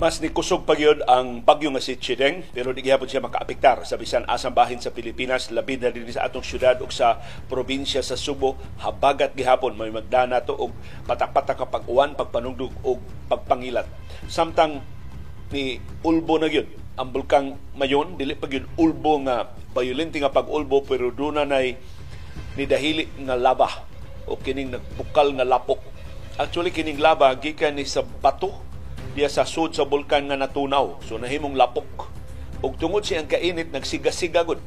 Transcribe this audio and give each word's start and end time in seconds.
Mas 0.00 0.16
nikusog 0.16 0.64
pa 0.64 0.72
yun 0.80 1.04
ang 1.04 1.44
bagyo 1.44 1.68
nga 1.76 1.84
si 1.84 1.92
Chideng 1.92 2.40
pero 2.56 2.72
di 2.72 2.80
gyapon 2.80 3.04
siya 3.04 3.20
makaapektar 3.20 3.84
sa 3.84 4.00
bisan 4.00 4.24
asang 4.32 4.56
bahin 4.56 4.80
sa 4.80 4.96
Pilipinas 4.96 5.52
labi 5.52 5.76
na 5.76 5.92
din 5.92 6.08
sa 6.08 6.24
atong 6.24 6.40
syudad 6.40 6.80
ug 6.80 6.88
sa 6.88 7.20
probinsya 7.52 8.00
sa 8.00 8.16
Subo 8.16 8.56
habagat 8.80 9.36
gihapon 9.36 9.76
may 9.76 9.92
magdana 9.92 10.40
to 10.40 10.56
og 10.56 10.72
patak-patak 11.04 11.60
kapag 11.60 11.84
uwan 11.84 12.16
pagpanugdog 12.16 12.72
og 12.80 12.96
pagpangilat. 13.28 13.84
Samtang 14.24 14.80
ni 15.52 15.84
ulbo 16.00 16.40
na 16.40 16.48
gyud 16.48 16.72
ang 16.96 17.12
bulkang 17.12 17.60
Mayon 17.76 18.16
dili 18.16 18.32
pa 18.32 18.48
gyud 18.48 18.72
ulbo 18.80 19.20
nga 19.28 19.52
violente 19.76 20.16
nga 20.16 20.32
pag-ulbo 20.32 20.80
pero 20.80 21.12
duna 21.12 21.44
nay 21.44 21.76
ni 22.56 22.64
dahili 22.64 23.04
nga 23.28 23.36
laba 23.36 23.84
o 24.24 24.40
kining 24.40 24.72
nagpukal 24.72 25.36
nga 25.36 25.44
lapok. 25.44 25.84
Actually 26.40 26.72
kining 26.72 27.04
laba 27.04 27.36
gikan 27.36 27.76
ni 27.76 27.84
sa 27.84 28.00
bato 28.00 28.69
diya 29.14 29.26
sa 29.26 29.42
sud 29.42 29.74
sa 29.74 29.86
bulkan 29.86 30.30
nga 30.30 30.38
natunaw. 30.38 31.02
So 31.02 31.18
nahimong 31.18 31.58
lapok. 31.58 32.10
Ug 32.60 32.76
tungod 32.76 33.02
siyang 33.02 33.26
kainit 33.26 33.72
nagsiga-siga 33.72 34.44
gud 34.44 34.60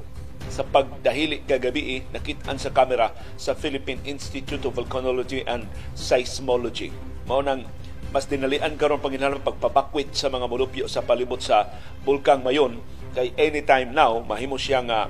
sa 0.51 0.65
pagdahili 0.67 1.45
kagabi 1.47 1.97
eh, 1.97 2.01
nakitaan 2.11 2.59
sa 2.59 2.69
kamera 2.69 3.15
sa 3.39 3.55
Philippine 3.55 4.01
Institute 4.03 4.61
of 4.67 4.75
Volcanology 4.75 5.41
and 5.47 5.65
Seismology. 5.95 6.91
Mao 7.25 7.39
nang 7.39 7.65
mas 8.13 8.29
dinalian 8.29 8.77
karon 8.77 9.01
panginahanglan 9.01 9.41
pagpapakwit 9.41 10.13
sa 10.13 10.29
mga 10.29 10.45
molupyo 10.45 10.85
sa 10.85 11.01
palibot 11.01 11.41
sa 11.41 11.73
bulkang 12.05 12.45
Mayon 12.45 12.77
kay 13.17 13.33
anytime 13.41 13.89
now 13.89 14.21
mahimo 14.21 14.53
siya 14.53 14.85
nga 14.85 15.09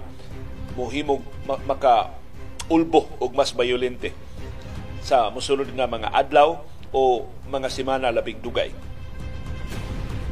mohimog 0.79 1.19
maka 1.67 2.15
ulbo 2.71 3.11
og 3.19 3.35
mas 3.35 3.51
bayolente 3.51 4.15
sa 5.03 5.27
musulod 5.27 5.67
nga 5.75 5.83
mga 5.83 6.15
adlaw 6.15 6.63
o 6.95 7.27
mga 7.51 7.67
semana 7.67 8.07
labing 8.07 8.39
dugay 8.39 8.71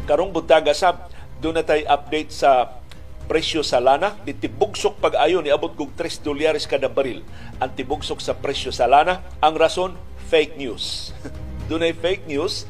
karong 0.06 0.34
buntaga 0.34 0.74
sab 0.74 1.10
doon 1.42 1.58
na 1.58 1.66
tayo 1.66 1.82
update 1.90 2.30
sa 2.30 2.82
presyo 3.26 3.64
sa 3.64 3.80
lana. 3.80 4.18
Di 4.22 4.36
tibugsok 4.36 5.00
pag-ayo 5.00 5.40
ni 5.40 5.50
abot 5.50 5.72
kog 5.72 5.96
3 5.98 6.22
dolyares 6.22 6.68
kada 6.68 6.92
baril 6.92 7.26
ang 7.58 7.72
tibugsok 7.72 8.20
sa 8.20 8.36
presyo 8.38 8.70
sa 8.70 8.86
lana. 8.86 9.24
Ang 9.40 9.56
rason 9.58 9.92
fake 10.30 10.60
news. 10.60 11.16
Doon 11.72 11.88
ay 11.88 11.96
fake 11.96 12.28
news. 12.28 12.68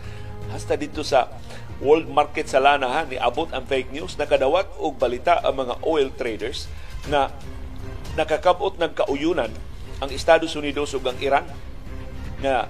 Hasta 0.54 0.78
dito 0.78 1.02
sa 1.02 1.32
world 1.82 2.06
market 2.06 2.46
sa 2.46 2.62
lana 2.62 2.86
ha, 2.86 3.02
ni 3.10 3.18
abot 3.18 3.50
ang 3.50 3.66
fake 3.66 3.90
news. 3.90 4.16
Nakadawat 4.16 4.70
og 4.78 5.02
balita 5.02 5.42
ang 5.42 5.66
mga 5.66 5.76
oil 5.82 6.14
traders 6.14 6.70
na 7.10 7.34
nakakabot 8.14 8.78
ng 8.78 8.92
kauyunan 8.94 9.50
ang 10.02 10.10
Estados 10.12 10.54
Unidos 10.54 10.94
ug 10.94 11.06
ang 11.08 11.18
Iran 11.22 11.46
na 12.42 12.70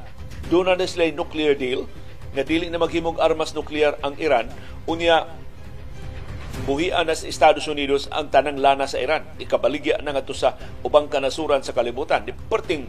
doon 0.52 0.76
na 0.76 0.84
sila 0.84 1.08
nuclear 1.12 1.56
deal 1.56 1.88
nga 2.32 2.44
dili 2.48 2.72
na 2.72 2.80
maghimog 2.80 3.20
armas 3.20 3.52
nuklear 3.52 4.00
ang 4.00 4.16
Iran 4.16 4.48
unya 4.88 5.28
buhian 6.64 7.08
na 7.08 7.16
sa 7.16 7.28
Estados 7.28 7.66
Unidos 7.68 8.12
ang 8.12 8.28
tanang 8.28 8.60
lana 8.60 8.86
sa 8.86 9.00
Iran. 9.00 9.24
Ikabaligya 9.40 10.04
na 10.04 10.12
nga 10.14 10.24
sa 10.36 10.60
ubang 10.84 11.08
kanasuran 11.08 11.64
sa 11.64 11.72
kalibutan. 11.72 12.28
Di 12.28 12.36
perting 12.36 12.86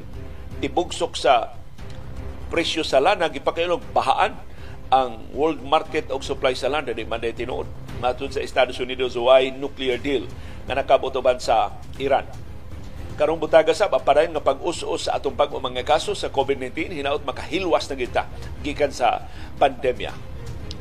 tibugsok 0.59 1.15
sa 1.15 1.55
presyo 2.51 2.85
sa 2.85 3.01
lana 3.01 3.31
gipakailog 3.33 3.81
bahaan 3.95 4.37
ang 4.93 5.25
world 5.33 5.65
market 5.65 6.13
og 6.13 6.21
supply 6.21 6.53
sa 6.53 6.69
lana 6.69 6.93
di 6.93 7.07
man 7.07 7.23
tinuod. 7.23 7.65
Matod 8.03 8.35
sa 8.35 8.43
Estados 8.45 8.77
Unidos 8.83 9.15
why 9.17 9.49
nuclear 9.55 9.97
deal 9.97 10.27
nga 10.67 10.75
nakabotoban 10.77 11.39
sa 11.39 11.71
Iran 12.03 12.27
karong 13.23 13.39
butaga 13.39 13.71
sa 13.71 13.87
parayon 13.87 14.35
nga 14.35 14.43
pag-us-us 14.43 15.07
sa 15.07 15.15
atong 15.15 15.39
pag 15.39 15.55
mga 15.55 15.87
kaso 15.87 16.11
sa 16.11 16.27
COVID-19 16.27 16.91
hinaot 16.91 17.23
makahilwas 17.23 17.87
na 17.87 17.95
kita 17.95 18.27
gikan 18.67 18.91
sa 18.91 19.31
pandemya. 19.63 20.11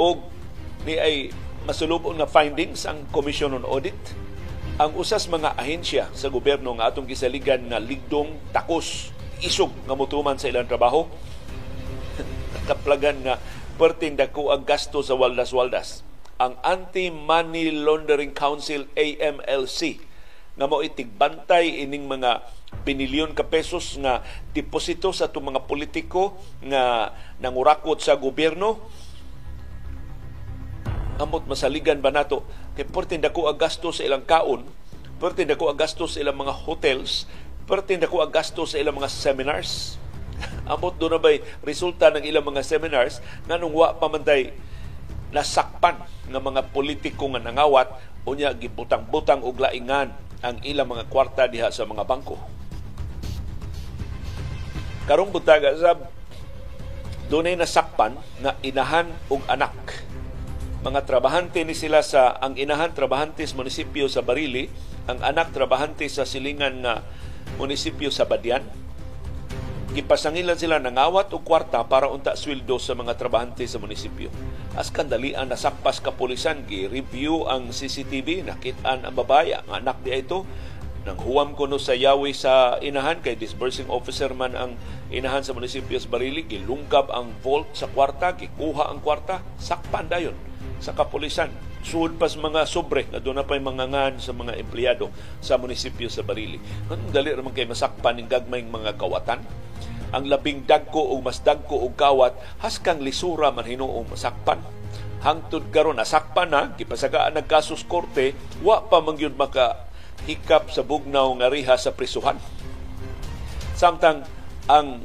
O 0.02 0.17
ni 0.81 0.97
ay 0.97 1.30
masulubon 1.69 2.17
nga 2.17 2.25
findings 2.25 2.89
ang 2.89 3.06
Commission 3.14 3.53
on 3.53 3.62
Audit. 3.62 3.94
Ang 4.81 4.97
usas 4.97 5.30
mga 5.30 5.53
ahensya 5.53 6.09
sa 6.18 6.34
gobyerno 6.34 6.74
nga 6.81 6.90
atong 6.90 7.06
gisaligan 7.06 7.62
nga 7.69 7.78
ligdong 7.78 8.34
takos 8.50 9.13
isog 9.46 9.69
nga 9.85 9.94
mutuman 9.94 10.41
sa 10.41 10.50
ilang 10.50 10.66
trabaho. 10.66 11.06
Kaplagan 12.66 13.22
nga 13.22 13.38
perting 13.78 14.18
dako 14.18 14.50
ang 14.50 14.66
gasto 14.66 15.06
sa 15.06 15.13
waldas-waldas. 15.13 16.01
Ang 16.41 16.57
Anti-Money 16.66 17.69
Laundering 17.85 18.34
Council 18.34 18.90
AMLC 18.97 20.09
nga 20.56 20.67
mo 20.67 20.84
itigbantay 20.84 21.84
ining 21.88 22.07
mga 22.07 22.44
binilyon 22.84 23.31
ka 23.31 23.47
pesos 23.47 23.95
nga 24.00 24.23
deposito 24.51 25.12
sa 25.16 25.31
itong 25.31 25.56
mga 25.56 25.63
politiko 25.67 26.35
nga 26.63 27.16
nangurakot 27.39 28.00
sa 28.03 28.19
gobyerno. 28.19 28.79
Amot 31.22 31.45
masaligan 31.45 32.01
ba 32.01 32.09
nato? 32.09 32.44
Kay 32.73 32.88
pertin 32.89 33.22
dako 33.22 33.47
ang 33.51 33.59
gasto 33.59 33.94
sa 33.94 34.03
ilang 34.03 34.25
kaon 34.25 34.66
pertin 35.22 35.45
dako 35.45 35.69
ang 35.69 35.78
gasto 35.78 36.09
sa 36.09 36.17
ilang 36.17 36.34
mga 36.34 36.66
hotels 36.66 37.29
pertin 37.69 38.01
dako 38.01 38.25
ang 38.25 38.33
gasto 38.33 38.66
sa 38.66 38.81
ilang 38.81 38.97
mga 38.97 39.13
seminars. 39.13 40.01
Amot 40.72 40.97
do 40.97 41.06
na 41.06 41.22
bay 41.22 41.45
resulta 41.62 42.09
ng 42.09 42.25
ilang 42.25 42.41
mga 42.41 42.66
seminars 42.66 43.22
nganong 43.45 43.69
wa 43.69 43.94
pamantay 43.94 44.50
nasakpan 45.29 46.01
nga 46.01 46.41
mga 46.41 46.73
politiko 46.73 47.29
nga 47.29 47.39
nangawat 47.39 47.94
unya 48.25 48.50
gibutang-butang 48.57 49.45
og 49.45 49.62
laingan 49.62 50.09
ang 50.41 50.57
ilang 50.66 50.90
mga 50.90 51.06
kwarta 51.09 51.46
diha 51.46 51.69
sa 51.69 51.85
mga 51.85 52.06
bangko. 52.06 52.38
Karong 55.06 55.34
butaga 55.34 55.74
sa 55.78 55.97
dunay 57.29 57.57
nasakpan 57.57 58.18
nga 58.41 58.57
inahan 58.66 59.09
ug 59.30 59.41
anak. 59.47 59.74
Mga 60.81 61.06
trabahante 61.06 61.62
ni 61.62 61.78
sila 61.78 62.01
sa 62.01 62.38
ang 62.41 62.57
inahan 62.57 62.91
trabahante 62.91 63.46
sa 63.46 63.57
munisipyo 63.57 64.09
sa 64.09 64.25
Barili, 64.25 64.66
ang 65.06 65.22
anak 65.22 65.53
trabahante 65.53 66.09
sa 66.09 66.25
silingan 66.25 66.81
nga 66.81 67.06
munisipyo 67.62 68.09
sa 68.09 68.25
Badian 68.25 68.66
Gipasangilan 69.91 70.56
sila 70.56 70.79
ng 70.79 70.96
awat 70.96 71.35
o 71.35 71.44
kwarta 71.44 71.84
para 71.84 72.07
unta 72.07 72.31
sweldo 72.40 72.79
sa 72.79 72.96
mga 72.96 73.19
trabahante 73.19 73.68
sa 73.68 73.75
munisipyo. 73.75 74.31
As 74.72 74.88
kandalian 74.88 75.52
nasakpas 75.52 76.00
kapulisan, 76.00 76.63
gi-review 76.63 77.44
ang 77.44 77.75
CCTV, 77.75 78.47
nakitaan 78.47 79.03
ang 79.03 79.12
babaya, 79.12 79.59
ang 79.68 79.84
anak 79.84 80.00
di 80.00 80.16
ito, 80.16 80.47
nang 81.03 81.18
huwam 81.19 81.57
ko 81.57 81.66
no 81.66 81.75
sa 81.75 81.97
yawi 81.97 82.31
sa 82.31 82.78
inahan 82.80 83.19
kay 83.19 83.34
disbursing 83.34 83.90
officer 83.90 84.31
man 84.38 84.53
ang 84.53 84.78
inahan 85.09 85.41
sa 85.41 85.51
munisipyo 85.57 85.97
sa 85.97 86.07
Barili 86.13 86.46
gilungkab 86.46 87.09
ang 87.09 87.34
vault 87.41 87.74
sa 87.74 87.90
kwarta 87.90 88.38
gikuha 88.38 88.85
ang 88.85 89.01
kwarta 89.01 89.41
sakpan 89.57 90.06
dayon 90.06 90.38
sa 90.81 90.97
kapulisan. 90.97 91.53
Suod 91.86 92.18
pas 92.18 92.34
mga 92.34 92.66
sobre 92.66 93.06
na 93.14 93.22
doon 93.22 93.42
na 93.42 93.46
pa'y 93.46 93.62
mga 93.62 93.86
ngan 93.90 94.14
sa 94.18 94.34
mga 94.34 94.58
empleyado 94.58 95.14
sa 95.40 95.62
munisipyo 95.62 96.09
sa 96.09 96.25
Barili. 96.25 96.58
Ang 96.90 97.14
dali 97.14 97.31
naman 97.31 97.53
kay 97.53 97.69
masakpan 97.69 98.18
ng 98.22 98.30
gagmayng 98.30 98.69
mga 98.69 98.97
kawatan. 98.97 99.46
Ang 100.12 100.28
labing 100.28 100.68
dagko 100.68 101.14
o 101.14 101.22
mas 101.24 101.40
dagko 101.40 101.88
og 101.88 101.96
kawat 101.96 102.36
haskang 102.59 103.00
lisura 103.00 103.53
man 103.53 103.64
hinuong 103.64 104.12
masakpan. 104.12 104.59
Hangtod 105.22 105.69
karon 105.69 106.02
nasakpan 106.02 106.50
na 106.50 106.74
gipasagaan 106.75 107.38
ng 107.38 107.48
kasus 107.48 107.86
korte 107.86 108.34
wa 108.66 108.81
pa 108.84 109.00
man 109.00 109.16
gyud 109.16 109.38
maka 109.38 109.88
hikap 110.25 110.69
sa 110.69 110.81
bugnaw 110.81 111.30
nga 111.40 111.48
riha 111.50 111.78
sa 111.78 111.94
prisuhan. 111.94 112.38
Samtang 113.78 114.25
ang 114.69 115.02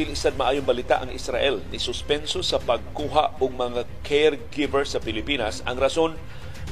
bilisad 0.00 0.32
maayong 0.32 0.64
balita 0.64 0.96
ang 0.96 1.12
Israel 1.12 1.60
ni 1.68 1.76
suspenso 1.76 2.40
sa 2.40 2.56
pagkuha 2.56 3.36
og 3.36 3.52
mga 3.52 3.84
caregiver 4.00 4.88
sa 4.88 4.96
Pilipinas. 4.96 5.60
Ang 5.68 5.76
rason 5.76 6.16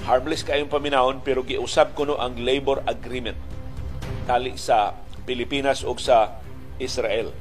harmless 0.09 0.41
kayong 0.41 0.72
paminahon 0.72 1.21
pero 1.21 1.44
giusab 1.44 1.93
kuno 1.93 2.17
ang 2.17 2.41
labor 2.41 2.81
agreement 2.88 3.37
tali 4.25 4.56
sa 4.56 4.97
Pilipinas 5.28 5.84
ug 5.84 6.00
sa 6.00 6.41
Israel. 6.81 7.37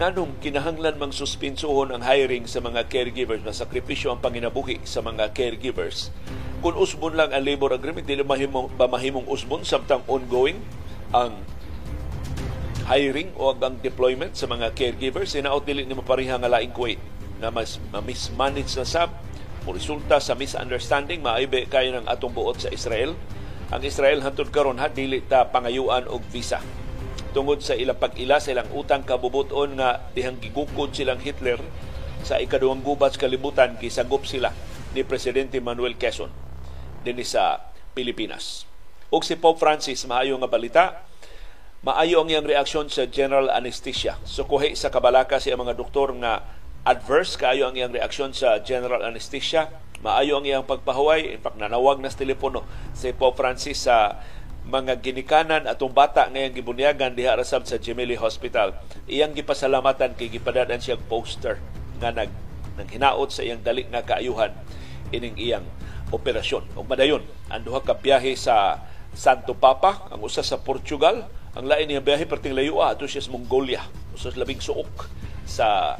Nganong 0.00 0.40
kinahanglan 0.40 0.96
mang 0.96 1.12
suspensohon 1.12 1.92
ang 1.92 2.00
hiring 2.00 2.48
sa 2.48 2.64
mga 2.64 2.88
caregivers 2.88 3.44
na 3.44 3.52
sakripisyo 3.52 4.16
ang 4.16 4.24
panginabuhi 4.24 4.80
sa 4.88 5.04
mga 5.04 5.36
caregivers. 5.36 6.08
Kung 6.64 6.80
usbon 6.80 7.12
lang 7.12 7.36
ang 7.36 7.44
labor 7.44 7.76
agreement 7.76 8.08
dili 8.08 8.24
mahimong 8.24 8.72
ba 8.72 8.88
mahimong 8.88 9.28
usbon 9.28 9.68
samtang 9.68 10.00
ongoing 10.08 10.56
ang 11.12 11.36
hiring 12.86 13.34
o 13.34 13.50
ang 13.50 13.82
deployment 13.82 14.38
sa 14.38 14.46
mga 14.46 14.70
caregivers 14.78 15.34
sinaot 15.34 15.66
dili 15.66 15.82
ni 15.82 15.94
mapariha 15.98 16.38
nga 16.38 16.50
laing 16.50 16.70
kuwait 16.70 17.02
na 17.42 17.50
mas 17.50 17.82
mismanage 18.06 18.78
na 18.78 18.86
sab 18.86 19.10
mo 19.66 19.74
resulta 19.74 20.22
sa 20.22 20.38
misunderstanding 20.38 21.18
maaybe 21.18 21.66
kayo 21.66 21.90
ng 21.98 22.06
atong 22.06 22.30
buot 22.30 22.62
sa 22.62 22.70
Israel 22.70 23.18
ang 23.74 23.82
Israel 23.82 24.22
hantod 24.22 24.54
karon 24.54 24.78
ha 24.78 24.86
dili 24.86 25.18
ta 25.26 25.50
pangayuan 25.50 26.06
og 26.06 26.22
visa 26.30 26.62
tungod 27.34 27.60
sa 27.60 27.74
ilang 27.74 27.98
pag-ila 27.98 28.38
sa 28.38 28.54
ilang 28.54 28.70
utang 28.72 29.02
kabubuton 29.02 29.74
nga 29.76 30.06
dihang 30.14 30.38
gigukod 30.38 30.94
silang 30.94 31.18
Hitler 31.18 31.58
sa 32.22 32.38
ikaduhang 32.38 32.80
gubat 32.86 33.18
sa 33.18 33.26
kalibutan 33.26 33.76
kisagop 33.76 34.24
sila 34.24 34.54
ni 34.94 35.02
Presidente 35.02 35.58
Manuel 35.58 35.98
Quezon 35.98 36.30
dinhi 37.06 37.22
sa 37.22 37.70
Pilipinas. 37.94 38.66
Ug 39.14 39.22
si 39.22 39.38
Pope 39.38 39.62
Francis 39.62 40.02
maayo 40.10 40.34
nga 40.42 40.50
balita 40.50 41.05
maayo 41.86 42.26
ang 42.26 42.28
iyang 42.34 42.50
reaksyon 42.50 42.90
sa 42.90 43.06
general 43.06 43.46
anesthesia. 43.46 44.18
Sukuhi 44.26 44.74
sa 44.74 44.90
kabalaka 44.90 45.38
sa 45.38 45.54
mga 45.54 45.78
doktor 45.78 46.10
nga 46.18 46.42
adverse 46.82 47.38
kaayo 47.38 47.70
ang 47.70 47.78
iyang 47.78 47.94
reaksyon 47.94 48.34
sa 48.34 48.58
general 48.58 49.06
anesthesia 49.06 49.70
Maayo 50.04 50.38
ang 50.40 50.44
iyang 50.44 50.66
pagpahuway. 50.68 51.32
In 51.32 51.40
fact, 51.40 51.56
nanawag 51.56 51.98
na 51.98 52.12
sa 52.12 52.20
telepono 52.20 52.62
si 52.92 53.16
Pope 53.16 53.40
Francis 53.40 53.88
sa 53.88 54.20
mga 54.66 54.98
ginikanan 55.02 55.64
atong 55.64 55.94
bata 55.94 56.26
ngayong 56.28 56.54
gibunyagan 56.58 57.14
diha 57.14 57.38
rasab 57.38 57.64
sa 57.64 57.80
Gemelli 57.80 58.18
Hospital. 58.18 58.76
Iyang 59.08 59.32
gipasalamatan 59.32 60.18
kay 60.18 60.28
gipadadan 60.28 60.82
siyang 60.82 61.00
poster 61.06 61.62
nga 62.02 62.12
nag 62.12 62.28
nang 62.76 62.90
hinaot 62.92 63.32
sa 63.32 63.40
iyang 63.40 63.64
dali 63.64 63.88
nga 63.88 64.04
kaayuhan 64.04 64.52
ining 65.16 65.38
iyang 65.40 65.64
operasyon. 66.12 66.76
O 66.76 66.84
madayon, 66.84 67.24
ang 67.48 67.64
duha 67.64 67.80
ka 67.80 67.96
biyahe 67.96 68.36
sa 68.36 68.84
Santo 69.16 69.56
Papa, 69.56 70.12
ang 70.12 70.20
usa 70.20 70.44
sa 70.44 70.60
Portugal, 70.60 71.24
ang 71.56 71.64
lain 71.64 71.88
niya 71.88 72.04
biyahe 72.04 72.28
perting 72.28 72.52
layo 72.52 72.84
ato 72.84 73.08
siya 73.08 73.24
sa 73.24 73.32
Mongolia, 73.32 73.80
usa 74.12 74.28
sa 74.28 74.36
labing 74.36 74.60
suok 74.60 75.08
sa 75.48 75.96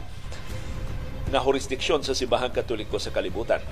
na 1.32 1.41
jurisdiksyon 1.41 2.05
sa 2.05 2.12
Sibahan 2.12 2.53
Katoliko 2.53 3.00
sa 3.00 3.08
kalibutan. 3.08 3.64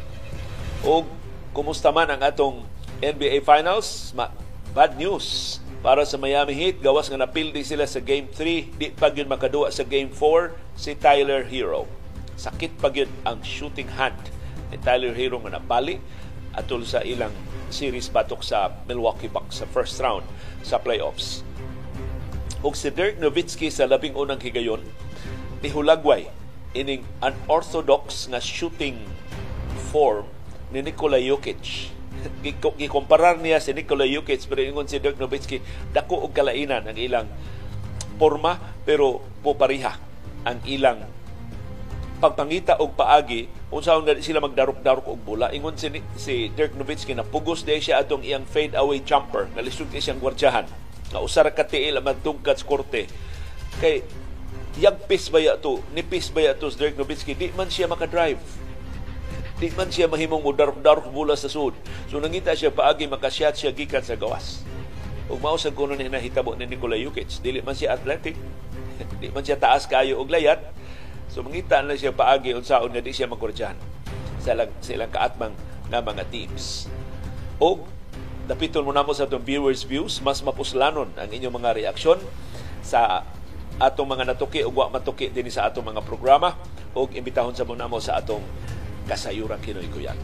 O 0.80 1.04
kumusta 1.52 1.92
man 1.92 2.08
ang 2.08 2.24
atong 2.24 2.64
NBA 3.04 3.44
Finals, 3.44 4.16
ma- 4.16 4.32
bad 4.72 4.96
news 4.96 5.60
para 5.84 6.08
sa 6.08 6.16
Miami 6.16 6.56
Heat. 6.56 6.80
Gawas 6.80 7.12
nga 7.12 7.20
napildi 7.20 7.60
sila 7.62 7.84
sa 7.84 8.00
Game 8.00 8.32
3. 8.32 8.80
Di 8.80 8.88
pa 8.96 9.12
yun 9.12 9.28
makaduwa 9.28 9.68
sa 9.68 9.84
Game 9.84 10.08
4 10.08 10.56
si 10.74 10.96
Tyler 10.96 11.44
Hero. 11.44 11.84
Sakit 12.34 12.80
pa 12.80 12.88
yun 12.90 13.12
ang 13.28 13.44
shooting 13.44 13.92
hand 13.92 14.18
ni 14.72 14.80
Tyler 14.80 15.12
Hero 15.12 15.36
nga 15.44 15.60
napali 15.60 16.00
atol 16.56 16.82
sa 16.88 17.04
ilang 17.04 17.30
series 17.68 18.08
batok 18.08 18.40
sa 18.40 18.72
Milwaukee 18.88 19.28
Bucks 19.30 19.60
sa 19.60 19.68
first 19.68 20.00
round 20.00 20.24
sa 20.64 20.80
playoffs 20.80 21.44
ug 22.64 22.72
si 22.72 22.88
Dirk 22.88 23.20
Nowitzki 23.20 23.68
sa 23.68 23.84
labing 23.84 24.16
unang 24.16 24.40
higayon 24.40 24.80
nihulagway 25.60 26.32
ining 26.72 27.04
unorthodox 27.20 28.24
nga 28.32 28.40
shooting 28.40 28.96
form 29.92 30.24
ni 30.72 30.80
Nikola 30.80 31.20
Jokic. 31.20 31.92
Gikomparar 32.80 33.36
niya 33.38 33.60
si 33.60 33.76
Nikola 33.76 34.08
Jokic 34.08 34.48
pero 34.48 34.64
ingon 34.64 34.88
si 34.88 34.96
Dirk 34.96 35.20
Nowitzki 35.20 35.60
dako 35.92 36.24
og 36.24 36.32
kalainan 36.32 36.88
ang 36.88 36.96
ilang 36.96 37.28
forma 38.16 38.56
pero 38.88 39.20
popariha 39.44 40.00
ang 40.48 40.58
ilang 40.64 41.04
pagpangita 42.18 42.80
og 42.80 42.96
paagi. 42.96 43.48
Unsaon 43.74 44.08
sila 44.24 44.40
magdarok-darok 44.40 45.04
og 45.10 45.20
bola 45.20 45.52
ingon 45.52 45.76
si, 45.76 45.92
si 46.16 46.48
Dirk 46.48 46.72
Nowitzki 46.80 47.12
na 47.12 47.28
pugos 47.28 47.60
day 47.68 47.76
siya 47.76 48.00
atong 48.00 48.24
iyang 48.24 48.48
fade 48.48 48.72
away 48.72 49.04
jumper 49.04 49.52
na 49.52 49.60
lisod 49.60 49.92
siyang 49.92 50.16
gwardyahan 50.16 50.64
nga 51.14 51.22
usara 51.22 51.54
ka 51.54 51.62
tiil 51.62 52.02
ang 52.02 52.18
tungkat 52.26 52.58
korte. 52.66 53.06
Kay 53.78 54.02
yagpis 54.82 55.30
ba 55.30 55.38
to? 55.62 55.78
Nipis 55.94 56.34
ba 56.34 56.50
to 56.58 56.66
sa 56.74 56.82
Dirk 56.82 56.98
Nowitzki? 56.98 57.38
Di 57.38 57.54
man 57.54 57.70
siya 57.70 57.86
makadrive. 57.86 58.42
Di 59.62 59.70
man 59.78 59.94
siya 59.94 60.10
mahimong 60.10 60.42
mudarok-darok 60.42 61.14
mula 61.14 61.38
sa 61.38 61.46
sud. 61.46 61.78
So 62.10 62.18
nangita 62.18 62.50
siya 62.58 62.74
paagi 62.74 63.06
makashot 63.06 63.54
siya 63.54 63.70
gikan 63.70 64.02
sa 64.02 64.18
gawas. 64.18 64.66
Ug 65.30 65.38
mao 65.38 65.54
sa 65.54 65.70
kuno 65.70 65.94
ni 65.94 66.10
nahitabo 66.10 66.58
ni 66.58 66.66
Nikola 66.66 66.98
Jokic 66.98 67.38
dili 67.38 67.62
man 67.62 67.78
siya 67.78 67.94
athletic. 67.94 68.34
Di 69.22 69.30
man 69.30 69.46
siya 69.46 69.54
taas 69.54 69.86
kayo 69.86 70.18
og 70.18 70.34
layat. 70.34 70.58
So 71.30 71.46
mangita 71.46 71.78
na 71.78 71.94
siya 71.94 72.10
paagi 72.10 72.58
unsaon 72.58 72.90
nga 72.90 72.98
di 72.98 73.14
siya 73.14 73.30
magkordyan 73.30 73.78
sa 74.42 74.58
ilang, 74.58 74.70
sa 74.82 74.90
ilang 74.98 75.14
kaatmang 75.14 75.54
na 75.86 76.02
mga 76.02 76.26
teams. 76.34 76.90
Og 77.62 77.86
dapiton 78.44 78.84
mo 78.84 78.92
na 78.92 79.04
mo 79.04 79.16
sa 79.16 79.24
itong 79.24 79.44
viewers 79.44 79.84
views, 79.88 80.20
mas 80.20 80.44
mapuslanon 80.44 81.08
ang 81.16 81.28
inyong 81.28 81.54
mga 81.56 81.70
reaksyon 81.80 82.20
sa 82.84 83.24
atong 83.80 84.06
mga 84.06 84.34
natuki 84.34 84.62
o 84.62 84.70
wa 84.70 84.86
matuki 84.92 85.32
din 85.32 85.50
sa 85.50 85.66
atong 85.66 85.82
mga 85.90 86.04
programa 86.06 86.54
o 86.94 87.10
imbitahon 87.10 87.56
sa 87.56 87.66
mo 87.66 87.98
sa 87.98 88.22
atong 88.22 88.44
kasayuran 89.10 89.58
kinoy 89.58 89.88
kuyan. 89.90 90.16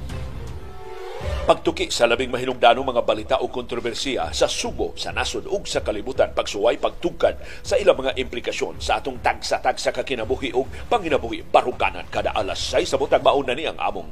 Pagtuki 1.21 1.93
sa 1.93 2.09
labing 2.09 2.33
mahinungdanong 2.33 2.95
mga 2.95 3.03
balita 3.05 3.37
o 3.45 3.51
kontrobersiya 3.53 4.33
sa 4.33 4.49
subo, 4.49 4.97
sa 4.97 5.13
nasod 5.13 5.45
ug 5.51 5.69
sa 5.69 5.85
kalibutan, 5.85 6.33
pagsuway, 6.33 6.81
pagtugkad 6.81 7.37
sa 7.61 7.77
ilang 7.77 7.99
mga 8.01 8.17
implikasyon 8.17 8.81
sa 8.81 9.03
atong 9.03 9.21
tagsa-tagsa 9.21 9.93
kakinabuhi 9.93 10.57
o 10.57 10.65
panginabuhi 10.89 11.45
baruganan 11.45 12.09
kada 12.09 12.33
alas 12.33 12.61
6 12.73 12.95
sa 12.95 12.97
butang 12.97 13.21
mauna 13.21 13.53
ni 13.53 13.69
ang 13.69 13.77
among 13.77 14.09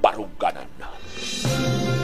baruganan. 0.00 0.68
Baruganan. 0.80 1.99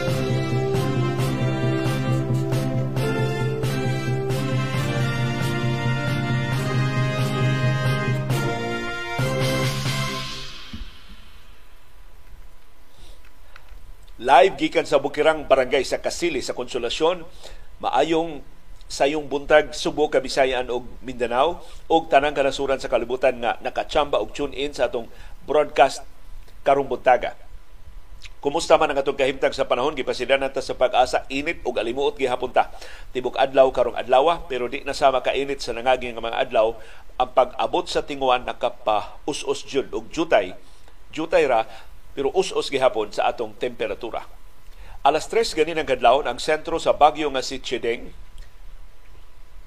Live 14.16 14.56
gikan 14.56 14.88
sa 14.88 14.96
Bukirang 14.96 15.44
Barangay 15.44 15.84
sa 15.84 16.00
Kasili 16.00 16.40
sa 16.40 16.56
Konsolasyon, 16.56 17.20
maayong 17.84 18.40
sayong 18.88 19.28
buntag 19.28 19.76
Subo, 19.76 20.08
Kabisayan 20.08 20.72
ug 20.72 20.88
Mindanao 21.04 21.60
ug 21.84 22.08
tanang 22.08 22.32
kanasuran 22.32 22.80
sa 22.80 22.88
kalibutan 22.88 23.36
nga 23.44 23.60
nakachamba 23.60 24.16
og 24.16 24.32
tune 24.32 24.56
in 24.56 24.72
sa 24.72 24.88
atong 24.88 25.12
broadcast 25.44 26.00
karong 26.64 26.88
buntaga. 26.88 27.36
Kumusta 28.40 28.80
man 28.80 28.96
ang 28.96 29.04
atong 29.04 29.20
kahimtang 29.20 29.52
sa 29.52 29.68
panahon 29.68 29.92
gipasidan 29.92 30.48
ta 30.48 30.64
sa 30.64 30.72
pag-asa 30.72 31.28
init 31.28 31.60
ug 31.68 31.76
alimuot 31.76 32.16
gihapon 32.16 32.56
ta. 32.56 32.72
Tibok 33.12 33.36
adlaw 33.36 33.68
karong 33.68 34.00
adlaw 34.00 34.48
pero 34.48 34.64
di 34.64 34.80
na 34.80 34.96
sama 34.96 35.20
ka 35.20 35.36
init 35.36 35.60
sa 35.60 35.76
nangaging 35.76 36.16
nga 36.16 36.24
mga 36.24 36.40
adlaw 36.40 36.72
ang 37.20 37.36
pag-abot 37.36 37.84
sa 37.84 38.00
tinguan 38.00 38.48
nakapa 38.48 39.20
us-us 39.28 39.60
jud 39.60 39.92
og 39.92 40.08
jutay 40.08 40.56
jutay 41.12 41.44
ra 41.44 41.68
pero 42.16 42.32
us-us 42.32 42.72
gihapon 42.72 43.12
sa 43.12 43.28
atong 43.28 43.52
temperatura. 43.60 44.24
Alas 45.04 45.28
3 45.28 45.52
ganin 45.52 45.76
ang 45.76 45.86
kadlawon 45.86 46.24
ang 46.24 46.40
sentro 46.40 46.80
sa 46.80 46.96
Bagyo 46.96 47.28
nga 47.30 47.44
si 47.44 47.60
Chideng 47.60 48.10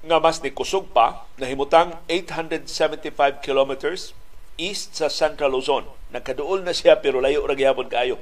nga 0.00 0.18
mas 0.18 0.42
ni 0.42 0.50
kusog 0.50 0.90
pa 0.90 1.28
nahimutang 1.38 1.96
875 2.10 3.40
kilometers 3.40 4.12
east 4.60 4.98
sa 4.98 5.08
Central 5.08 5.54
Luzon. 5.54 5.88
Nagkaduol 6.12 6.66
na 6.66 6.74
siya 6.74 6.98
pero 6.98 7.22
layo 7.22 7.46
ra 7.46 7.56
gihapon 7.56 7.88
kaayo. 7.88 8.20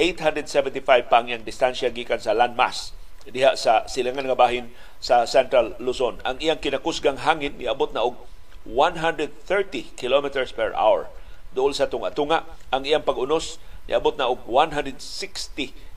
875 0.00 0.82
pa 1.06 1.20
ang 1.20 1.44
distansya 1.44 1.92
gikan 1.92 2.18
sa 2.18 2.32
landmass 2.32 2.96
diha 3.28 3.54
sa 3.54 3.86
silangan 3.86 4.26
nga 4.26 4.34
bahin 4.34 4.74
sa 4.98 5.28
Central 5.30 5.78
Luzon. 5.78 6.18
Ang 6.26 6.42
iyang 6.42 6.58
kinakusgang 6.58 7.22
hangin 7.22 7.54
niabot 7.54 7.94
na 7.94 8.02
og 8.02 8.18
130 8.66 9.94
kilometers 9.94 10.50
per 10.50 10.74
hour 10.74 11.10
dool 11.52 11.76
sa 11.76 11.88
tunga-tunga 11.88 12.44
ang 12.72 12.82
iyang 12.84 13.04
pag-unos 13.04 13.60
niabot 13.86 14.14
na 14.16 14.28
og 14.30 14.44
160 14.48 14.98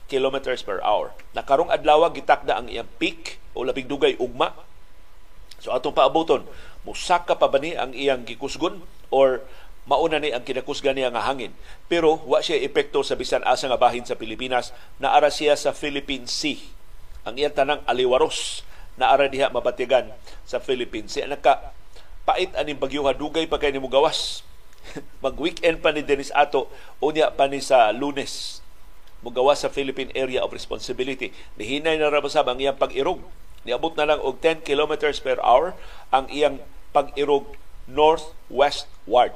kilometers 0.06 0.62
per 0.62 0.78
hour. 0.82 1.14
Nakarong 1.34 1.70
adlaw 1.70 2.06
gitakda 2.14 2.58
ang 2.58 2.66
iyang 2.70 2.88
peak 2.98 3.42
o 3.52 3.66
labing 3.66 3.90
dugay 3.90 4.14
ugma. 4.18 4.54
So 5.58 5.74
atong 5.74 5.96
paaboton, 5.96 6.46
musaka 6.86 7.34
pa 7.34 7.50
ba 7.50 7.58
ni 7.58 7.74
ang 7.74 7.90
iyang 7.90 8.22
gikusgon 8.22 8.86
or 9.10 9.42
mauna 9.86 10.18
ni 10.22 10.30
ang 10.30 10.46
kinakusgan 10.46 10.94
niya 10.94 11.10
nga 11.10 11.26
hangin. 11.26 11.54
Pero 11.90 12.22
wa 12.26 12.38
siya 12.42 12.62
epekto 12.62 13.02
sa 13.02 13.18
bisan 13.18 13.42
asa 13.42 13.66
nga 13.66 13.78
bahin 13.78 14.06
sa 14.06 14.18
Pilipinas, 14.18 14.70
naara 15.02 15.30
siya 15.30 15.58
sa 15.58 15.74
Philippine 15.74 16.30
Sea. 16.30 16.58
Ang 17.26 17.42
iyang 17.42 17.54
tanang 17.54 17.82
aliwaros 17.86 18.62
naara 18.96 19.26
diha 19.26 19.50
mabatigan 19.50 20.14
sa 20.46 20.62
Philippines 20.62 21.10
Sea. 21.14 21.26
Naka 21.26 21.74
pait 22.26 22.50
aning 22.58 22.78
bagyo 22.78 23.06
dugay 23.14 23.46
pa 23.46 23.58
kay 23.58 23.70
nimo 23.70 23.86
gawas 23.86 24.45
Mag-weekend 25.24 25.82
pa 25.82 25.90
ni 25.92 26.02
Dennis 26.04 26.32
Ato, 26.32 26.70
unya 27.02 27.32
pa 27.32 27.48
ni 27.50 27.62
sa 27.62 27.90
lunes. 27.92 28.60
Mugawa 29.24 29.56
sa 29.56 29.72
Philippine 29.72 30.12
Area 30.12 30.44
of 30.44 30.52
Responsibility. 30.52 31.32
Nihinay 31.58 31.98
na 31.98 32.12
rabasab 32.12 32.46
ang 32.46 32.60
iyang 32.60 32.78
pag-irog. 32.78 33.24
Niabot 33.66 33.96
na 33.98 34.06
lang 34.06 34.20
og 34.22 34.38
10 34.38 34.62
kilometers 34.62 35.18
per 35.18 35.42
hour 35.42 35.74
ang 36.14 36.30
iyang 36.30 36.62
pag-irog 36.94 37.58
northwestward. 37.90 39.34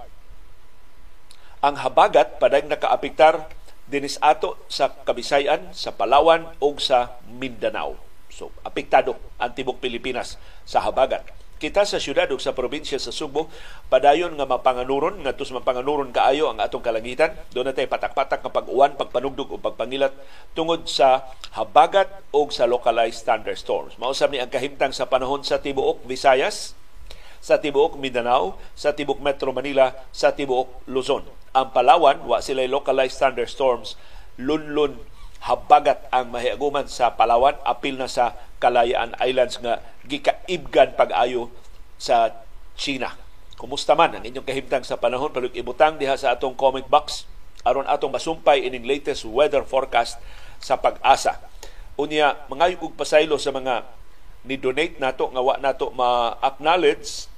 Ang 1.61 1.83
habagat 1.83 2.39
padag 2.39 2.71
nakaapektar 2.71 3.51
dinis 3.91 4.17
ato 4.23 4.55
sa 4.71 4.95
Kabisayan, 5.03 5.75
sa 5.75 5.91
Palawan 5.91 6.47
o 6.63 6.79
sa 6.79 7.19
Mindanao. 7.27 7.99
So, 8.31 8.55
apektado 8.63 9.19
ang 9.43 9.51
tibok 9.53 9.83
Pilipinas 9.83 10.39
sa 10.63 10.79
habagat 10.87 11.40
kita 11.61 11.85
sa 11.85 12.01
syudad 12.01 12.25
ug 12.33 12.41
sa 12.41 12.57
probinsya 12.57 12.97
sa 12.97 13.13
Subo 13.13 13.53
padayon 13.93 14.33
nga 14.41 14.49
mapanganuron 14.49 15.21
ngadto 15.21 15.45
sa 15.45 15.61
mapanganuron 15.61 16.09
kaayo 16.09 16.49
ang 16.49 16.57
atong 16.57 16.81
kalangitan. 16.81 17.37
Do 17.53 17.61
na 17.61 17.77
tay 17.77 17.85
patak-patak 17.85 18.41
nga 18.41 18.49
pag-uwan 18.49 18.97
pagpanugdog 18.97 19.53
ug 19.53 19.61
pagpangilat 19.61 20.17
tungod 20.57 20.89
sa 20.89 21.29
habagat 21.53 22.09
o 22.33 22.49
sa 22.49 22.65
localized 22.65 23.29
thunderstorms. 23.29 24.01
Mao 24.01 24.17
ni 24.33 24.41
ang 24.41 24.49
kahimtang 24.49 24.97
sa 24.97 25.05
panahon 25.05 25.45
sa 25.45 25.61
tibuok 25.61 26.09
Visayas 26.09 26.73
sa 27.45 27.61
tibuok 27.61 28.01
Mindanao 28.01 28.57
sa 28.73 28.97
tibuok 28.97 29.21
Metro 29.21 29.53
Manila 29.53 29.93
sa 30.17 30.33
tibuok 30.33 30.89
Luzon. 30.89 31.29
Ang 31.53 31.77
Palawan 31.77 32.25
wa 32.25 32.41
sila 32.41 32.65
localized 32.65 33.21
thunderstorms 33.21 34.01
lunlun 34.41 34.97
habagat 35.41 36.05
ang 36.13 36.29
mahiaguman 36.33 36.85
sa 36.87 37.17
Palawan. 37.17 37.57
Apil 37.65 37.97
na 37.97 38.09
sa 38.09 38.37
Kalayaan 38.61 39.17
Islands 39.25 39.57
nga 39.61 39.81
gikaibgan 40.05 40.93
pag-ayo 40.95 41.49
sa 41.97 42.45
China. 42.77 43.17
Kumusta 43.57 43.93
man 43.93 44.17
ang 44.17 44.25
inyong 44.25 44.45
kahimtang 44.45 44.85
sa 44.85 44.97
panahon? 45.01 45.33
Palug 45.33 45.53
ibutang 45.53 46.01
diha 46.01 46.17
sa 46.17 46.33
atong 46.37 46.57
comment 46.57 46.85
box. 46.89 47.29
Aron 47.65 47.85
atong 47.85 48.13
masumpay 48.13 48.65
ining 48.65 48.89
latest 48.89 49.29
weather 49.29 49.65
forecast 49.65 50.17
sa 50.61 50.81
pag-asa. 50.81 51.41
Unya, 52.01 52.41
mga 52.49 52.81
og 52.81 52.97
pasaylo 52.97 53.37
sa 53.37 53.53
mga 53.53 53.85
ni 54.49 54.57
donate 54.57 54.97
nato 54.97 55.29
nga 55.29 55.45
wa 55.45 55.61
nato 55.61 55.93
ma-acknowledge. 55.93 57.29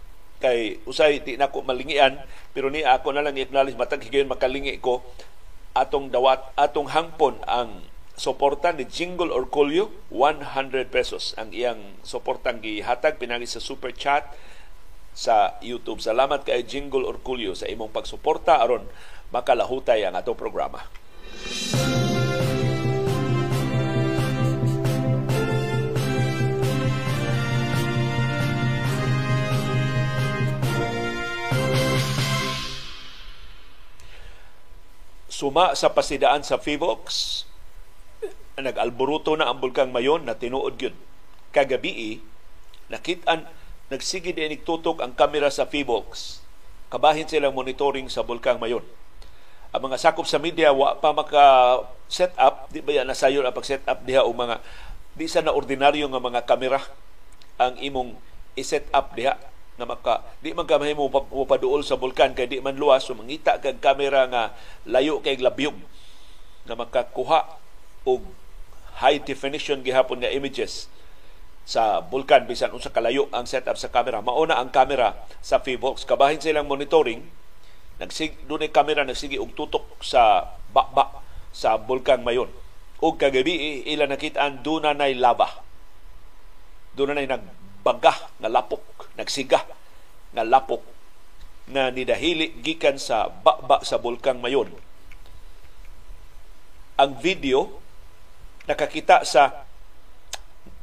Kay 0.42 0.82
usay 0.86 1.22
di 1.22 1.38
nako 1.38 1.62
malingian 1.62 2.18
pero 2.50 2.66
ni 2.66 2.82
ako 2.82 3.14
na 3.14 3.22
lang 3.22 3.34
i-acknowledge. 3.34 3.78
Matag 3.78 4.02
higayon 4.06 4.30
makalingi 4.30 4.78
ko 4.78 5.02
atong 5.74 6.10
dawat 6.10 6.54
atong 6.54 6.90
hangpon 6.90 7.38
ang 7.46 7.82
suporta 8.16 8.76
ni 8.76 8.84
Jingle 8.84 9.32
Orculio 9.32 9.88
100 10.12 10.92
pesos 10.92 11.32
ang 11.40 11.48
iyang 11.52 11.96
suportang 12.04 12.60
gihatag 12.60 13.16
pinagi 13.16 13.48
sa 13.48 13.60
super 13.60 13.92
chat 13.96 14.28
sa 15.12 15.56
YouTube. 15.60 16.00
Salamat 16.00 16.44
kay 16.44 16.64
Jingle 16.64 17.04
Orculio 17.04 17.56
sa 17.56 17.68
imong 17.68 17.92
pagsuporta 17.92 18.60
aron 18.60 18.84
makalahutay 19.32 20.04
ang 20.04 20.16
ato 20.16 20.36
programa. 20.36 20.84
Suma 35.32 35.74
sa 35.74 35.90
pasidaan 35.90 36.46
sa 36.46 36.54
Fivox, 36.54 37.42
nag-alboruto 38.60 39.32
na 39.38 39.48
ang 39.48 39.62
bulkang 39.62 39.94
mayon 39.94 40.28
na 40.28 40.36
tinuod 40.36 40.76
gyud 40.76 40.96
kagabi 41.52 42.20
nakitaan 42.92 43.48
nagsige 43.88 44.36
din 44.36 44.52
tutok 44.60 45.00
ang 45.00 45.16
kamera 45.16 45.48
sa 45.48 45.64
Fivox 45.64 46.42
kabahin 46.92 47.24
silang 47.24 47.56
monitoring 47.56 48.12
sa 48.12 48.20
bulkang 48.20 48.60
mayon. 48.60 48.84
Ang 49.72 49.88
mga 49.88 49.96
sakop 49.96 50.28
sa 50.28 50.36
media 50.36 50.76
wa 50.76 50.92
pa 51.00 51.16
maka 51.16 51.40
set 52.04 52.36
up. 52.36 52.68
Di 52.68 52.84
ba 52.84 52.92
yan 52.92 53.08
nasayon 53.08 53.48
ang 53.48 53.56
pag 53.56 53.64
set 53.64 53.80
up 53.88 54.04
diha 54.04 54.20
o 54.20 54.36
mga 54.36 54.60
di 55.16 55.24
sa 55.24 55.40
na 55.40 55.56
ordinaryo 55.56 56.12
nga 56.12 56.20
mga 56.20 56.44
kamera 56.44 56.84
ang 57.56 57.80
imong 57.80 58.12
i-set 58.60 58.84
up 58.92 59.16
diha 59.16 59.40
na 59.80 59.88
maka 59.88 60.20
di 60.44 60.52
man 60.52 60.68
ka 60.68 60.76
mahimo 60.76 61.08
paduol 61.48 61.80
sa 61.80 61.96
bulkan 61.96 62.36
kay 62.36 62.44
di 62.44 62.60
man 62.60 62.76
luwas 62.76 63.08
so 63.08 63.16
mangita 63.16 63.56
kag 63.56 63.80
kamera 63.80 64.28
nga 64.28 64.52
layo 64.84 65.24
kay 65.24 65.40
labyog 65.40 65.76
na 66.68 66.76
makakuha 66.76 67.56
og 68.04 68.20
high 68.98 69.22
definition 69.22 69.80
gihapon 69.80 70.20
nga 70.20 70.32
images 70.32 70.90
sa 71.62 72.02
bulkan 72.02 72.44
bisan 72.50 72.74
unsa 72.74 72.90
kalayo 72.90 73.30
ang 73.30 73.46
setup 73.46 73.78
sa 73.78 73.88
camera. 73.88 74.18
Mauna 74.18 74.58
ang 74.58 74.74
camera 74.74 75.14
sa 75.38 75.62
Fivox 75.62 76.02
kabahin 76.02 76.42
silang 76.42 76.66
monitoring 76.66 77.22
nagsig 78.02 78.34
dunay 78.50 78.74
camera 78.74 79.06
nagsige 79.06 79.38
og 79.38 79.54
tutok 79.54 80.02
sa 80.02 80.52
bakba 80.74 81.22
sa 81.54 81.78
bulkan 81.78 82.26
mayon. 82.26 82.50
Ug 83.02 83.18
kagabi 83.18 83.86
ila 83.94 84.10
nakitaan 84.10 84.62
duna 84.62 84.94
nay 84.94 85.14
lava 85.14 85.62
duna 86.92 87.14
nay 87.14 87.26
nagbaga 87.30 88.30
nga 88.42 88.50
lapok 88.50 89.14
nagsiga 89.18 89.62
nga 90.34 90.44
lapok 90.46 90.82
na 91.70 91.94
nidahili 91.94 92.58
gikan 92.58 92.98
sa 92.98 93.30
bakba 93.30 93.86
sa 93.86 94.02
bulkan 94.02 94.42
mayon. 94.42 94.70
Ang 96.98 97.18
video 97.22 97.81
nakakita 98.68 99.26
sa 99.26 99.66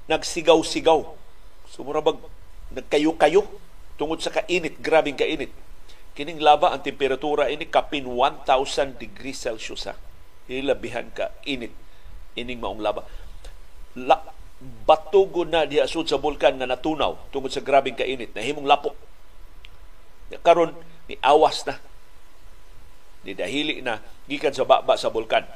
nagsigaw-sigaw 0.10 1.00
sumurabag 1.70 2.18
nagkayo-kayo 2.74 3.46
tungod 3.96 4.20
sa 4.20 4.34
kainit 4.34 4.82
grabing 4.82 5.16
kainit 5.16 5.54
Kining 6.20 6.44
lava 6.44 6.76
ang 6.76 6.84
temperatura 6.84 7.48
ini 7.48 7.72
kapin 7.72 8.04
1,000 8.04 9.00
degrees 9.00 9.40
Celsius 9.40 9.88
ha. 9.88 9.96
Hilabihan 10.52 11.08
ka 11.16 11.32
init 11.48 11.72
ining 12.36 12.60
maong 12.60 12.84
lava. 12.84 13.08
La, 13.96 14.20
batugo 14.60 15.48
na 15.48 15.64
diha 15.64 15.88
sud 15.88 16.12
sa 16.12 16.20
bulkan 16.20 16.60
nga 16.60 16.68
natunaw 16.68 17.32
tungod 17.32 17.56
sa 17.56 17.64
grabing 17.64 17.96
kainit 17.96 18.36
na 18.36 18.44
himong 18.44 18.68
lapok. 18.68 19.00
Karon 20.44 20.76
ni 21.08 21.16
awas 21.24 21.64
na 21.64 21.80
ni 23.24 23.32
dahili 23.32 23.80
na 23.80 24.04
gikan 24.28 24.52
sa 24.52 24.68
baba 24.68 25.00
sa 25.00 25.08
bulkan. 25.08 25.48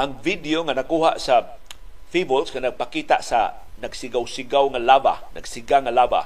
Ang 0.00 0.16
video 0.24 0.64
nga 0.64 0.72
nakuha 0.72 1.20
sa 1.20 1.60
Feebles 2.08 2.48
nga 2.56 2.64
nagpakita 2.64 3.20
sa 3.20 3.60
nagsigaw-sigaw 3.84 4.72
nga 4.72 4.80
lava, 4.80 5.28
nagsiga 5.36 5.84
nga 5.84 5.92
lava 5.92 6.24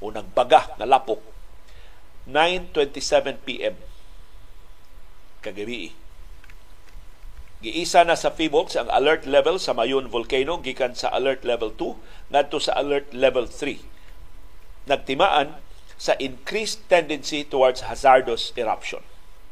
o 0.00 0.08
nagbaga 0.08 0.72
nga 0.80 0.88
lapok 0.88 1.20
9.27 2.24 3.44
p.m. 3.44 3.76
kagabi. 5.44 5.92
Giisa 7.60 8.00
na 8.08 8.16
sa 8.16 8.32
Feebox 8.32 8.80
ang 8.80 8.88
alert 8.88 9.28
level 9.28 9.60
sa 9.60 9.76
Mayon 9.76 10.08
Volcano 10.08 10.56
gikan 10.64 10.96
sa 10.96 11.12
alert 11.12 11.44
level 11.44 11.76
2 11.76 12.32
ngadto 12.32 12.56
sa 12.64 12.80
alert 12.80 13.12
level 13.12 13.44
3. 13.44 14.88
Nagtimaan 14.88 15.60
sa 16.00 16.16
increased 16.16 16.88
tendency 16.88 17.44
towards 17.44 17.84
hazardous 17.92 18.56
eruption. 18.56 19.04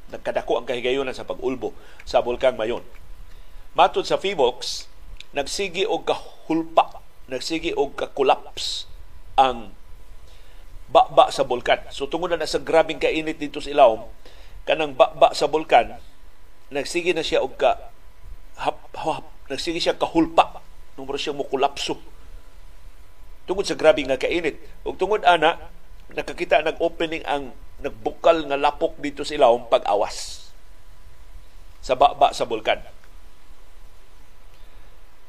Nagkadako 0.08 0.64
ang 0.64 0.64
kahigayonan 0.64 1.12
sa 1.12 1.28
pag-ulbo 1.28 1.76
sa 2.08 2.24
bulkang 2.24 2.56
Mayon. 2.56 3.03
Matod 3.74 4.06
sa 4.06 4.22
Feebox, 4.22 4.86
nagsigi 5.34 5.82
og 5.82 6.06
kahulpa, 6.06 7.02
nagsigi 7.26 7.74
og 7.74 7.98
ka-collapse 7.98 8.86
ang 9.34 9.74
baba 10.86 11.34
sa 11.34 11.42
bulkan. 11.42 11.82
So 11.90 12.06
tungod 12.06 12.30
na 12.30 12.46
sa 12.46 12.62
grabing 12.62 13.02
kainit 13.02 13.42
dito 13.42 13.58
sa 13.58 13.74
ilawom, 13.74 14.06
kanang 14.62 14.94
baba 14.94 15.34
sa 15.34 15.50
bulkan, 15.50 15.98
nagsige 16.70 17.10
na 17.18 17.26
siya 17.26 17.42
og 17.42 17.58
ka 17.58 17.90
hap, 18.62 18.78
hap, 18.94 19.26
nagsige 19.50 19.82
siya 19.82 19.98
kahulpa. 19.98 20.62
Numero 20.94 21.18
siya 21.18 21.34
mo 21.34 21.42
kulapso. 21.42 21.98
Tungod 23.50 23.66
sa 23.66 23.74
grabing 23.74 24.06
nga 24.06 24.22
kainit. 24.22 24.62
Ug 24.86 24.94
tungod 24.94 25.26
ana, 25.26 25.58
nakakita 26.14 26.62
nag-opening 26.62 27.26
ang 27.26 27.50
nagbukal 27.82 28.46
nga 28.46 28.54
lapok 28.54 29.02
dito 29.02 29.26
sa 29.26 29.34
ilawom 29.34 29.66
pag-awas 29.66 30.46
sa 31.82 31.98
baba 31.98 32.30
sa 32.30 32.46
bulkan. 32.46 32.80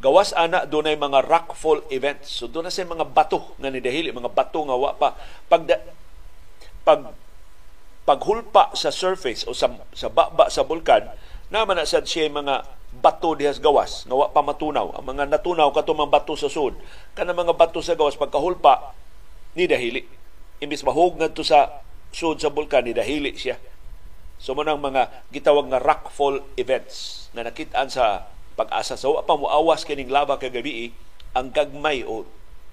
Gawas 0.04 0.36
ana 0.36 0.68
dunay 0.68 1.00
mga 1.00 1.24
rockfall 1.24 1.88
events. 1.88 2.28
So 2.28 2.52
doon 2.52 2.68
na 2.68 2.74
sa 2.74 2.84
mga 2.84 3.08
bato 3.08 3.56
nga 3.56 3.72
nidahili, 3.72 4.12
mga 4.12 4.32
bato 4.32 4.60
nga 4.68 4.76
wa 4.76 4.92
pa 4.92 5.16
pag 5.48 5.64
pag 6.84 7.02
paghulpa 8.06 8.76
sa 8.78 8.94
surface 8.94 9.48
o 9.48 9.56
sa 9.56 9.72
sa 9.96 10.12
baba 10.12 10.52
sa 10.52 10.62
bulkan 10.62 11.10
naman 11.50 11.80
na 11.80 11.88
sad 11.88 12.06
siya 12.06 12.30
mga 12.30 12.68
bato 13.00 13.34
dihas 13.38 13.64
gawas 13.64 14.04
nga 14.04 14.16
wa 14.16 14.28
pa 14.30 14.44
matunaw. 14.44 15.00
Ang 15.00 15.16
mga 15.16 15.32
natunaw 15.32 15.72
kato 15.72 15.96
mga 15.96 16.12
bato 16.12 16.34
sa 16.36 16.52
sud, 16.52 16.76
kana 17.16 17.32
mga 17.32 17.56
bato 17.56 17.80
sa 17.80 17.96
gawas 17.96 18.20
pagkahulpa 18.20 18.92
ni 19.56 19.64
dahili. 19.64 20.04
Imbis 20.60 20.84
mahog 20.84 21.16
ngadto 21.16 21.44
sa 21.44 21.82
sud 22.12 22.44
sa 22.44 22.52
bulkan 22.52 22.84
ni 22.84 22.92
dahili 22.92 23.32
siya. 23.40 23.56
So 24.36 24.52
mo 24.52 24.68
mga 24.68 25.32
gitawag 25.32 25.72
nga 25.72 25.80
rockfall 25.80 26.44
events 26.60 27.28
na 27.32 27.48
nakitaan 27.48 27.88
sa 27.88 28.28
pag-asa. 28.56 28.96
Sa 28.96 29.12
pa 29.22 29.36
mo 29.36 29.52
awas 29.52 29.84
kining 29.84 30.10
laba 30.10 30.40
kagabi 30.40 30.90
eh, 30.90 30.90
ang 31.36 31.52
gagmay 31.52 32.08
o 32.08 32.24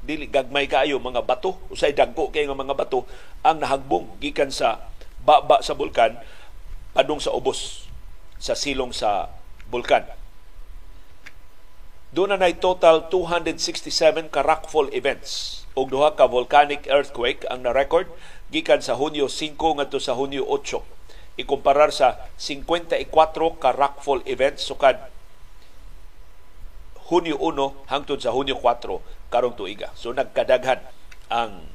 dili 0.03 0.27
gagmay 0.27 0.67
kaayo 0.67 1.03
mga 1.03 1.27
bato. 1.27 1.59
Usay 1.71 1.95
dagko 1.95 2.31
kay 2.31 2.47
nga 2.47 2.59
mga 2.59 2.75
bato 2.75 3.07
ang 3.43 3.59
nahagbong 3.63 4.19
gikan 4.23 4.51
sa 4.51 4.91
baba 5.23 5.63
sa 5.63 5.75
bulkan 5.79 6.19
padung 6.95 7.23
sa 7.23 7.35
ubos 7.35 7.87
sa 8.43 8.59
silong 8.59 8.91
sa 8.91 9.31
bulkan. 9.71 10.07
Doon 12.13 12.37
na 12.37 12.51
total 12.53 13.09
267 13.09 14.29
ka 14.29 14.45
rockfall 14.45 14.93
events. 14.93 15.65
Ug 15.73 15.89
duha 15.89 16.13
ka 16.13 16.29
volcanic 16.29 16.85
earthquake 16.91 17.49
ang 17.49 17.65
na-record 17.65 18.05
gikan 18.53 18.85
sa 18.85 19.01
Hunyo 19.01 19.33
5 19.33 19.57
ngadto 19.57 19.97
sa 19.97 20.13
Hunyo 20.13 20.45
8 20.45 20.93
ikumparar 21.41 21.89
sa 21.89 22.29
54 22.37 23.09
ka 23.57 23.71
rockfall 23.73 24.21
events 24.29 24.69
sukad 24.69 25.01
Hunyo 27.13 27.37
1 27.37 27.93
hangtod 27.93 28.25
sa 28.25 28.33
Hunyo 28.33 28.57
4 28.57 29.29
karong 29.29 29.53
tuiga. 29.53 29.93
So 29.93 30.17
nagkadaghan 30.17 30.81
ang 31.29 31.69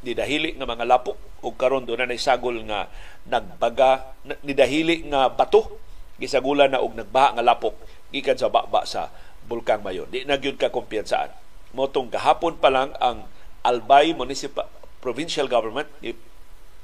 nidahili 0.00 0.56
nga 0.56 0.64
mga 0.64 0.88
lapok 0.88 1.20
ug 1.44 1.54
karon 1.60 1.84
do 1.84 1.92
na 1.92 2.08
sagol 2.16 2.64
nga 2.64 2.88
nagbaga 3.28 4.16
nidahili 4.40 5.04
nga 5.12 5.28
bato 5.28 5.76
gisagulan 6.16 6.72
na 6.72 6.80
og 6.80 6.96
nagbaha 6.96 7.36
nga 7.36 7.44
lapok 7.44 7.76
gikan 8.08 8.40
sa 8.40 8.48
baba 8.48 8.88
sa 8.88 9.12
bulkang 9.44 9.84
Mayon. 9.84 10.08
Di 10.08 10.24
na 10.24 10.40
gyud 10.40 10.56
ka 10.56 10.72
kumpiyansaan. 10.72 11.30
Motong 11.76 12.08
gahapon 12.08 12.56
pa 12.56 12.72
lang 12.72 12.96
ang 12.98 13.28
Albay 13.60 14.16
Municipal 14.16 14.66
Provincial 15.04 15.52
Government 15.52 15.92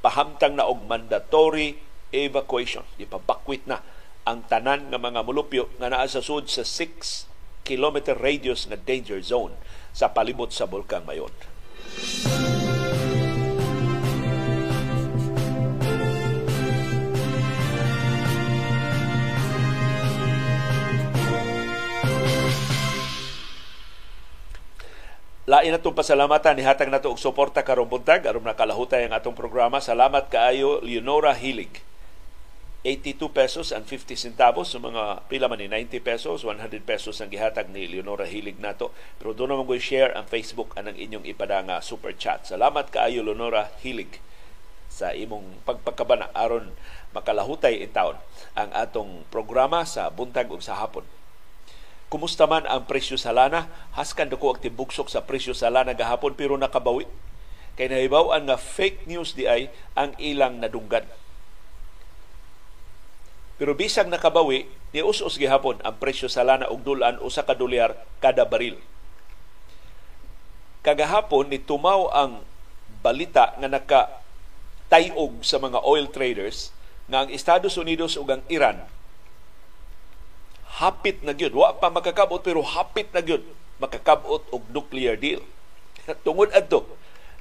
pahamtang 0.05 0.61
na 0.61 0.69
og 0.69 0.85
mandatory 0.85 1.81
evacuation. 2.13 2.85
Ipabakwit 3.01 3.65
na 3.65 3.81
ang 4.29 4.45
tanan 4.45 4.93
nga 4.93 5.01
mga 5.01 5.25
mulupyo 5.25 5.73
nga 5.81 5.89
naa 5.89 6.05
sa 6.05 6.21
sud 6.21 6.53
sa 6.53 6.63
6 6.63 7.34
kilometer 7.65 8.13
radius 8.13 8.69
nga 8.69 8.77
danger 8.77 9.25
zone 9.25 9.57
sa 9.97 10.13
palibot 10.13 10.53
sa 10.53 10.69
Bulkang 10.69 11.09
Mayon. 11.09 11.33
Lain 25.45 25.77
natong 25.77 25.93
pasalamatan 25.93 26.57
nihatag 26.57 26.89
nato 26.89 27.13
og 27.13 27.21
suporta 27.21 27.61
karong 27.61 27.85
buntag 27.85 28.25
aron 28.25 28.49
nakalahutay 28.49 29.05
ang 29.05 29.13
atong 29.13 29.37
programa. 29.37 29.77
Salamat 29.77 30.33
kaayo 30.33 30.81
Leonora 30.81 31.37
Hilig. 31.37 31.94
82 32.85 33.33
pesos 33.33 33.73
and 33.73 33.89
50 33.89 34.13
centavos. 34.13 34.69
Sa 34.69 34.77
so 34.77 34.85
mga 34.85 35.25
pila 35.33 35.49
man 35.49 35.57
ni 35.57 35.73
90 35.73 36.05
pesos 36.05 36.45
100 36.45 36.85
pesos 36.85 37.17
ang 37.25 37.33
gihatag 37.33 37.73
ni 37.73 37.89
Leonora 37.89 38.29
Hilig 38.29 38.61
nato. 38.61 38.93
Pero 39.17 39.33
doon 39.33 39.57
naman 39.57 39.65
ko 39.65 39.81
share 39.81 40.13
ang 40.13 40.29
Facebook 40.29 40.77
anang 40.77 41.01
inyong 41.01 41.25
ipadanga 41.25 41.81
super 41.81 42.13
chat. 42.13 42.45
Salamat 42.45 42.93
kaayo 42.93 43.25
Leonora 43.25 43.73
Hilig 43.81 44.21
sa 44.93 45.17
imong 45.17 45.65
pagpagkabana 45.65 46.29
aron 46.37 46.77
makalahutay 47.17 47.81
in 47.81 47.91
taon 47.91 48.21
ang 48.53 48.69
atong 48.77 49.25
programa 49.33 49.89
sa 49.89 50.13
buntag 50.13 50.53
ug 50.53 50.61
sa 50.61 50.77
hapon. 50.77 51.09
Kumusta 52.13 52.45
man 52.45 52.69
ang 52.69 52.85
presyo 52.85 53.17
sa 53.17 53.33
lana? 53.33 53.67
Haskan 53.97 54.29
dako 54.29 54.55
ang 54.55 54.61
tibugsok 54.61 55.09
sa 55.09 55.25
presyo 55.25 55.57
sa 55.57 55.73
lana 55.73 55.97
gahapon 55.97 56.37
pero 56.37 56.53
nakabawi. 56.61 57.09
Kay 57.81 57.91
nahibaw 57.91 58.37
nga 58.45 58.61
fake 58.61 59.09
news 59.09 59.33
di 59.33 59.49
ay 59.49 59.73
ang 59.97 60.13
ilang 60.21 60.61
nadunggan 60.61 61.09
pero 63.55 63.73
bisag 63.79 64.11
nakabawi, 64.11 64.67
ni 64.91 65.01
us-us 65.03 65.39
gihapon 65.39 65.79
ang 65.87 65.95
presyo 65.99 66.27
sa 66.27 66.43
lana 66.43 66.67
og 66.67 66.83
dulan 66.83 67.23
usa 67.23 67.47
ka 67.47 67.55
dolyar 67.55 67.95
kada 68.19 68.43
baril. 68.43 68.79
Kagahapon 70.83 71.49
ni 71.49 71.63
tumaw 71.63 72.11
ang 72.11 72.43
balita 73.01 73.55
nga 73.61 73.69
naka 73.71 74.01
tayog 74.89 75.45
sa 75.45 75.61
mga 75.61 75.81
oil 75.85 76.11
traders 76.11 76.75
nga 77.09 77.25
ang 77.25 77.29
Estados 77.33 77.77
Unidos 77.77 78.17
ug 78.17 78.29
ang 78.33 78.43
Iran 78.49 78.85
hapit 80.81 81.23
na 81.23 81.37
gyud 81.37 81.55
wa 81.55 81.77
pa 81.77 81.93
makakabot 81.93 82.43
pero 82.43 82.65
hapit 82.65 83.13
na 83.15 83.23
gyud 83.23 83.45
makakabot 83.79 84.43
og 84.51 84.63
nuclear 84.73 85.15
deal 85.15 85.45
tungod 86.27 86.51
adto 86.51 86.89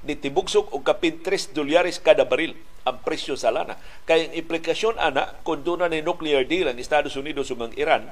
ni 0.04 0.20
tibugsok 0.20 0.72
og 0.76 0.84
kapin 0.84 1.24
3 1.24 1.56
dolyares 1.56 2.00
kada 2.00 2.28
baril 2.28 2.56
ang 2.84 3.00
presyo 3.00 3.40
sa 3.40 3.52
lana. 3.52 3.80
Kaya 4.04 4.28
ang 4.28 4.36
implikasyon 4.36 5.00
ana 5.00 5.40
kung 5.48 5.64
doon 5.64 5.88
ni 5.88 6.04
nuclear 6.04 6.44
deal 6.44 6.68
ang 6.68 6.80
Estados 6.80 7.16
Unidos 7.16 7.48
ug 7.52 7.64
ang 7.64 7.72
Iran, 7.80 8.12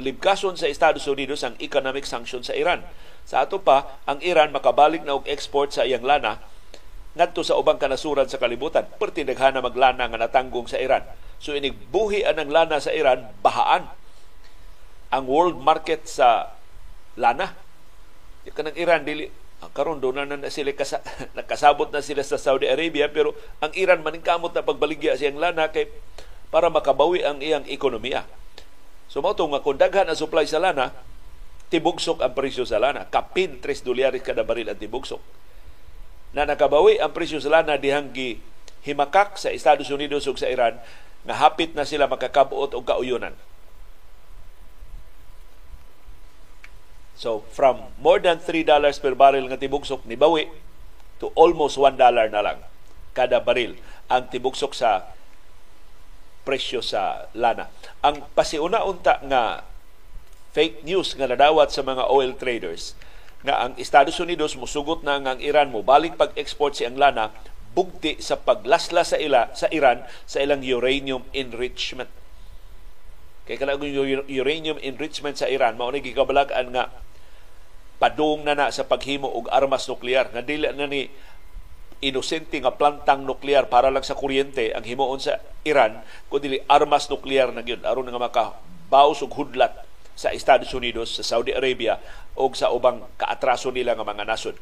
libkason 0.00 0.56
sa 0.56 0.70
Estados 0.70 1.04
Unidos 1.04 1.44
ang 1.44 1.54
economic 1.60 2.08
sanction 2.08 2.40
sa 2.40 2.56
Iran. 2.56 2.84
Sa 3.28 3.44
ato 3.44 3.60
pa, 3.60 4.00
ang 4.08 4.24
Iran 4.24 4.56
makabalik 4.56 5.04
na 5.04 5.20
og 5.20 5.28
export 5.28 5.76
sa 5.76 5.84
iyang 5.84 6.04
lana 6.04 6.40
ngadto 7.18 7.42
sa 7.42 7.58
ubang 7.58 7.76
kanasuran 7.76 8.30
sa 8.30 8.40
kalibutan. 8.40 8.86
Perti 8.96 9.26
daghana 9.26 9.60
maglana 9.60 10.08
nga 10.08 10.16
natanggong 10.16 10.70
sa 10.70 10.80
Iran. 10.80 11.04
So 11.42 11.52
inig 11.52 11.76
buhi 11.92 12.24
ang 12.24 12.48
lana 12.48 12.78
sa 12.80 12.94
Iran, 12.94 13.28
bahaan 13.44 13.90
ang 15.12 15.24
world 15.26 15.58
market 15.60 16.06
sa 16.08 16.56
lana. 17.18 17.52
Kanang 18.48 18.78
Iran 18.80 19.04
dili 19.04 19.28
ang 19.58 19.74
karon 19.74 19.98
do 19.98 20.14
na 20.14 20.22
na 20.22 20.50
sila 20.54 20.70
kasa, 20.70 21.02
nakasabot 21.38 21.90
na 21.90 21.98
sila 21.98 22.22
sa 22.22 22.38
Saudi 22.38 22.70
Arabia 22.70 23.10
pero 23.10 23.34
ang 23.58 23.74
Iran 23.74 24.06
maningkamot 24.06 24.54
na 24.54 24.62
pagbaligya 24.62 25.18
siyang 25.18 25.42
lana 25.42 25.74
kay 25.74 25.90
para 26.48 26.70
makabawi 26.70 27.26
ang 27.26 27.42
iyang 27.42 27.66
ekonomiya. 27.66 28.24
So 29.10 29.18
mao 29.20 29.34
nga 29.34 29.64
kung 29.64 29.76
daghan 29.76 30.06
ang 30.06 30.16
supply 30.16 30.46
sa 30.46 30.62
lana, 30.62 30.94
tibugsok 31.68 32.22
ang 32.22 32.32
presyo 32.32 32.64
sa 32.64 32.80
lana. 32.80 33.10
Kapin 33.10 33.60
3 33.60 33.84
dolyares 33.84 34.22
kada 34.24 34.46
baril 34.46 34.70
ang 34.70 34.78
tibugsok. 34.78 35.20
Na 36.32 36.46
nakabawi 36.46 37.00
ang 37.02 37.12
presyo 37.12 37.40
sa 37.42 37.60
lana 37.60 37.76
dihang 37.76 38.14
gi 38.14 38.40
himakak 38.86 39.36
sa 39.36 39.50
Estados 39.50 39.90
Unidos 39.90 40.24
ug 40.30 40.38
sa 40.38 40.48
Iran 40.48 40.78
nga 41.26 41.34
hapit 41.34 41.74
na 41.74 41.82
sila 41.82 42.06
makakabuot 42.06 42.72
og 42.78 42.84
kauyonan 42.86 43.34
So 47.18 47.42
from 47.50 47.90
more 47.98 48.22
than 48.22 48.38
$3 48.38 48.70
per 49.02 49.14
barrel 49.18 49.50
nga 49.50 49.58
tibugsok 49.58 50.06
ni 50.06 50.14
bawi 50.14 50.46
to 51.18 51.34
almost 51.34 51.74
$1 51.74 51.98
na 51.98 52.42
lang 52.46 52.62
kada 53.10 53.42
baril 53.42 53.74
ang 54.06 54.30
tibugsok 54.30 54.70
sa 54.70 55.10
presyo 56.46 56.78
sa 56.78 57.26
lana. 57.34 57.66
Ang 58.06 58.22
pasiuna 58.38 58.86
unta 58.86 59.18
nga 59.26 59.66
fake 60.54 60.86
news 60.86 61.18
nga 61.18 61.26
nadawat 61.26 61.74
sa 61.74 61.82
mga 61.82 62.06
oil 62.06 62.38
traders 62.38 62.94
nga 63.42 63.66
ang 63.66 63.74
Estados 63.82 64.14
Unidos 64.22 64.54
musugot 64.54 65.02
na 65.02 65.18
nga 65.18 65.34
ang 65.34 65.42
Iran 65.42 65.74
mo 65.74 65.82
balik 65.82 66.14
pag-export 66.14 66.78
si 66.78 66.86
ang 66.86 66.94
lana 66.94 67.34
bugti 67.74 68.22
sa 68.22 68.38
paglasla 68.38 69.02
sa 69.02 69.18
ila 69.18 69.50
sa 69.58 69.66
Iran 69.74 70.06
sa 70.22 70.38
ilang 70.38 70.62
uranium 70.62 71.26
enrichment. 71.34 72.08
Kay 73.50 73.58
kanang 73.58 73.82
uranium 74.30 74.78
enrichment 74.78 75.34
sa 75.34 75.50
Iran 75.50 75.74
mao 75.74 75.90
ni 75.90 75.98
gikabalagan 75.98 76.70
nga 76.70 77.07
padung 77.98 78.46
na 78.46 78.54
na 78.54 78.70
sa 78.70 78.86
paghimo 78.86 79.26
og 79.26 79.50
armas 79.50 79.90
nuklear 79.90 80.30
nga 80.30 80.42
dili 80.42 80.70
na 80.70 80.86
ni 80.86 81.10
inosente 81.98 82.62
nga 82.62 82.70
plantang 82.70 83.26
nuklear 83.26 83.66
para 83.66 83.90
lang 83.90 84.06
sa 84.06 84.14
kuryente 84.14 84.70
ang 84.70 84.86
himuon 84.86 85.18
sa 85.18 85.42
Iran 85.66 85.98
kundi 86.30 86.62
armas 86.70 87.10
nuklear 87.10 87.50
na 87.50 87.66
gyud 87.66 87.82
aron 87.82 88.06
nga 88.06 88.22
makabaws 88.22 89.18
og 89.26 89.34
hudlat 89.34 89.88
sa 90.18 90.34
Estados 90.34 90.74
Unidos, 90.74 91.14
sa 91.14 91.22
Saudi 91.22 91.54
Arabia 91.54 92.02
o 92.34 92.50
sa 92.50 92.74
ubang 92.74 93.06
kaatraso 93.14 93.70
nila 93.70 93.94
nga 93.94 94.02
mga 94.02 94.26
nasod. 94.26 94.58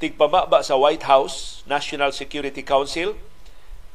Tigpamaba 0.00 0.64
sa 0.64 0.80
White 0.80 1.04
House, 1.04 1.60
National 1.68 2.08
Security 2.16 2.64
Council, 2.64 3.12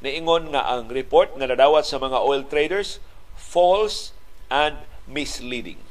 niingon 0.06 0.54
nga 0.54 0.70
ang 0.70 0.94
report 0.94 1.34
nga 1.34 1.50
nadawat 1.50 1.90
sa 1.90 1.98
mga 1.98 2.22
oil 2.22 2.46
traders 2.46 3.02
false 3.34 4.14
and 4.54 4.78
misleading. 5.10 5.82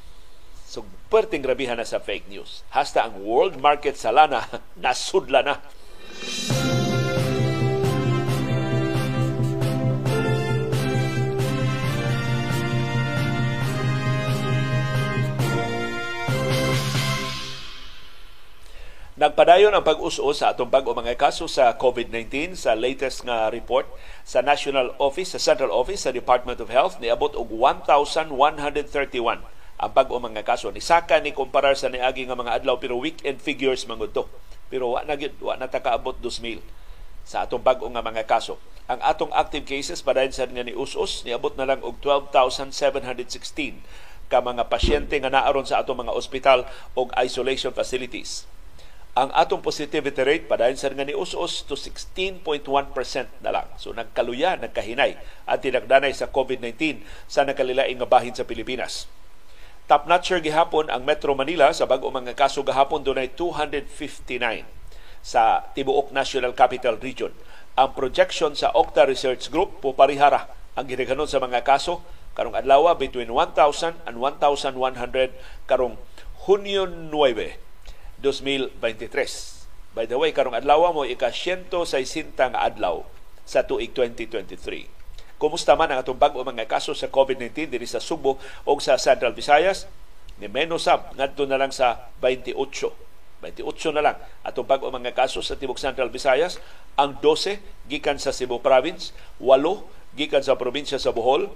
Perting 1.13 1.45
grabihan 1.45 1.77
na 1.77 1.85
sa 1.85 2.01
fake 2.01 2.25
news. 2.33 2.65
Hasta 2.73 3.05
ang 3.05 3.21
world 3.21 3.61
market 3.61 4.01
sa 4.01 4.09
lana, 4.09 4.49
nasudla 4.81 5.45
na. 5.45 5.61
Nagpadayon 19.21 19.77
ang 19.77 19.85
pag-us-us 19.85 20.41
sa 20.41 20.57
atong 20.57 20.73
bag-o 20.73 20.97
mga 20.97 21.21
kaso 21.21 21.45
sa 21.45 21.77
COVID-19 21.77 22.57
sa 22.57 22.73
latest 22.73 23.29
nga 23.29 23.53
report 23.53 23.85
sa 24.25 24.41
National 24.41 24.97
Office, 24.97 25.37
sa 25.37 25.53
Central 25.53 25.77
Office 25.77 26.09
sa 26.09 26.17
Department 26.17 26.57
of 26.57 26.73
Health 26.73 26.97
niabot 26.97 27.37
og 27.37 27.53
1,131 27.53 29.45
ang 29.83 29.91
bag-o 29.91 30.15
mga 30.23 30.47
kaso. 30.47 30.71
Ni 30.71 30.79
saka 30.79 31.19
ni 31.19 31.35
kumparar 31.35 31.75
sa 31.75 31.91
niagi 31.91 32.23
nga 32.23 32.39
mga 32.39 32.63
adlaw 32.63 32.79
pero 32.79 32.95
weekend 33.03 33.43
figures 33.43 33.83
mangud 33.91 34.15
to. 34.15 34.31
Pero 34.71 34.95
wa 34.95 35.03
na 35.03 35.19
gyud 35.19 35.35
wa 35.43 35.59
na 35.59 35.67
takaabot 35.67 36.15
2,000 36.23 36.63
sa 37.27 37.43
atong 37.43 37.67
bag-o 37.67 37.91
nga 37.91 38.01
mga 38.01 38.23
kaso. 38.31 38.63
Ang 38.87 39.03
atong 39.03 39.35
active 39.35 39.67
cases 39.67 39.99
padayon 39.99 40.31
sa 40.31 40.47
nga 40.47 40.63
ni 40.63 40.71
us-us 40.71 41.27
niabot 41.27 41.59
na 41.59 41.67
lang 41.67 41.83
og 41.83 41.99
12,716 41.99 43.83
ka 44.31 44.39
mga 44.39 44.71
pasyente 44.71 45.19
nga 45.19 45.35
naaron 45.35 45.67
sa 45.67 45.83
atong 45.83 46.07
mga 46.07 46.15
ospital 46.15 46.65
o 46.95 47.11
isolation 47.19 47.75
facilities. 47.75 48.47
Ang 49.13 49.29
atong 49.37 49.61
positivity 49.61 50.25
rate 50.25 50.47
padayon 50.49 50.79
sa 50.79 50.89
nga 50.89 51.05
ni 51.05 51.13
us-us 51.13 51.67
to 51.67 51.75
16.1% 51.75 52.65
na 53.45 53.51
lang. 53.51 53.69
So 53.83 53.91
nagkaluya, 53.93 54.63
nagkahinay 54.63 55.19
at 55.45 55.59
tinagdanay 55.59 56.15
sa 56.15 56.31
COVID-19 56.31 57.03
sa 57.27 57.43
nakalilaing 57.45 57.99
nga 57.99 58.09
bahin 58.09 58.33
sa 58.33 58.47
Pilipinas. 58.47 59.11
Top 59.93 60.09
notcher 60.09 60.41
gihapon 60.41 60.89
ang 60.89 61.05
Metro 61.05 61.37
Manila 61.37 61.69
sa 61.69 61.85
bag-o 61.85 62.09
mga 62.09 62.33
kaso 62.33 62.65
gahapon 62.65 63.05
dunay 63.05 63.29
259 63.37 64.41
sa 65.21 65.69
tibuok 65.77 66.17
National 66.17 66.57
Capital 66.57 66.97
Region. 66.97 67.29
Ang 67.77 67.93
projection 67.93 68.57
sa 68.57 68.73
Octa 68.73 69.05
Research 69.05 69.53
Group 69.53 69.85
puparihara 69.85 70.49
ang 70.81 70.89
gidaghanon 70.89 71.29
sa 71.29 71.45
mga 71.45 71.61
kaso 71.61 72.01
karong 72.33 72.57
adlaw 72.57 72.89
between 72.97 73.37
1,000 73.37 74.01
and 74.09 74.17
1,100 74.17 74.73
karong 75.69 76.01
Hunyo 76.49 76.89
9, 76.89 77.13
2023. 78.25 78.81
By 79.93 80.09
the 80.09 80.17
way, 80.17 80.33
karong 80.33 80.57
adlaw 80.57 80.89
mo 80.89 81.05
ika 81.05 81.29
160 81.29 82.33
nga 82.41 82.65
adlaw 82.65 83.05
sa 83.45 83.61
tuig 83.69 83.93
2023. 83.93 85.02
Kumusta 85.43 85.75
man 85.75 85.91
ang 85.91 85.99
atong 85.99 86.23
bag-o 86.23 86.47
mga 86.47 86.71
kaso 86.71 86.95
sa 86.95 87.11
COVID-19 87.11 87.67
diri 87.67 87.83
sa 87.83 87.99
Subo 87.99 88.39
o 88.63 88.79
sa 88.79 88.95
Central 88.95 89.35
Visayas? 89.35 89.91
Ni 90.39 90.47
menos 90.47 90.87
sab 90.87 91.11
ngadto 91.19 91.51
na 91.51 91.59
lang 91.59 91.75
sa 91.75 92.15
28. 92.23 92.55
28 93.43 93.91
na 93.91 94.07
lang 94.07 94.17
atong 94.47 94.63
bag-o 94.63 94.87
mga 94.95 95.11
kaso 95.11 95.43
sa 95.43 95.59
tibok 95.59 95.83
Central 95.83 96.15
Visayas, 96.15 96.63
ang 96.95 97.19
12 97.19 97.59
gikan 97.91 98.23
sa 98.23 98.31
Cebu 98.31 98.63
Province, 98.63 99.11
8 99.43 100.15
gikan 100.15 100.47
sa 100.47 100.55
probinsya 100.55 101.03
sa 101.03 101.11
Bohol, 101.11 101.51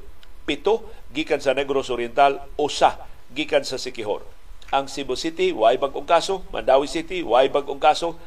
7 0.51 0.66
gikan 1.14 1.38
sa 1.38 1.55
Negros 1.55 1.87
Oriental, 1.87 2.42
usa 2.59 3.07
gikan 3.38 3.62
sa 3.62 3.79
Sikihor. 3.79 4.27
Ang 4.75 4.90
Cebu 4.90 5.14
City, 5.14 5.55
way 5.55 5.79
bag-ong 5.79 6.11
kaso, 6.11 6.42
Mandawi 6.51 6.90
City, 6.90 7.22
way 7.22 7.46
bag-ong 7.46 7.79
kaso, 7.79 8.18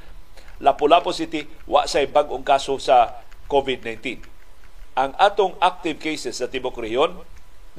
Lapu-Lapu 0.63 1.11
City, 1.11 1.51
wa 1.67 1.83
say 1.83 2.07
bag-ong 2.07 2.47
kaso 2.47 2.79
sa 2.79 3.27
COVID-19 3.51 4.38
ang 4.99 5.15
atong 5.15 5.55
active 5.63 5.95
cases 6.03 6.43
sa 6.43 6.51
tibok 6.51 6.75
rehiyon 6.75 7.15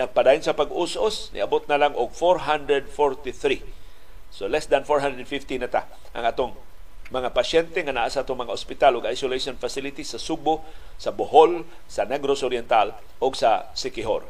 nagpadayon 0.01 0.41
sa 0.41 0.57
pag-us-us 0.57 1.37
niabot 1.37 1.61
na 1.69 1.77
lang 1.77 1.93
og 1.93 2.17
443 2.17 3.61
So 4.31 4.47
less 4.47 4.71
than 4.71 4.87
450 4.87 5.27
na 5.59 5.69
ta 5.69 5.91
ang 6.15 6.25
atong 6.25 6.55
mga 7.11 7.35
pasyente 7.35 7.83
nga 7.83 7.91
naa 7.91 8.07
sa 8.07 8.23
atong 8.23 8.47
mga 8.47 8.55
ospital 8.55 9.03
ug 9.03 9.05
isolation 9.11 9.59
facilities 9.59 10.15
sa 10.15 10.23
Subo, 10.23 10.63
sa 10.95 11.11
Bohol, 11.11 11.67
sa 11.91 12.07
Negros 12.07 12.47
Oriental 12.47 12.95
ug 13.19 13.35
sa 13.35 13.67
Siquijor. 13.75 14.23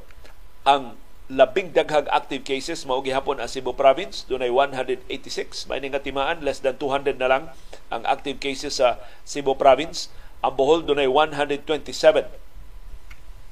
Ang 0.65 0.97
labing 1.29 1.77
daghang 1.77 2.09
active 2.09 2.43
cases 2.43 2.89
mao 2.89 3.05
gihapon 3.05 3.39
ang 3.39 3.47
Cebu 3.47 3.77
province 3.77 4.27
dunay 4.27 4.51
186 4.51 5.71
may 5.71 5.79
nga 5.85 6.03
timaan 6.03 6.43
less 6.43 6.59
than 6.65 6.75
200 6.75 7.21
na 7.21 7.29
lang 7.31 7.45
ang 7.93 8.03
active 8.09 8.41
cases 8.41 8.81
sa 8.81 8.99
Cebu 9.29 9.55
province. 9.61 10.09
Ang 10.41 10.57
Bohol 10.57 10.81
dunay 10.89 11.07
127 11.07 12.50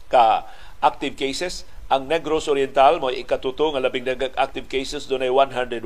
ka 0.09 0.49
active 0.81 1.15
cases 1.15 1.69
ang 1.89 2.05
Negros 2.05 2.53
Oriental 2.53 3.01
mo 3.01 3.09
ikatuto 3.09 3.73
nga 3.73 3.81
labing 3.81 4.05
daghang 4.05 4.37
active 4.37 4.69
cases 4.69 5.09
dunay 5.09 5.33
101. 5.33 5.81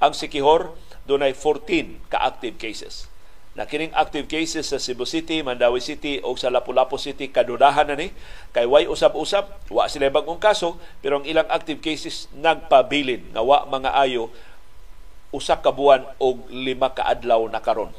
Ang 0.00 0.12
Sikihor 0.16 0.72
dunay 1.04 1.36
14 1.36 2.08
ka 2.08 2.24
active 2.24 2.56
cases. 2.56 3.04
Na 3.52 3.68
kining 3.68 3.92
active 3.92 4.28
cases 4.28 4.68
sa 4.68 4.80
Cebu 4.80 5.04
City, 5.04 5.40
Mandawi 5.44 5.80
City 5.80 6.20
o 6.24 6.36
sa 6.36 6.52
Lapu-Lapu 6.52 6.96
City 6.96 7.28
kadudahan 7.28 7.88
na 7.88 7.96
ni 7.96 8.12
kay 8.52 8.64
way 8.64 8.88
usab-usab, 8.88 9.48
wa 9.72 9.88
sila 9.88 10.08
bagong 10.08 10.40
kaso 10.40 10.80
pero 11.04 11.20
ang 11.20 11.28
ilang 11.28 11.48
active 11.52 11.84
cases 11.84 12.32
nagpabilin 12.36 13.32
nga 13.36 13.44
wa 13.44 13.64
mga 13.68 13.92
ayo 14.08 14.32
usa 15.36 15.60
ka 15.60 15.68
buwan 15.68 16.04
og 16.16 16.48
lima 16.48 16.96
ka 16.96 17.04
adlaw 17.04 17.44
na 17.48 17.60
karon 17.60 17.92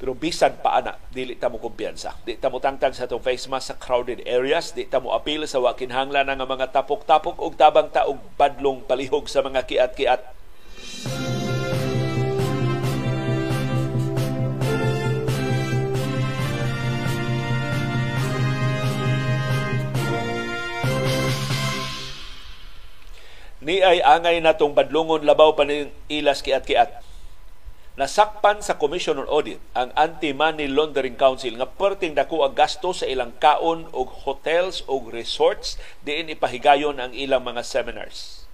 pero 0.00 0.16
bisan 0.16 0.56
pa 0.64 0.80
ana, 0.80 0.96
dili 1.12 1.36
ta 1.36 1.52
mo 1.52 1.60
kumpiyansa. 1.60 2.16
Di 2.24 2.40
ta 2.40 2.48
mo 2.48 2.56
tangtang 2.56 2.96
sa 2.96 3.04
itong 3.04 3.20
face 3.20 3.52
mask 3.52 3.68
sa 3.68 3.76
crowded 3.76 4.24
areas. 4.24 4.72
Di 4.72 4.88
ta 4.88 4.96
mo 4.96 5.12
apil 5.12 5.44
sa 5.44 5.60
wakinhanglan 5.60 6.24
ng 6.24 6.40
mga 6.40 6.72
tapok-tapok 6.72 7.36
ug 7.36 7.52
tabang 7.52 7.92
taog 7.92 8.16
badlong 8.40 8.80
palihog 8.88 9.28
sa 9.28 9.44
mga 9.44 9.60
kiat-kiat. 9.68 10.24
Ni 23.60 23.84
ay 23.84 24.00
angay 24.00 24.40
natong 24.40 24.72
badlongon 24.72 25.28
labaw 25.28 25.52
pa 25.52 25.68
ilas 26.08 26.40
kiat-kiat 26.40 27.10
nasakpan 28.00 28.64
sa 28.64 28.80
Commission 28.80 29.20
on 29.20 29.28
Audit 29.28 29.60
ang 29.76 29.92
Anti-Money 29.92 30.72
Laundering 30.72 31.20
Council 31.20 31.52
nga 31.60 31.68
perting 31.68 32.16
dako 32.16 32.48
ang 32.48 32.56
gasto 32.56 32.96
sa 32.96 33.04
ilang 33.04 33.36
kaon 33.36 33.92
og 33.92 34.24
hotels 34.24 34.80
og 34.88 35.12
resorts 35.12 35.76
diin 36.00 36.32
ipahigayon 36.32 36.96
ang 36.96 37.12
ilang 37.12 37.44
mga 37.44 37.60
seminars. 37.60 38.48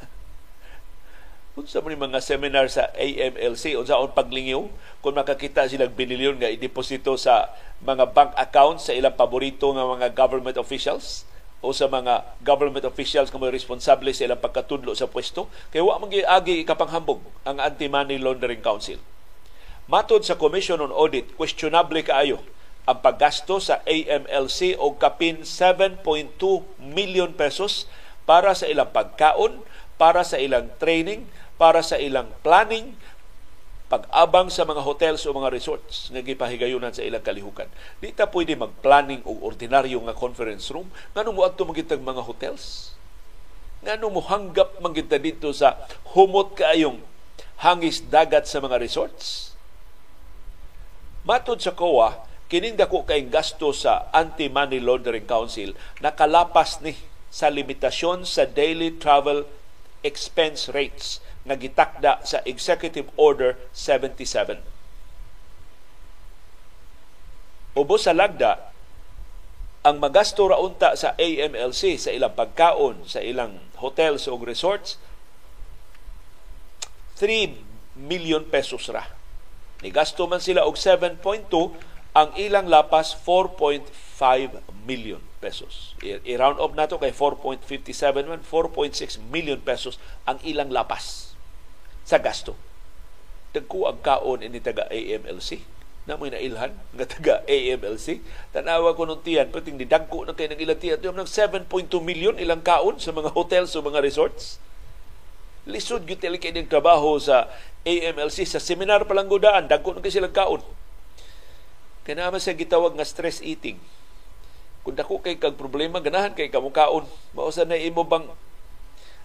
Unsa 1.60 1.84
man 1.84 2.00
mga 2.00 2.24
seminar 2.24 2.72
sa 2.72 2.88
AMLC 2.96 3.76
unsaon 3.76 4.16
paglingiw 4.16 4.72
kung 5.04 5.12
makakita 5.12 5.68
silang 5.68 5.92
binilyon 5.92 6.40
nga 6.40 6.48
ideposito 6.48 7.20
sa 7.20 7.52
mga 7.84 8.08
bank 8.16 8.32
accounts 8.40 8.88
sa 8.88 8.96
ilang 8.96 9.20
paborito 9.20 9.68
nga 9.76 9.84
mga 9.84 10.16
government 10.16 10.56
officials 10.56 11.28
o 11.64 11.72
sa 11.72 11.88
mga 11.88 12.36
government 12.44 12.84
officials 12.84 13.32
nga 13.32 13.52
responsable 13.52 14.12
sa 14.12 14.28
ilang 14.28 14.40
pagkatudlo 14.40 14.92
sa 14.92 15.08
pwesto 15.08 15.48
kay 15.72 15.80
wa 15.80 15.96
man 15.96 16.12
agi 16.12 16.60
ikapanghambog 16.62 17.24
ang 17.48 17.56
Anti-Money 17.58 18.20
Laundering 18.20 18.60
Council. 18.60 19.00
Matod 19.86 20.26
sa 20.26 20.34
Commission 20.34 20.82
on 20.82 20.90
Audit, 20.90 21.32
questionable 21.38 22.02
kaayo 22.02 22.42
ang 22.86 23.02
paggasto 23.02 23.58
sa 23.58 23.82
AMLC 23.82 24.78
og 24.78 25.02
kapin 25.02 25.42
7.2 25.42 26.02
million 26.78 27.34
pesos 27.34 27.90
para 28.26 28.54
sa 28.54 28.70
ilang 28.70 28.90
pagkaon, 28.94 29.62
para 29.98 30.22
sa 30.22 30.38
ilang 30.38 30.70
training, 30.78 31.26
para 31.58 31.82
sa 31.82 31.98
ilang 31.98 32.30
planning, 32.46 32.94
pag-abang 33.86 34.50
sa 34.50 34.66
mga 34.66 34.82
hotels 34.82 35.22
o 35.26 35.30
mga 35.30 35.54
resorts 35.54 36.10
nga 36.10 36.18
gipahigayunan 36.18 36.90
sa 36.90 37.06
ilang 37.06 37.22
kalihukan. 37.22 37.70
Di 38.02 38.10
ta 38.10 38.26
pwede 38.26 38.58
mag-planning 38.58 39.22
og 39.22 39.46
ordinaryo 39.46 40.02
nga 40.02 40.16
conference 40.16 40.74
room 40.74 40.90
ngano 41.14 41.30
mo 41.30 41.46
adto 41.46 41.62
magitag 41.62 42.02
mga 42.02 42.26
hotels. 42.26 42.94
Ngano 43.86 44.10
mo 44.10 44.18
hanggap 44.26 44.82
mangita 44.82 45.22
dito 45.22 45.54
sa 45.54 45.78
humot 46.18 46.58
kaayong 46.58 46.98
hangis 47.62 48.02
dagat 48.02 48.50
sa 48.50 48.58
mga 48.58 48.82
resorts. 48.82 49.54
Matod 51.22 51.62
sa 51.62 51.74
COA, 51.74 52.26
kining 52.50 52.78
dako 52.78 53.06
kay 53.06 53.26
gasto 53.26 53.70
sa 53.70 54.10
Anti-Money 54.14 54.82
Laundering 54.82 55.26
Council 55.26 55.74
nakalapas 55.98 56.82
ni 56.82 56.94
sa 57.30 57.50
limitasyon 57.50 58.22
sa 58.22 58.46
daily 58.46 58.94
travel 58.98 59.46
expense 60.06 60.70
rates 60.70 61.18
nga 61.46 61.54
gitakda 61.54 62.12
sa 62.26 62.42
Executive 62.42 63.06
Order 63.14 63.54
77. 63.70 64.58
Ubos 67.78 68.02
sa 68.02 68.12
lagda, 68.16 68.74
ang 69.86 70.02
magasto 70.02 70.50
ra 70.50 70.58
unta 70.58 70.98
sa 70.98 71.14
AMLC 71.14 72.02
sa 72.02 72.10
ilang 72.10 72.34
pagkaon, 72.34 73.06
sa 73.06 73.22
ilang 73.22 73.62
hotels 73.78 74.26
o 74.26 74.34
resorts, 74.42 74.98
3 77.22 77.54
million 77.94 78.42
pesos 78.42 78.90
ra. 78.90 79.06
Ni 79.86 79.94
gasto 79.94 80.26
man 80.26 80.42
sila 80.42 80.66
og 80.66 80.74
7.2, 80.74 81.22
ang 82.16 82.32
ilang 82.34 82.66
lapas 82.66 83.14
4.5 83.14 83.86
million 84.88 85.22
pesos. 85.38 85.94
I-round 86.02 86.58
up 86.58 86.72
nato 86.74 86.96
kay 86.98 87.12
4.57 87.12 88.26
man, 88.26 88.42
4.6 88.42 89.20
million 89.30 89.60
pesos 89.62 90.00
ang 90.26 90.40
ilang 90.42 90.72
lapas 90.72 91.25
sa 92.06 92.22
gasto. 92.22 92.54
Dagko 93.50 93.90
ang 93.90 93.98
kaon 93.98 94.46
ini 94.46 94.62
taga 94.62 94.86
AMLC 94.86 95.58
na 96.06 96.14
may 96.14 96.30
nailhan 96.30 96.70
nga 96.94 97.06
taga 97.06 97.34
AMLC. 97.50 98.22
Tanawa 98.54 98.94
ko 98.94 99.10
nung 99.10 99.26
tiyan, 99.26 99.50
pating 99.50 99.74
didagko 99.74 100.22
na 100.22 100.38
kayo 100.38 100.54
ng 100.54 100.62
ilang 100.62 100.78
tiyan. 100.78 101.02
Yung 101.02 101.18
ng 101.18 101.26
7.2 101.26 101.66
million 101.98 102.38
ilang 102.38 102.62
kaon 102.62 103.02
sa 103.02 103.10
mga 103.10 103.34
hotels 103.34 103.74
o 103.74 103.82
mga 103.82 103.98
resorts. 103.98 104.62
Lisod 105.66 106.06
yung 106.06 106.22
tili 106.22 106.38
kayo 106.38 106.54
trabaho 106.70 107.18
sa 107.18 107.50
AMLC. 107.82 108.46
Sa 108.46 108.62
seminar 108.62 109.02
palang 109.10 109.26
gudaan, 109.26 109.66
dagko 109.66 109.98
na 109.98 110.00
kayo 110.00 110.22
silang 110.22 110.36
kaon. 110.36 110.62
Kaya 112.06 112.22
naman 112.22 112.38
sa 112.38 112.54
gitawag 112.54 112.94
nga 112.94 113.02
stress 113.02 113.42
eating. 113.42 113.82
Kung 114.86 114.94
dako 114.94 115.18
kay 115.18 115.42
kag 115.42 115.58
problema, 115.58 115.98
ganahan 115.98 116.38
kay 116.38 116.54
kamukaon. 116.54 117.02
Mausa 117.34 117.66
na 117.66 117.74
imo 117.74 118.06
bang 118.06 118.30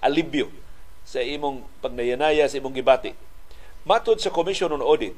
alibyo 0.01 0.49
sa 1.11 1.19
imong 1.19 1.67
pagnayanaya 1.83 2.47
sa 2.47 2.55
imong 2.55 2.71
gibati. 2.71 3.11
Matod 3.83 4.23
sa 4.23 4.31
Commission 4.31 4.71
on 4.71 4.79
Audit, 4.79 5.11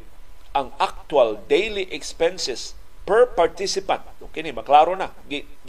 ang 0.58 0.74
actual 0.82 1.38
daily 1.46 1.86
expenses 1.94 2.74
per 3.06 3.30
participant. 3.38 4.02
Okay 4.18 4.42
ni 4.42 4.50
maklaro 4.50 4.98
na. 4.98 5.14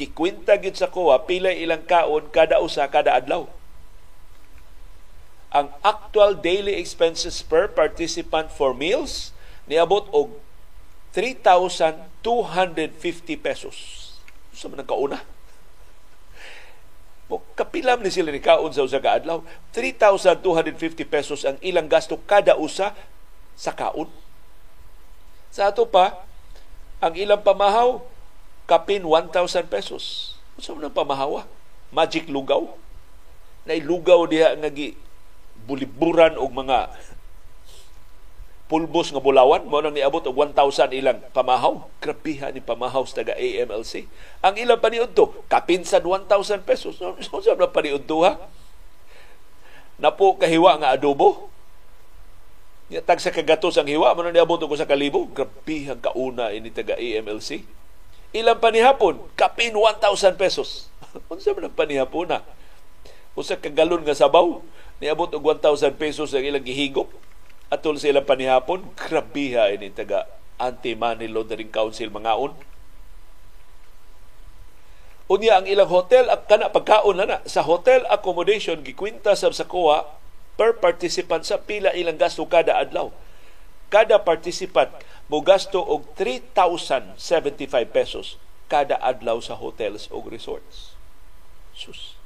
Gikwinta 0.01 0.57
gid 0.57 0.81
sa 0.81 0.89
kuha 0.89 1.29
pila 1.29 1.53
ilang 1.53 1.85
kaon 1.85 2.33
kada 2.33 2.65
usa 2.65 2.89
kada 2.89 3.13
adlaw. 3.21 3.45
Ang 5.53 5.69
actual 5.85 6.41
daily 6.41 6.81
expenses 6.81 7.45
per 7.45 7.69
participant 7.69 8.49
for 8.49 8.73
meals 8.73 9.37
niabot 9.69 10.09
og 10.09 10.41
3,250 11.13 12.25
pesos. 13.39 13.77
Sa 14.57 14.73
man 14.73 14.89
kauna 14.89 15.21
mo 17.75 17.83
kapilam 17.83 18.07
ni 18.07 18.11
sila 18.15 18.31
ni 18.31 18.39
kaon 18.39 18.71
sa 18.71 18.87
usa 18.87 19.03
ka 19.03 19.19
adlaw. 19.19 19.43
3,250 19.75 21.03
pesos 21.11 21.43
ang 21.43 21.59
ilang 21.59 21.91
gasto 21.91 22.15
kada 22.23 22.55
usa 22.55 22.95
sa 23.59 23.75
kaon. 23.75 24.07
Sa 25.51 25.67
ato 25.67 25.83
pa 25.83 26.23
ang 27.03 27.19
ilang 27.19 27.43
pamahaw 27.43 27.99
kapin 28.71 29.03
1,000 29.03 29.67
pesos. 29.67 30.39
Unsa 30.55 30.71
man 30.71 30.87
pamahawa? 30.95 31.51
Magic 31.91 32.31
lugaw. 32.31 32.63
Na 33.67 33.75
lugaw 33.75 34.23
diha 34.31 34.55
nga 34.55 34.71
gi 34.71 34.95
buliburan 35.67 36.39
og 36.39 36.55
mga 36.55 36.95
pulbos 38.75 39.15
nga 39.15 39.23
bulawan 39.23 39.71
mo 39.71 39.79
nang 39.79 39.95
niabot 39.95 40.27
og 40.27 40.35
1,000 40.51 40.91
ilang 40.99 41.23
pamahaw. 41.31 41.87
Grabiha 42.03 42.51
ni 42.51 42.59
pamahaw 42.59 43.07
sa 43.07 43.23
taga 43.23 43.39
AMLC 43.39 44.11
ang 44.43 44.59
ilang 44.59 44.83
paniud 44.83 45.15
to 45.15 45.31
kapinsan 45.47 46.03
1,000 46.03 46.67
pesos. 46.67 46.99
So, 46.99 47.15
so, 47.23 47.39
so 47.39 47.55
na 47.55 47.71
paniud 47.71 48.03
to 48.11 48.27
ha? 48.27 48.35
Napo 50.03 50.35
kahiwa 50.43 50.83
nga 50.83 50.91
adobo. 50.91 51.55
Tag 52.91 53.23
sa 53.23 53.31
kagatos 53.31 53.79
ang 53.79 53.87
hiwa 53.87 54.11
mo 54.11 54.27
nang 54.27 54.35
niabot 54.35 54.59
og 54.59 54.75
sa 54.75 54.91
kalibo 54.91 55.31
grabiha 55.31 55.95
kauna 56.03 56.51
ini 56.51 56.75
taga 56.75 56.99
AMLC 56.99 57.63
ilang 58.35 58.59
panihapon 58.59 59.23
kapin 59.39 59.71
1,000 59.71 60.35
pesos. 60.35 60.91
Unsa 61.31 61.55
man 61.55 61.71
panihapon 61.71 62.27
na 62.27 62.43
usa 63.39 63.55
ka 63.55 63.71
galon 63.71 64.03
nga 64.03 64.19
sabaw 64.19 64.59
niabot 64.99 65.31
og 65.31 65.63
1,000 65.63 65.95
pesos 65.95 66.35
ang 66.35 66.43
ilang 66.43 66.67
gihigop 66.67 67.07
atol 67.73 67.97
sa 67.97 68.11
ilang 68.11 68.27
panihapon, 68.29 68.93
grabiha 68.97 69.73
ini 69.73 69.93
taga 69.93 70.29
Anti-Money 70.61 71.29
Laundering 71.29 71.73
Council 71.73 72.13
mangaon. 72.13 72.55
Unya 75.25 75.57
ang 75.57 75.65
ilang 75.65 75.89
hotel 75.89 76.29
at 76.29 76.45
kana 76.45 76.69
pagkaon 76.69 77.17
na, 77.17 77.25
na 77.25 77.39
sa 77.49 77.65
hotel 77.65 78.05
accommodation 78.13 78.85
gikwinta 78.85 79.33
sa 79.33 79.49
sa 79.49 79.65
kuha 79.65 80.05
per 80.61 80.77
participant 80.79 81.43
sa 81.49 81.65
pila 81.65 81.97
ilang 81.97 82.21
gasto 82.21 82.45
kada 82.45 82.77
adlaw. 82.77 83.09
Kada 83.89 84.21
participant 84.21 84.93
mo 85.33 85.41
gasto 85.41 85.81
og 85.81 86.13
3,075 86.21 87.17
pesos 87.89 88.37
kada 88.69 89.01
adlaw 89.01 89.41
sa 89.41 89.57
hotels 89.57 90.13
o 90.13 90.21
resorts. 90.29 90.93
Sus. 91.73 92.21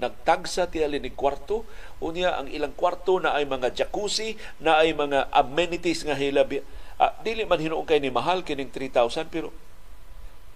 Nagtagsa 0.00 0.72
tiyali 0.72 0.98
ni 0.98 1.12
kwarto. 1.12 1.68
Unya 2.00 2.40
ang 2.40 2.48
ilang 2.48 2.72
kwarto 2.72 3.20
na 3.20 3.36
ay 3.36 3.44
mga 3.44 3.76
jacuzzi, 3.76 4.40
na 4.58 4.80
ay 4.80 4.96
mga 4.96 5.28
amenities 5.28 6.02
nga 6.08 6.16
hilabi. 6.16 6.64
Ah, 7.00 7.16
dili 7.20 7.44
man 7.44 7.60
hinuon 7.60 7.84
kay 7.84 8.00
ni 8.00 8.12
mahal 8.12 8.44
kining 8.44 8.68
3,000 8.68 9.32
pero 9.32 9.48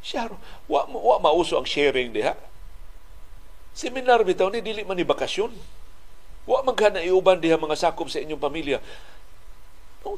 siya 0.04 0.28
wa, 0.68 0.84
wa 0.84 1.16
mauso 1.16 1.56
ang 1.56 1.64
sharing 1.64 2.12
diha. 2.12 2.36
Seminar 3.72 4.20
bitaw 4.20 4.52
ni 4.52 4.60
dili 4.60 4.84
man 4.84 5.00
ni 5.00 5.08
bakasyon. 5.08 5.56
Wa 6.44 6.60
man 6.60 6.76
iuban 7.00 7.40
diha 7.40 7.56
mga 7.56 7.80
sakop 7.80 8.12
sa 8.12 8.20
inyong 8.20 8.40
pamilya. 8.40 8.84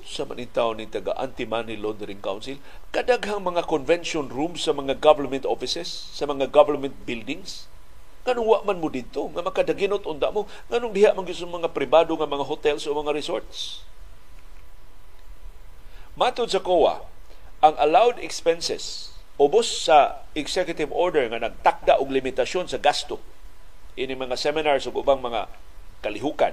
Sa 0.03 0.27
manitaw 0.27 0.75
ni 0.75 0.91
taga 0.91 1.15
Anti-Money 1.15 1.79
Laundering 1.79 2.19
Council, 2.19 2.59
kadaghang 2.91 3.47
mga 3.47 3.63
convention 3.71 4.27
rooms 4.27 4.67
sa 4.67 4.75
mga 4.75 4.99
government 4.99 5.47
offices, 5.47 6.11
sa 6.11 6.27
mga 6.27 6.51
government 6.51 6.99
buildings, 7.07 7.71
Nganong 8.27 8.47
wa 8.47 8.59
man 8.67 8.83
mo 8.83 8.91
dito 8.91 9.31
nga 9.31 9.41
makadaginot 9.47 10.03
unda 10.03 10.35
mo 10.35 10.51
nganong 10.67 10.91
diha 10.91 11.15
man 11.15 11.25
mga 11.31 11.71
pribado 11.71 12.13
nga 12.19 12.27
mga 12.27 12.45
hotels 12.45 12.83
o 12.85 12.93
mga 12.93 13.15
resorts. 13.15 13.87
Matod 16.19 16.51
sa 16.51 16.59
COA, 16.59 17.07
ang 17.63 17.79
allowed 17.79 18.19
expenses 18.19 19.15
ubos 19.39 19.69
sa 19.87 20.27
executive 20.35 20.91
order 20.91 21.29
nga 21.31 21.39
nagtakda 21.39 22.03
og 22.03 22.11
limitasyon 22.11 22.67
sa 22.67 22.83
gasto 22.83 23.23
ini 23.97 24.13
mga 24.13 24.37
seminars 24.37 24.85
ug 24.85 25.01
ubang 25.01 25.25
mga 25.25 25.49
kalihukan. 26.05 26.53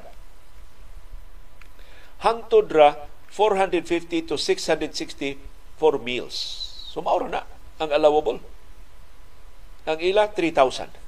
Hangtod 2.23 2.71
ra 2.71 2.95
450 3.27 4.31
to 4.31 4.39
660 4.39 5.35
for 5.75 5.99
meals. 5.99 6.63
So 6.87 7.03
maura 7.03 7.27
na 7.27 7.43
ang 7.83 7.91
allowable. 7.91 8.39
Ang 9.83 9.99
ila 9.99 10.31
3,000. 10.31 11.02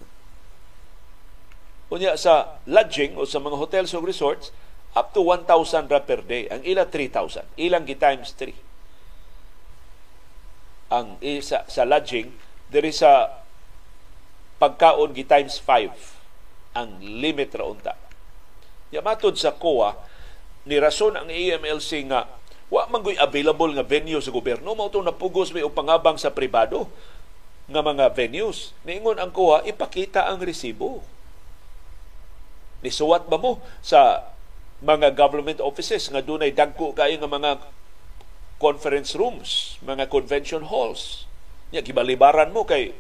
Unya 1.96 2.20
sa 2.20 2.60
lodging 2.68 3.16
o 3.16 3.24
sa 3.24 3.40
mga 3.40 3.56
hotels 3.56 3.96
o 3.96 4.04
resorts, 4.04 4.52
up 5.00 5.16
to 5.16 5.24
1,000 5.24 5.48
ra 5.88 6.04
per 6.04 6.20
day. 6.28 6.52
Ang 6.52 6.60
ila 6.68 6.84
3,000. 6.92 7.48
Ilang 7.56 7.88
gi 7.88 7.96
times 7.96 8.36
3. 8.36 8.52
Ang 10.92 11.16
isa 11.24 11.64
sa 11.72 11.88
lodging, 11.88 12.36
diri 12.68 12.92
sa 12.92 13.40
pagkaon 14.60 15.16
gi 15.16 15.24
times 15.24 15.56
5 15.64 16.76
ang 16.76 17.00
limit 17.00 17.56
ra 17.56 17.64
unta. 17.64 17.96
Ya 18.92 19.00
matod 19.00 19.40
sa 19.40 19.56
COA, 19.56 19.96
ni 20.68 20.76
rason 20.82 21.16
ang 21.16 21.32
AMLC 21.32 22.12
nga 22.12 22.28
wa 22.74 22.90
man 22.90 23.06
available 23.22 23.70
nga 23.78 23.86
venue 23.86 24.18
sa 24.18 24.34
gobyerno 24.34 24.74
mao 24.74 24.90
to 24.90 25.06
napugos 25.06 25.54
may 25.54 25.62
pangabang 25.70 26.18
sa 26.18 26.34
pribado 26.34 26.90
nga 27.70 27.86
mga 27.86 28.10
venues 28.18 28.74
niingon 28.82 29.22
ang 29.22 29.30
kuha 29.30 29.62
ipakita 29.70 30.26
ang 30.26 30.42
resibo 30.42 31.06
nisuwat 32.86 33.26
ba 33.26 33.42
mo 33.42 33.58
sa 33.82 34.30
mga 34.86 35.18
government 35.18 35.58
offices 35.58 36.06
nga 36.14 36.22
dunay 36.22 36.54
dagko 36.54 36.94
kayo 36.94 37.18
nga 37.18 37.32
mga 37.32 37.52
conference 38.62 39.18
rooms 39.18 39.82
mga 39.82 40.06
convention 40.08 40.70
halls 40.70 41.26
nya 41.74 41.82
gibalibaran 41.82 42.54
mo 42.54 42.62
kay 42.62 42.94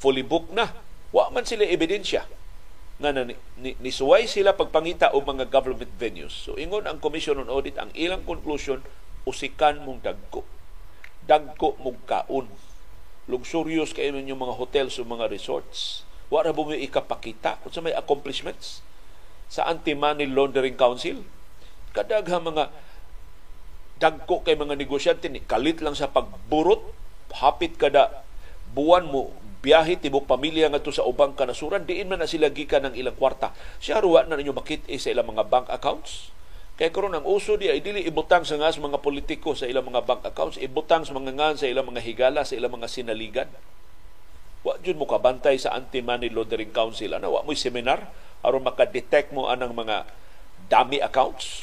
fully 0.00 0.24
booked 0.24 0.56
na 0.56 0.72
wa 1.12 1.28
man 1.28 1.44
sila 1.44 1.68
ebidensya 1.68 2.24
nga 2.96 3.12
na, 3.12 3.28
ni, 3.28 3.76
nisuway 3.76 4.24
sila 4.24 4.56
pagpangita 4.56 5.12
og 5.12 5.28
mga 5.28 5.52
government 5.52 5.92
venues. 6.00 6.32
So 6.32 6.56
ingon 6.56 6.88
ang 6.88 6.96
Commission 6.96 7.36
on 7.36 7.52
Audit 7.52 7.76
ang 7.76 7.92
ilang 7.92 8.24
conclusion 8.24 8.80
usikan 9.28 9.84
mong 9.84 10.00
dagko. 10.00 10.48
Dagko 11.28 11.76
mong 11.82 12.00
kaon. 12.08 12.48
Luxurious 13.28 13.92
kayo 13.92 14.16
yung 14.16 14.40
mga 14.40 14.54
hotels 14.56 14.96
o 14.96 15.04
mga 15.04 15.28
resorts. 15.28 16.05
Wala 16.26 16.50
mo 16.50 16.74
ikapakita 16.74 17.62
kung 17.62 17.70
sa 17.70 17.82
may 17.82 17.94
accomplishments 17.94 18.82
sa 19.46 19.70
Anti-Money 19.70 20.26
Laundering 20.26 20.74
Council. 20.74 21.22
Kadaghang 21.94 22.42
mga 22.42 22.68
dagko 23.96 24.44
kay 24.44 24.58
mga 24.58 24.76
negosyante 24.76 25.30
ni 25.32 25.40
kalit 25.40 25.80
lang 25.80 25.96
sa 25.96 26.10
pagburot 26.12 26.92
hapit 27.32 27.80
kada 27.80 28.24
buwan 28.76 29.08
mo 29.08 29.32
biyahe 29.64 29.96
tibok 29.96 30.28
pamilya 30.28 30.68
ngadto 30.68 30.92
sa 30.92 31.02
ubang 31.02 31.32
kanasuran 31.32 31.88
diin 31.88 32.06
man 32.06 32.20
na 32.20 32.28
sila 32.28 32.52
gikan 32.52 32.86
ng 32.86 32.94
ilang 32.94 33.16
kwarta. 33.16 33.56
Siya 33.80 34.04
ruwa 34.04 34.22
na 34.28 34.36
ninyo 34.36 34.52
makit 34.52 34.84
sa 35.00 35.10
ilang 35.10 35.32
mga 35.32 35.48
bank 35.48 35.66
accounts. 35.72 36.30
Kay 36.76 36.92
karon 36.92 37.16
ang 37.16 37.24
uso 37.24 37.56
di 37.56 37.72
ay 37.72 37.80
dili 37.80 38.04
ibutang 38.04 38.44
sa 38.44 38.60
ngas 38.60 38.76
mga 38.76 39.00
politiko 39.00 39.56
sa 39.56 39.64
ilang 39.64 39.88
mga 39.88 40.04
bank 40.04 40.22
accounts 40.28 40.60
ibutang 40.60 41.08
sa 41.08 41.16
mga 41.16 41.32
ngan 41.32 41.54
sa 41.56 41.66
ilang 41.66 41.88
mga 41.88 42.04
higala 42.04 42.44
sa 42.44 42.52
ilang 42.52 42.76
mga 42.76 42.84
sinaligan 42.84 43.48
wa 44.66 44.74
jud 44.82 44.98
mo 44.98 45.06
kabantay 45.06 45.62
sa 45.62 45.78
anti-money 45.78 46.26
laundering 46.26 46.74
council 46.74 47.14
ana? 47.14 47.30
Wa 47.30 47.46
mo 47.46 47.54
seminar 47.54 48.10
aron 48.42 48.66
maka-detect 48.66 49.30
mo 49.30 49.46
anang 49.46 49.70
mga 49.70 50.02
dami 50.66 50.98
accounts. 50.98 51.62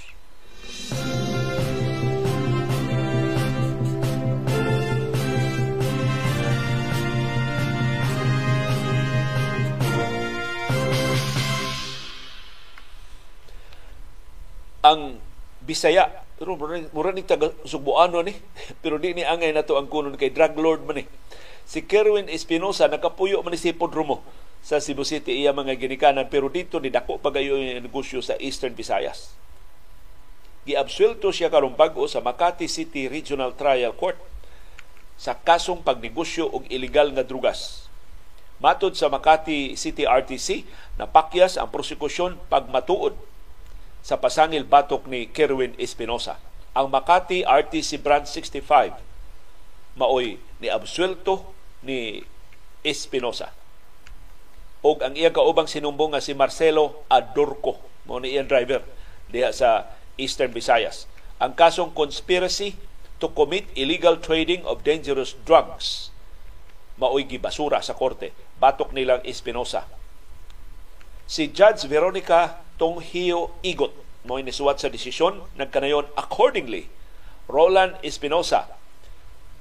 Ang 14.83 15.19
Bisaya 15.63 16.11
pero 16.35 16.59
mura 16.91 17.15
ni 17.15 17.23
taga 17.23 17.55
Sugboano 17.63 18.19
ni? 18.19 18.35
Pero 18.83 18.99
di 18.99 19.15
ni 19.15 19.23
angay 19.23 19.55
nato 19.55 19.79
ang 19.79 19.87
kunon 19.87 20.19
kay 20.19 20.35
drug 20.35 20.59
lord 20.59 20.83
man 20.83 20.99
ni 20.99 21.07
si 21.63 21.83
Kerwin 21.83 22.27
Espinosa 22.27 22.91
nakapuyo 22.91 23.39
man 23.43 23.55
si 23.55 23.71
Podromo 23.71 24.23
sa 24.63 24.79
Cebu 24.79 25.03
City. 25.03 25.43
Iya 25.43 25.51
mga 25.51 25.75
ginikanan 25.75 26.27
pero 26.31 26.47
dito 26.47 26.79
ni 26.79 26.87
dako 26.87 27.19
pagayo 27.19 27.59
yung 27.59 27.83
negosyo 27.83 28.23
sa 28.23 28.39
Eastern 28.39 28.75
Visayas. 28.75 29.35
Giabsuelto 30.63 31.27
siya 31.35 31.51
karong 31.51 31.75
bag-o 31.75 32.07
sa 32.07 32.23
Makati 32.23 32.71
City 32.71 33.11
Regional 33.11 33.51
Trial 33.51 33.91
Court 33.91 34.15
sa 35.19 35.35
kasong 35.35 35.83
pagnegosyo 35.83 36.47
og 36.47 36.63
illegal 36.71 37.11
nga 37.11 37.27
drugas. 37.27 37.91
Matod 38.63 38.95
sa 38.95 39.11
Makati 39.11 39.75
City 39.75 40.07
RTC, 40.07 40.63
napakyas 40.95 41.59
ang 41.59 41.67
prosekusyon 41.67 42.39
pagmatuod 42.47 43.11
sa 43.99 44.15
pasangil 44.15 44.63
batok 44.63 45.03
ni 45.11 45.27
Kerwin 45.27 45.75
Espinosa. 45.75 46.39
Ang 46.71 46.87
Makati 46.87 47.43
RTC 47.43 47.99
Branch 47.99 48.23
65 48.23 49.13
maoy 49.93 50.41
ni 50.63 50.71
absuelto 50.71 51.51
ni 51.83 52.23
Espinosa. 52.87 53.51
Og 54.83 55.03
ang 55.03 55.15
iya 55.19 55.35
kaubang 55.35 55.67
sinumbong 55.67 56.15
nga 56.15 56.23
si 56.23 56.31
Marcelo 56.31 57.03
Adorco, 57.11 57.79
mo 58.07 58.19
ni 58.23 58.35
iyang 58.35 58.47
driver 58.47 58.83
diha 59.27 59.51
sa 59.51 59.91
Eastern 60.15 60.55
Visayas. 60.55 61.07
Ang 61.43 61.55
kasong 61.59 61.91
conspiracy 61.91 62.79
to 63.19 63.31
commit 63.35 63.67
illegal 63.75 64.19
trading 64.19 64.63
of 64.63 64.83
dangerous 64.87 65.35
drugs 65.43 66.11
maoy 66.99 67.25
gibasura 67.25 67.79
sa 67.81 67.97
korte. 67.97 68.31
Batok 68.59 68.93
nilang 68.93 69.23
Espinosa. 69.27 69.87
Si 71.27 71.49
Judge 71.49 71.87
Veronica 71.87 72.63
Tonghio 72.77 73.55
Igot 73.63 73.95
mo 74.23 74.39
inisuwat 74.39 74.79
sa 74.79 74.91
desisyon 74.91 75.43
nagkanayon 75.59 76.07
accordingly 76.15 76.87
Roland 77.51 77.99
Espinosa 78.03 78.71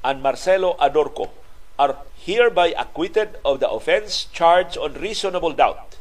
and 0.04 0.22
Marcelo 0.22 0.76
Adorco 0.78 1.30
are 1.78 1.98
hereby 2.14 2.74
acquitted 2.78 3.38
of 3.44 3.58
the 3.58 3.70
offense 3.70 4.26
charged 4.30 4.76
on 4.78 4.94
reasonable 4.94 5.52
doubt. 5.52 5.96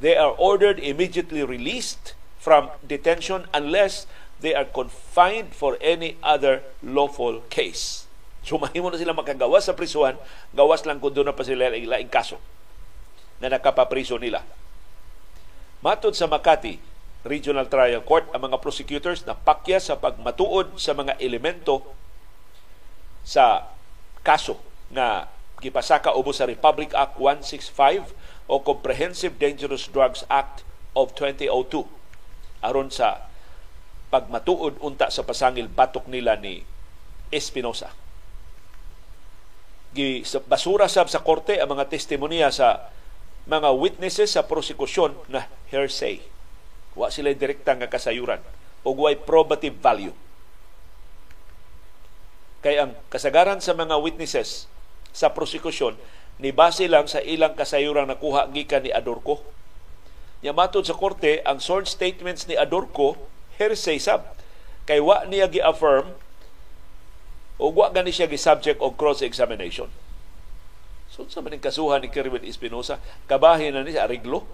They 0.00 0.16
are 0.16 0.32
ordered 0.36 0.80
immediately 0.80 1.44
released 1.44 2.16
from 2.40 2.72
detention 2.80 3.44
unless 3.52 4.08
they 4.40 4.56
are 4.56 4.64
confined 4.64 5.52
for 5.52 5.76
any 5.80 6.16
other 6.24 6.64
lawful 6.82 7.44
case. 7.52 8.08
So 8.40 8.56
mahimo 8.56 8.88
na 8.88 8.96
sila 8.96 9.12
makagawas 9.12 9.68
sa 9.68 9.76
prisuhan, 9.76 10.16
gawas 10.56 10.88
lang 10.88 10.96
kung 10.96 11.12
doon 11.12 11.28
na 11.28 11.36
pa 11.36 11.44
sila 11.44 11.68
ilaing 11.76 12.08
kaso 12.08 12.40
na 13.36 13.52
nakapapriso 13.52 14.16
nila. 14.16 14.40
Matod 15.84 16.16
sa 16.16 16.24
Makati 16.24 16.80
Regional 17.20 17.68
Trial 17.68 18.00
Court, 18.00 18.24
ang 18.32 18.48
mga 18.48 18.64
prosecutors 18.64 19.28
na 19.28 19.36
pakya 19.36 19.76
sa 19.76 20.00
pagmatuod 20.00 20.80
sa 20.80 20.96
mga 20.96 21.20
elemento 21.20 21.84
sa 23.24 23.68
kaso 24.24 24.58
nga 24.90 25.30
gipasaka 25.60 26.16
ubos 26.16 26.40
sa 26.40 26.48
Republic 26.48 26.96
Act 26.96 27.20
165 27.20 28.12
o 28.50 28.58
Comprehensive 28.64 29.36
Dangerous 29.36 29.86
Drugs 29.86 30.24
Act 30.26 30.66
of 30.96 31.12
2002 31.14 31.86
aron 32.64 32.88
sa 32.90 33.30
pagmatuod 34.10 34.82
unta 34.82 35.08
sa 35.08 35.22
pasangil 35.22 35.70
batok 35.70 36.10
nila 36.10 36.34
ni 36.34 36.66
Espinosa. 37.30 37.94
Gi 39.94 40.26
basura 40.50 40.90
sab 40.90 41.06
sa 41.06 41.22
korte 41.22 41.62
ang 41.62 41.70
mga 41.70 41.86
testimonya 41.86 42.50
sa 42.50 42.90
mga 43.46 43.70
witnesses 43.74 44.34
sa 44.34 44.46
prosekusyon 44.46 45.14
na 45.30 45.46
hearsay. 45.70 46.22
Wa 46.98 47.10
sila 47.10 47.30
direkta 47.34 47.78
nga 47.78 47.86
kasayuran 47.86 48.42
ug 48.82 48.96
way 49.06 49.14
probative 49.14 49.78
value. 49.78 50.14
Kay 52.60 52.76
ang 52.76 52.92
kasagaran 53.08 53.64
sa 53.64 53.72
mga 53.72 53.96
witnesses 53.96 54.68
sa 55.16 55.32
prosekusyon 55.32 55.96
ni 56.40 56.52
base 56.52 56.88
lang 56.88 57.08
sa 57.08 57.20
ilang 57.20 57.56
kasayuran 57.56 58.08
nakuha 58.08 58.48
gikan 58.52 58.84
ni 58.84 58.92
Adorco. 58.92 59.44
Nya 60.40 60.56
matod 60.56 60.88
sa 60.88 60.96
korte 60.96 61.44
ang 61.44 61.60
sworn 61.60 61.84
statements 61.84 62.48
ni 62.48 62.56
Adorco 62.56 63.16
hearsay 63.60 64.00
sab 64.00 64.24
kay 64.88 64.96
wa 65.00 65.28
niya 65.28 65.52
gi-affirm 65.52 66.16
o 67.60 67.68
wa 67.68 67.92
gani 67.92 68.08
siya 68.08 68.24
gi-subject 68.24 68.80
og 68.80 68.96
cross 68.96 69.20
examination. 69.20 69.92
So 71.12 71.28
sa 71.28 71.44
maning 71.44 71.60
kasuhan 71.60 72.00
ni 72.00 72.08
Kerwin 72.08 72.46
Espinosa, 72.48 72.96
kabahin 73.28 73.76
na 73.76 73.84
ni 73.84 73.92
sa 73.92 74.08
ariglo 74.08 74.48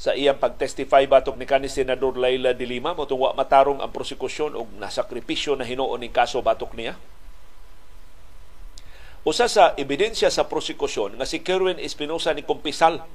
sa 0.00 0.16
iyang 0.16 0.40
pagtestify 0.40 1.04
batok 1.04 1.36
ni 1.36 1.44
kanis 1.44 1.76
Senador 1.76 2.16
Laila 2.16 2.56
de 2.56 2.64
Lima 2.64 2.96
mo 2.96 3.04
wa 3.04 3.36
matarong 3.36 3.84
ang 3.84 3.92
prosekusyon 3.92 4.56
og 4.56 4.72
nasakripisyo 4.80 5.52
na 5.60 5.68
hinuon 5.68 6.00
ni 6.00 6.08
kaso 6.08 6.40
batok 6.40 6.72
niya. 6.72 6.96
Usa 9.22 9.46
sa 9.46 9.70
ebidensya 9.78 10.34
sa 10.34 10.50
prosekusyon 10.50 11.14
nga 11.14 11.26
si 11.26 11.46
Kerwin 11.46 11.78
Espinosa 11.78 12.34
ni 12.34 12.42
kumpisal 12.42 13.06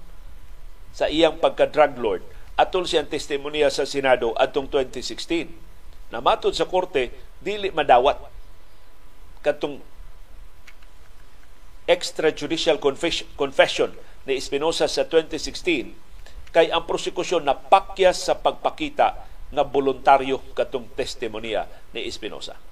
sa 0.95 1.11
iyang 1.11 1.35
pagka-drug 1.35 1.99
lord 1.99 2.23
atol 2.55 2.87
siyang 2.87 3.11
testimonya 3.11 3.67
sa 3.67 3.83
Senado 3.83 4.31
atong 4.39 4.71
2016. 4.71 5.51
Namatod 6.15 6.55
sa 6.55 6.63
korte, 6.63 7.11
dili 7.43 7.75
madawat 7.75 8.23
katong 9.43 9.83
extrajudicial 11.91 12.79
confession 13.35 13.91
ni 14.23 14.39
Espinosa 14.39 14.87
sa 14.87 15.03
2016 15.11 16.55
kay 16.55 16.71
ang 16.71 16.87
prosekusyon 16.87 17.43
napakyas 17.43 18.31
sa 18.31 18.39
pagpakita 18.39 19.07
nga 19.51 19.63
voluntaryo 19.63 20.55
katong 20.55 20.87
testimonya 20.95 21.67
ni 21.91 22.07
Espinosa. 22.07 22.66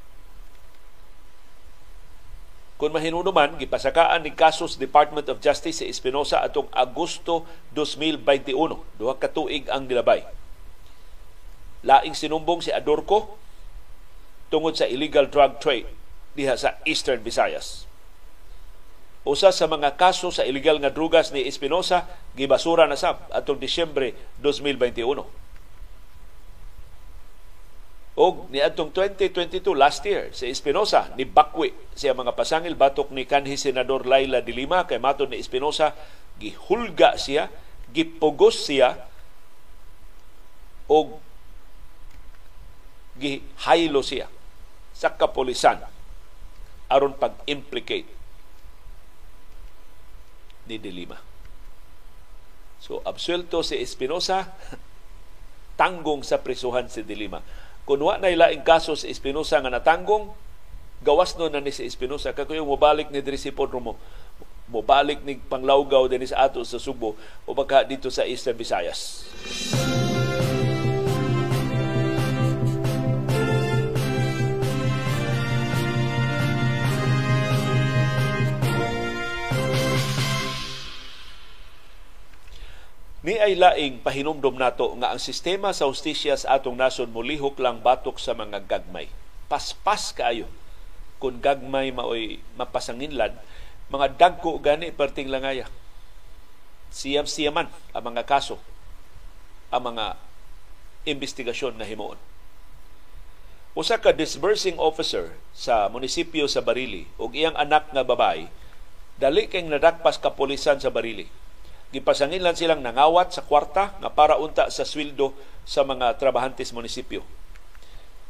Kung 2.76 2.92
mahinunuman, 2.92 3.56
gipasakaan 3.56 4.28
ni 4.28 4.36
Kasos 4.36 4.76
Department 4.76 5.32
of 5.32 5.40
Justice 5.40 5.80
si 5.80 5.88
Espinosa 5.88 6.44
atong 6.44 6.68
Agosto 6.76 7.48
2021. 7.72 8.52
Duha 9.00 9.16
ka 9.16 9.32
tuig 9.32 9.72
ang 9.72 9.88
nilabay. 9.88 10.28
Laing 11.88 12.12
sinumbong 12.12 12.60
si 12.60 12.76
Adorco 12.76 13.40
tungod 14.52 14.76
sa 14.76 14.92
illegal 14.92 15.32
drug 15.32 15.64
trade 15.64 15.88
diha 16.36 16.60
sa 16.60 16.76
Eastern 16.84 17.24
Visayas. 17.24 17.88
Usa 19.24 19.56
sa 19.56 19.72
mga 19.72 19.96
kaso 19.96 20.28
sa 20.30 20.44
illegal 20.44 20.78
nga 20.84 20.92
drugas 20.92 21.32
ni 21.32 21.48
Espinosa 21.48 22.04
gibasura 22.36 22.92
na 22.92 23.00
sab 23.00 23.24
atong 23.32 23.58
Disyembre 23.58 24.12
2021. 24.44 25.45
Og 28.16 28.48
ni 28.48 28.64
atong 28.64 28.96
2022 28.96 29.76
last 29.76 30.08
year 30.08 30.32
si 30.32 30.48
Espinosa 30.48 31.12
ni 31.20 31.28
Bakwi 31.28 31.76
siya 32.00 32.16
mga 32.16 32.32
pasangil 32.32 32.80
batok 32.80 33.12
ni 33.12 33.28
kanhi 33.28 33.60
senador 33.60 34.08
Laila 34.08 34.40
de 34.40 34.56
Lima 34.56 34.88
kay 34.88 35.04
matud 35.04 35.28
ni 35.28 35.36
Espinosa 35.36 35.92
gihulga 36.40 37.20
siya, 37.20 37.52
gipugos 37.92 38.68
siya 38.68 38.96
og 40.88 41.20
gihaylo 43.20 44.04
siya 44.04 44.28
sa 44.96 45.16
kapolisan 45.16 45.80
aron 46.92 47.16
pag-implicate 47.20 48.08
ni 50.66 50.76
De 50.82 50.92
Lima. 50.92 51.18
So, 52.82 53.02
absuelto 53.02 53.66
si 53.66 53.82
Espinosa, 53.82 54.54
tanggong 55.82 56.22
sa 56.22 56.42
prisuhan 56.42 56.90
si 56.90 57.02
De 57.02 57.18
Lima. 57.18 57.42
Kung 57.86 58.02
wa 58.02 58.18
na 58.18 58.34
ilaing 58.34 58.66
kaso 58.66 58.98
si 58.98 59.14
Espinosa 59.14 59.62
nga 59.62 59.70
natanggong, 59.70 60.34
gawas 61.06 61.38
no 61.38 61.46
na 61.54 61.62
ni 61.62 61.70
si 61.70 61.86
Espinosa. 61.86 62.34
Kakuyo 62.34 62.66
mobalik 62.66 63.14
ni 63.14 63.22
Dri 63.22 63.38
Sipon 63.38 63.70
Romo, 63.70 63.94
mobalik 64.74 65.22
ni 65.22 65.38
panglawgaw 65.38 66.10
din 66.10 66.26
sa 66.26 66.50
ato 66.50 66.66
sa 66.66 66.82
Subo 66.82 67.14
o 67.46 67.54
baka 67.54 67.86
dito 67.86 68.10
sa 68.10 68.26
Eastern 68.26 68.58
Visayas. 68.58 69.30
Ni 83.26 83.42
ay 83.42 83.58
laing 83.58 84.06
pahinumdom 84.06 84.54
nato 84.54 84.94
nga 85.02 85.10
ang 85.10 85.18
sistema 85.18 85.74
sa 85.74 85.90
hustisya 85.90 86.38
sa 86.38 86.62
atong 86.62 86.78
nason 86.78 87.10
mulihok 87.10 87.58
lang 87.58 87.82
batok 87.82 88.22
sa 88.22 88.38
mga 88.38 88.62
gagmay. 88.70 89.10
Paspas 89.50 90.14
kaayo 90.14 90.46
kung 91.18 91.42
gagmay 91.42 91.90
maoy 91.90 92.38
mapasanginlad, 92.54 93.34
mga 93.90 94.08
dagko 94.22 94.62
gani 94.62 94.94
perting 94.94 95.34
langaya. 95.34 95.66
Siyam-siyaman 96.94 97.66
ang 97.98 98.04
mga 98.06 98.30
kaso, 98.30 98.62
ang 99.74 99.90
mga 99.90 100.22
investigasyon 101.10 101.82
na 101.82 101.90
himuon. 101.90 102.22
Usa 103.74 103.98
ka 103.98 104.14
disbursing 104.14 104.78
officer 104.78 105.34
sa 105.50 105.90
munisipyo 105.90 106.46
sa 106.46 106.62
Barili 106.62 107.10
ug 107.18 107.34
iyang 107.34 107.58
anak 107.58 107.90
nga 107.90 108.06
babay 108.06 108.54
dali 109.18 109.50
kay 109.50 109.66
nadakpas 109.66 110.22
kapulisan 110.22 110.78
sa 110.78 110.94
Barili 110.94 111.26
gipasanginlan 111.94 112.58
silang 112.58 112.82
nangawat 112.82 113.36
sa 113.36 113.46
kwarta 113.46 113.94
nga 114.02 114.10
para 114.10 114.40
unta 114.42 114.70
sa 114.74 114.88
sweldo 114.88 115.36
sa 115.68 115.86
mga 115.86 116.18
trabahantes 116.18 116.74
munisipyo. 116.74 117.22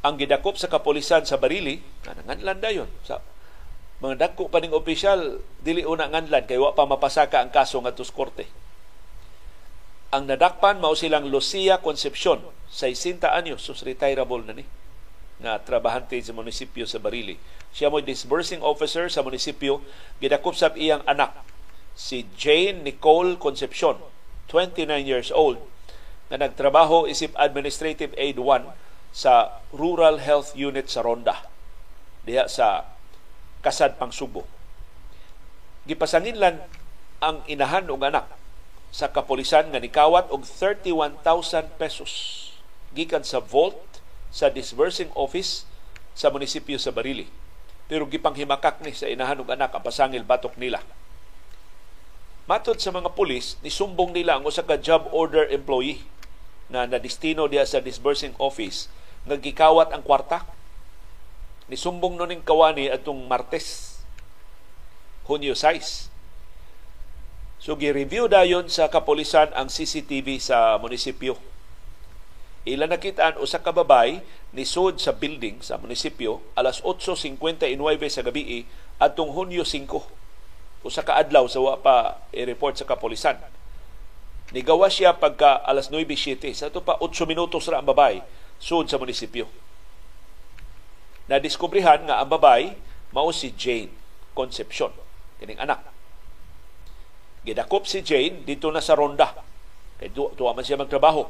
Ang 0.05 0.21
gidakop 0.21 0.59
sa 0.59 0.69
kapulisan 0.69 1.25
sa 1.25 1.39
Barili, 1.39 1.81
nga 2.05 2.13
nanganlan 2.13 2.59
dayon 2.61 2.89
sa 3.01 3.23
mga 4.03 4.27
dagko 4.27 4.51
pa 4.51 4.59
ning 4.59 4.75
opisyal 4.75 5.39
dili 5.63 5.87
una 5.87 6.11
nganlan 6.11 6.43
kay 6.45 6.59
wa 6.59 6.75
pa 6.75 6.83
mapasaka 6.83 7.39
ang 7.39 7.49
kaso 7.49 7.79
ngadto 7.79 8.03
korte. 8.11 8.45
Ang 10.13 10.29
nadakpan 10.29 10.79
mao 10.79 10.93
silang 10.93 11.27
Lucia 11.27 11.81
Concepcion, 11.81 12.43
60 12.69 13.25
anyos, 13.31 13.63
sus 13.65 13.83
retireable 13.83 14.45
na 14.45 14.55
ni 14.55 14.65
nga 15.35 15.59
trabahante 15.59 16.15
sa 16.23 16.31
munisipyo 16.31 16.87
sa 16.87 17.01
Barili. 17.01 17.35
Siya 17.75 17.91
mo 17.91 17.99
disbursing 17.99 18.63
officer 18.63 19.11
sa 19.11 19.19
munisipyo, 19.19 19.83
gidakop 20.23 20.55
sa 20.55 20.71
iyang 20.75 21.03
anak 21.03 21.35
si 21.95 22.27
Jane 22.35 22.83
Nicole 22.83 23.39
Concepcion, 23.39 23.95
29 24.51 24.83
years 25.07 25.31
old, 25.31 25.57
na 26.27 26.35
nagtrabaho 26.43 27.07
isip 27.07 27.31
Administrative 27.39 28.11
Aid 28.19 28.35
1 28.37 28.67
sa 29.15 29.63
Rural 29.71 30.19
Health 30.19 30.53
Unit 30.59 30.91
sa 30.91 31.01
Ronda, 31.01 31.47
diha 32.27 32.51
sa 32.51 32.83
Kasad 33.63 33.95
Pang 33.95 34.11
Subo. 34.11 34.43
Gipasanginlan 35.87 36.59
ang 37.23 37.41
inahan 37.47 37.87
og 37.87 38.03
anak 38.03 38.27
sa 38.91 39.09
kapolisan 39.09 39.71
nga 39.71 39.79
nikawat 39.79 40.27
og 40.29 40.43
31,000 40.43 41.79
pesos 41.79 42.11
gikan 42.91 43.23
sa 43.23 43.39
vault 43.39 43.79
sa 44.35 44.51
disbursing 44.51 45.09
office 45.15 45.63
sa 46.11 46.27
munisipyo 46.27 46.75
sa 46.75 46.91
Barili. 46.91 47.27
Pero 47.85 48.09
gipanghimakak 48.09 48.81
ni 48.83 48.91
sa 48.91 49.07
inahan 49.07 49.39
og 49.39 49.51
anak 49.51 49.71
ang 49.71 49.83
pasangil 49.85 50.25
batok 50.25 50.57
nila 50.57 50.81
Matod 52.45 52.77
sa 52.77 52.93
mga 52.93 53.17
pulis, 53.17 53.57
nisumbong 53.65 54.13
nila 54.13 54.37
ang 54.37 54.45
usa 54.45 54.61
ka 54.61 54.77
job 54.77 55.09
order 55.09 55.49
employee 55.49 56.05
na 56.69 56.85
nadistino 56.85 57.49
diya 57.49 57.65
sa 57.65 57.81
disbursing 57.81 58.37
office 58.37 58.85
nga 59.25 59.33
gikawat 59.33 59.89
ang 59.89 60.05
kwarta. 60.05 60.45
Nisumbong 61.73 62.13
no 62.13 62.29
ning 62.29 62.45
kawani 62.45 62.85
atong 62.93 63.25
Martes, 63.25 63.97
Hunyo 65.25 65.57
6. 65.57 66.13
So 67.57 67.73
gi-review 67.81 68.29
dayon 68.29 68.69
sa 68.69 68.93
kapolisan 68.93 69.49
ang 69.57 69.73
CCTV 69.73 70.37
sa 70.37 70.77
munisipyo. 70.77 71.41
Ila 72.69 72.85
nakitaan 72.85 73.41
usa 73.41 73.65
ka 73.65 73.73
babay 73.73 74.21
ni 74.53 74.69
sud 74.69 75.01
sa 75.01 75.17
building 75.17 75.65
sa 75.65 75.81
munisipyo 75.81 76.45
alas 76.53 76.77
8:59 76.85 77.41
sa 78.05 78.21
gabi 78.21 78.69
atong 79.01 79.33
Hunyo 79.33 79.65
5 79.65 80.24
usa 80.85 81.01
ka 81.01 81.17
adlaw 81.17 81.49
sa 81.49 81.57
wa 81.57 81.81
pa 81.81 82.21
i-report 82.29 82.77
sa 82.77 82.85
kapolisan. 82.85 83.41
Nigawa 84.53 84.93
siya 84.93 85.17
pagka 85.17 85.65
alas 85.65 85.89
9.07. 85.89 86.53
Sa 86.53 86.69
ito 86.69 86.85
pa 86.85 87.01
8 87.01 87.25
minutos 87.25 87.65
ra 87.65 87.81
ang 87.81 87.89
babay 87.89 88.21
sud 88.61 88.85
sa 88.85 89.01
munisipyo. 89.01 89.49
Nadiskubrihan 91.25 92.05
nga 92.05 92.21
ang 92.21 92.29
babay 92.29 92.77
mao 93.09 93.33
si 93.33 93.49
Jane 93.57 93.89
Concepcion, 94.37 94.93
kining 95.41 95.57
anak. 95.57 95.81
Gidakop 97.41 97.89
si 97.89 98.05
Jane 98.05 98.45
dito 98.45 98.69
na 98.69 98.77
sa 98.77 98.93
ronda. 98.93 99.33
Kay 99.97 100.13
tuwa 100.13 100.53
man 100.53 100.61
siya 100.61 100.77
magtrabaho. 100.77 101.25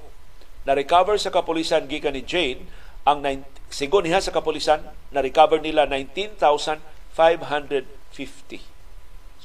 Na-recover 0.67 1.15
sa 1.15 1.31
kapolisan 1.31 1.87
gikan 1.87 2.11
ni 2.11 2.27
Jane 2.27 2.67
ang 3.07 3.23
sigon 3.71 4.03
niya 4.03 4.19
sa 4.19 4.35
kapolisan 4.35 4.83
na-recover 5.15 5.63
nila 5.63 5.87
19,550 5.87 8.74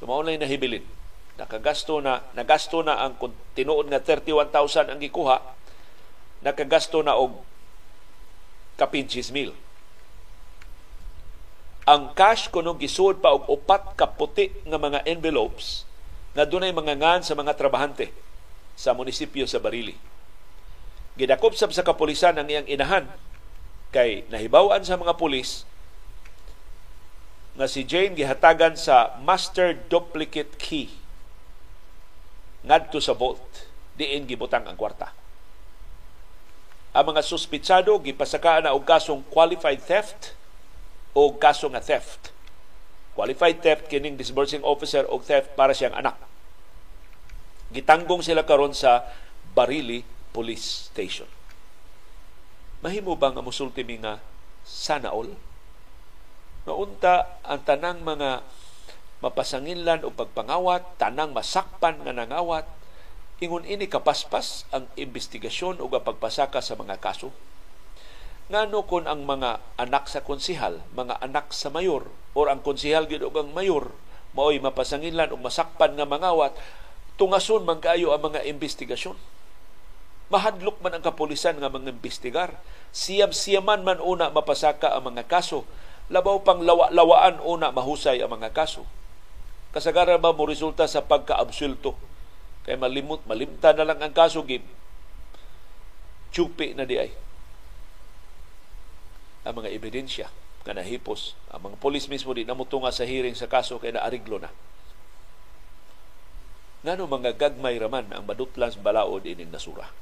So 0.00 0.08
mao 0.08 0.24
na 0.24 0.32
nahibilin. 0.32 0.82
Nakagasto 1.36 2.00
na 2.00 2.24
nagasto 2.32 2.80
na 2.80 2.96
ang 3.04 3.20
tinuod 3.52 3.92
nga 3.92 4.00
31,000 4.00 4.88
ang 4.88 5.00
gikuha 5.00 5.60
nakagasto 6.40 7.04
na 7.04 7.20
og 7.20 7.44
kapinchis 8.80 9.28
mil. 9.28 9.52
Ang 11.84 12.16
cash 12.16 12.48
kuno 12.48 12.76
gisuod 12.80 13.20
pa 13.20 13.36
og 13.36 13.44
upat 13.48 13.92
ka 13.92 14.08
puti 14.08 14.48
nga 14.64 14.80
mga 14.80 15.04
envelopes 15.04 15.84
na 16.32 16.48
dunay 16.48 16.72
mga 16.72 16.96
ngan 16.96 17.20
sa 17.20 17.36
mga 17.36 17.56
trabahante 17.60 18.08
sa 18.72 18.96
munisipyo 18.96 19.44
sa 19.44 19.60
Barili. 19.60 19.96
Gidakop 21.20 21.52
sab 21.52 21.74
sa 21.76 21.84
kapulisan 21.84 22.40
ang 22.40 22.48
iyang 22.48 22.64
inahan 22.64 23.04
kay 23.92 24.24
nahibawan 24.32 24.80
sa 24.80 24.96
mga 24.96 25.20
pulis 25.20 25.68
nga 27.54 27.66
si 27.66 27.82
Jane 27.82 28.14
gihatagan 28.14 28.78
sa 28.78 29.18
master 29.22 29.74
duplicate 29.90 30.54
key 30.60 30.90
ngadto 32.62 33.00
sa 33.00 33.16
vault 33.16 33.70
diin 33.96 34.24
gibutang 34.24 34.64
ang 34.64 34.76
kwarta. 34.76 35.12
Ang 36.90 37.14
mga 37.14 37.22
suspitsado 37.22 37.94
gipasakaan 38.02 38.66
na 38.66 38.74
og 38.74 38.82
kasong 38.82 39.22
qualified 39.30 39.78
theft 39.78 40.34
o 41.14 41.36
kaso 41.36 41.70
nga 41.70 41.82
theft. 41.82 42.34
Qualified 43.14 43.62
theft 43.62 43.86
kining 43.86 44.16
disbursing 44.18 44.64
officer 44.64 45.06
og 45.06 45.22
theft 45.22 45.54
para 45.54 45.76
siyang 45.76 45.94
anak. 45.94 46.16
Gitanggong 47.70 48.24
sila 48.24 48.42
karon 48.42 48.74
sa 48.74 49.06
Barili 49.54 50.02
Police 50.34 50.90
Station. 50.90 51.28
Mahimo 52.82 53.14
ba 53.14 53.30
nga 53.30 53.44
musulti 53.44 53.84
mi 53.86 54.00
nga 54.00 54.18
sana 54.66 55.12
all? 55.12 55.30
Naunta 56.68 57.40
ang 57.46 57.64
tanang 57.64 58.04
mga 58.04 58.44
mapasanginlan 59.24 60.04
o 60.04 60.12
pagpangawat, 60.12 61.00
tanang 61.00 61.32
masakpan 61.32 62.00
nga 62.04 62.12
nangawat, 62.12 62.64
ingon 63.40 63.64
ini 63.64 63.88
kapaspas 63.88 64.68
ang 64.72 64.88
investigasyon 64.96 65.80
o 65.80 65.88
pagpasaka 65.88 66.60
sa 66.60 66.76
mga 66.76 67.00
kaso. 67.00 67.32
Ngano 68.50 68.82
kon 68.84 69.06
ang 69.06 69.24
mga 69.24 69.62
anak 69.78 70.10
sa 70.10 70.26
konsihal, 70.26 70.82
mga 70.92 71.22
anak 71.22 71.54
sa 71.54 71.70
mayor, 71.70 72.10
or 72.34 72.50
ang 72.50 72.60
konsihal 72.60 73.06
gid 73.06 73.22
ang 73.22 73.54
mayor, 73.54 73.94
maoy 74.34 74.58
mapasanginlan 74.58 75.30
o 75.30 75.38
masakpan 75.38 75.94
nga 75.94 76.08
mangawat, 76.08 76.52
tungason 77.14 77.62
man 77.62 77.78
kayo 77.78 78.10
ang 78.10 78.32
mga 78.32 78.44
investigasyon. 78.48 79.14
Mahadlok 80.30 80.78
man 80.78 80.94
ang 80.94 81.02
kapulisan 81.02 81.58
nga 81.58 81.66
mga 81.70 81.90
investigar. 81.90 82.54
Siyam-siyaman 82.94 83.82
man 83.82 83.98
una 83.98 84.30
mapasaka 84.30 84.94
ang 84.94 85.10
mga 85.10 85.26
kaso. 85.26 85.66
Labaw 86.10 86.42
pang 86.42 86.58
lawa-lawaan 86.58 87.38
una 87.38 87.70
mahusay 87.70 88.18
ang 88.18 88.34
mga 88.34 88.50
kaso. 88.50 88.82
Kasagaran 89.70 90.18
ba 90.18 90.34
mo 90.34 90.42
resulta 90.42 90.90
sa 90.90 91.06
pagka-absulto? 91.06 91.94
Kay 92.66 92.74
malimot 92.74 93.22
malimta 93.30 93.70
na 93.70 93.86
lang 93.86 94.02
ang 94.02 94.12
kaso 94.12 94.42
gib 94.42 94.66
chupi 96.30 96.74
na 96.74 96.86
di 96.86 96.98
ay. 96.98 97.10
Ang 99.46 99.62
mga 99.62 99.70
ebidensya 99.74 100.26
nga 100.62 100.76
nahipos 100.76 101.34
ang 101.50 101.70
mga 101.70 101.76
polis 101.80 102.06
mismo 102.06 102.30
di 102.36 102.46
namutunga 102.46 102.92
sa 102.94 103.08
hearing 103.08 103.34
sa 103.34 103.50
kaso 103.50 103.80
kay 103.82 103.94
naariglo 103.94 104.38
na. 104.38 104.50
Ngano 106.86 107.06
mga 107.06 107.36
gagmay 107.36 107.76
raman 107.76 108.08
ang 108.14 108.24
madutlan 108.24 108.72
sa 108.72 108.80
balaod 108.80 109.26
ining 109.28 109.52
nasura 109.52 109.92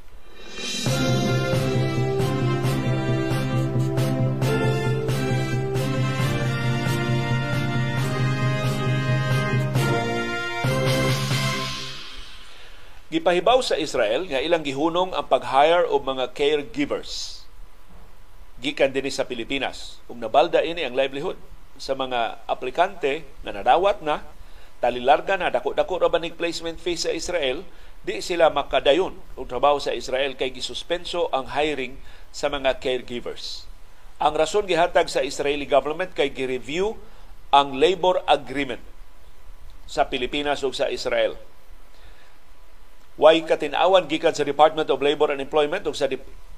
Gipahibaw 13.09 13.65
sa 13.65 13.81
Israel 13.81 14.29
nga 14.29 14.37
ilang 14.37 14.61
gihunong 14.61 15.17
ang 15.17 15.25
pag-hire 15.25 15.89
og 15.89 16.05
mga 16.05 16.37
caregivers 16.37 17.41
gikan 18.61 18.93
dinhi 18.93 19.09
sa 19.09 19.25
Pilipinas. 19.25 19.97
Kung 20.05 20.21
nabalda 20.21 20.61
ini 20.61 20.85
ang 20.85 20.93
livelihood 20.93 21.41
sa 21.81 21.97
mga 21.97 22.45
aplikante 22.45 23.25
na 23.41 23.57
nadawat 23.57 24.05
na 24.05 24.21
talilarga 24.85 25.41
na 25.41 25.49
dako-dako 25.49 26.05
ra 26.05 26.13
placement 26.13 26.77
fee 26.77 27.01
sa 27.01 27.09
Israel, 27.09 27.65
di 28.05 28.21
sila 28.21 28.53
makadayon 28.53 29.17
og 29.41 29.49
trabaho 29.49 29.81
sa 29.81 29.97
Israel 29.97 30.37
kay 30.37 30.53
gisuspenso 30.53 31.33
ang 31.33 31.49
hiring 31.49 31.97
sa 32.29 32.53
mga 32.53 32.77
caregivers. 32.77 33.65
Ang 34.21 34.37
rason 34.37 34.69
gihatag 34.69 35.09
sa 35.09 35.25
Israeli 35.25 35.65
government 35.65 36.13
kay 36.13 36.29
gi-review 36.29 36.93
ang 37.57 37.73
labor 37.73 38.21
agreement 38.29 38.85
sa 39.89 40.05
Pilipinas 40.13 40.61
ug 40.61 40.77
sa 40.77 40.93
Israel 40.93 41.41
Way 43.19 43.43
katinawan 43.51 44.07
gikan 44.07 44.31
sa 44.31 44.47
Department 44.47 44.87
of 44.95 45.03
Labor 45.03 45.35
and 45.35 45.43
Employment 45.43 45.83
o 45.85 45.93
sa 45.93 46.07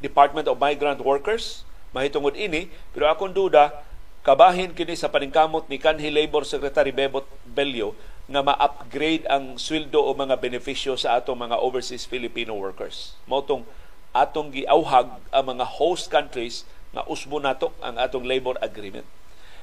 Department 0.04 0.44
of 0.44 0.60
Migrant 0.60 1.00
Workers 1.00 1.64
mahitungod 1.96 2.36
ini 2.36 2.68
pero 2.92 3.08
akong 3.08 3.32
duda 3.32 3.72
kabahin 4.20 4.76
kini 4.76 4.92
sa 4.92 5.08
paningkamot 5.08 5.72
ni 5.72 5.80
kanhi 5.80 6.12
Labor 6.12 6.44
Secretary 6.44 6.92
Bebot 6.92 7.24
Bello 7.48 7.96
nga 8.30 8.44
ma-upgrade 8.44 9.24
ang 9.26 9.56
sweldo 9.56 10.04
o 10.04 10.12
mga 10.12 10.36
benepisyo 10.36 10.94
sa 11.00 11.18
atong 11.18 11.48
mga 11.48 11.58
overseas 11.58 12.06
Filipino 12.06 12.54
workers. 12.54 13.18
Motong 13.26 13.66
atong 14.14 14.54
giauhag 14.54 15.18
ang 15.34 15.44
mga 15.50 15.66
host 15.66 16.12
countries 16.12 16.62
nga 16.94 17.02
usbo 17.10 17.42
nato 17.42 17.74
ang 17.82 17.98
atong 17.98 18.22
labor 18.22 18.54
agreement. 18.62 19.08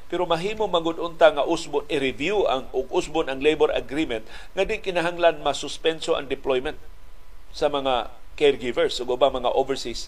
Pero 0.07 0.23
mahimo 0.23 0.71
magudunta 0.71 1.35
nga 1.35 1.43
usbon 1.43 1.83
i-review 1.91 2.47
ang 2.47 2.71
ug 2.71 2.87
usbon 2.95 3.27
ang 3.27 3.43
labor 3.43 3.67
agreement 3.75 4.23
nga 4.55 4.63
di 4.63 4.79
kinahanglan 4.79 5.43
masuspenso 5.43 6.15
ang 6.15 6.31
deployment 6.31 6.79
sa 7.51 7.67
mga 7.67 8.07
caregivers 8.39 9.03
ug 9.03 9.11
ubang 9.11 9.35
mga 9.35 9.51
overseas 9.51 10.07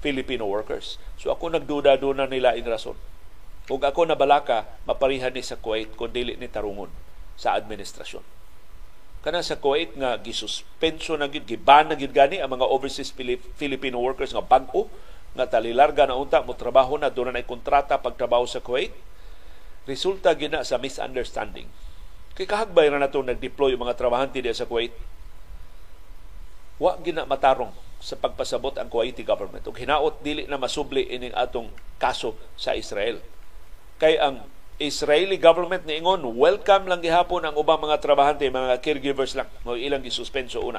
Filipino 0.00 0.48
workers. 0.48 0.96
So 1.20 1.28
ako 1.34 1.52
nagduda 1.52 2.00
do 2.00 2.16
na 2.16 2.24
nila 2.24 2.56
in 2.56 2.64
rason. 2.64 2.96
Ug 3.68 3.84
ako 3.84 4.08
nabalaka 4.08 4.64
maparihan 4.88 5.36
ni 5.36 5.44
sa 5.44 5.60
Kuwait 5.60 5.92
kun 5.92 6.08
dili 6.08 6.40
ni 6.40 6.48
tarungon 6.48 6.88
sa 7.36 7.52
administrasyon. 7.60 8.24
Kana 9.20 9.44
sa 9.44 9.60
Kuwait 9.60 9.92
nga 9.98 10.16
gisuspenso 10.16 11.12
na 11.20 11.28
gid 11.28 11.44
giban 11.44 11.92
na 11.92 11.98
gid 11.98 12.16
gani 12.16 12.40
ang 12.40 12.56
mga 12.56 12.64
overseas 12.64 13.12
Filipino 13.60 14.00
workers 14.00 14.32
nga 14.32 14.40
bag-o 14.40 14.88
nga 15.36 15.46
talilarga 15.48 16.08
na 16.08 16.16
unta 16.16 16.40
mo 16.40 16.56
trabaho 16.56 16.96
na 16.96 17.12
doon 17.12 17.34
na 17.34 17.44
kontrata 17.44 18.00
pagtrabaho 18.00 18.48
sa 18.48 18.64
Kuwait. 18.64 18.94
Resulta 19.84 20.32
gina 20.36 20.64
sa 20.64 20.80
misunderstanding. 20.80 21.68
Kay 22.36 22.46
kahagbay 22.46 22.88
na 22.88 23.02
nato 23.02 23.20
nag-deploy 23.20 23.74
mga 23.74 23.96
trabahante 23.96 24.40
diya 24.40 24.56
sa 24.56 24.68
Kuwait. 24.68 24.94
Wa 26.78 26.96
gina 27.02 27.26
matarong 27.26 27.74
sa 27.98 28.14
pagpasabot 28.14 28.78
ang 28.78 28.86
Kuwaiti 28.86 29.26
government. 29.26 29.66
Ug 29.66 29.74
hinaot 29.74 30.22
dili 30.22 30.46
na 30.46 30.60
masubli 30.60 31.08
ining 31.10 31.34
atong 31.34 31.68
kaso 31.98 32.38
sa 32.54 32.78
Israel. 32.78 33.18
Kay 33.98 34.16
ang 34.20 34.46
Israeli 34.78 35.42
government 35.42 35.82
ni 35.90 35.98
ingon 35.98 36.22
welcome 36.38 36.86
lang 36.86 37.02
gihapon 37.02 37.42
ang 37.42 37.58
ubang 37.58 37.82
mga 37.82 37.98
trabahante 37.98 38.46
mga 38.46 38.78
caregivers 38.78 39.34
lang. 39.34 39.50
Mo 39.66 39.74
ilang 39.74 40.06
gisuspenso 40.06 40.62
una 40.62 40.78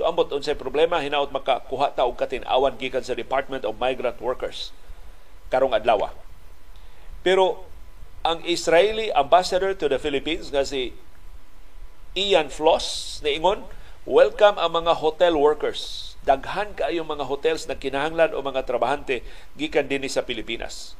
So 0.00 0.08
ambot 0.08 0.32
unsay 0.32 0.56
problema 0.56 0.96
hinaot 1.04 1.28
makakuha 1.28 1.92
ta 1.92 2.08
og 2.08 2.16
katin-awan 2.16 2.80
gikan 2.80 3.04
sa 3.04 3.12
Department 3.12 3.68
of 3.68 3.76
Migrant 3.76 4.16
Workers 4.16 4.72
karong 5.52 5.76
adlaw. 5.76 6.08
Pero 7.20 7.68
ang 8.24 8.40
Israeli 8.48 9.12
ambassador 9.12 9.76
to 9.76 9.92
the 9.92 10.00
Philippines 10.00 10.48
nga 10.48 10.64
si 10.64 10.96
Ian 12.16 12.48
Floss 12.48 13.20
niingon 13.20 13.60
welcome 14.08 14.56
ang 14.56 14.72
mga 14.72 15.04
hotel 15.04 15.36
workers. 15.36 16.16
Daghan 16.24 16.72
kaayo 16.72 17.04
mga 17.04 17.28
hotels 17.28 17.68
na 17.68 17.76
kinahanglan 17.76 18.32
o 18.32 18.40
mga 18.40 18.64
trabahante 18.64 19.20
gikan 19.52 19.84
dinhi 19.84 20.08
sa 20.08 20.24
Pilipinas. 20.24 20.96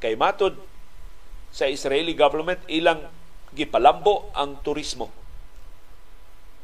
Kay 0.00 0.16
matod 0.16 0.56
sa 1.52 1.68
Israeli 1.68 2.16
government 2.16 2.64
ilang 2.64 3.12
gipalambo 3.52 4.32
ang 4.32 4.56
turismo 4.64 5.12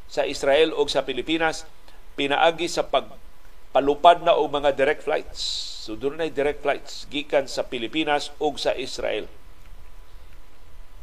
sa 0.09 0.29
Israel 0.29 0.73
o 0.77 0.85
sa 0.87 1.03
Pilipinas 1.03 1.69
pinaagi 2.15 2.71
sa 2.71 2.87
pagpalupad 2.87 4.23
na 4.23 4.39
og 4.39 4.55
mga 4.55 4.75
direct 4.79 5.03
flights. 5.03 5.41
So 5.85 5.99
doon 5.99 6.23
na 6.23 6.31
direct 6.31 6.63
flights 6.63 7.05
gikan 7.11 7.51
sa 7.51 7.67
Pilipinas 7.67 8.31
o 8.41 8.55
sa 8.57 8.73
Israel. 8.79 9.29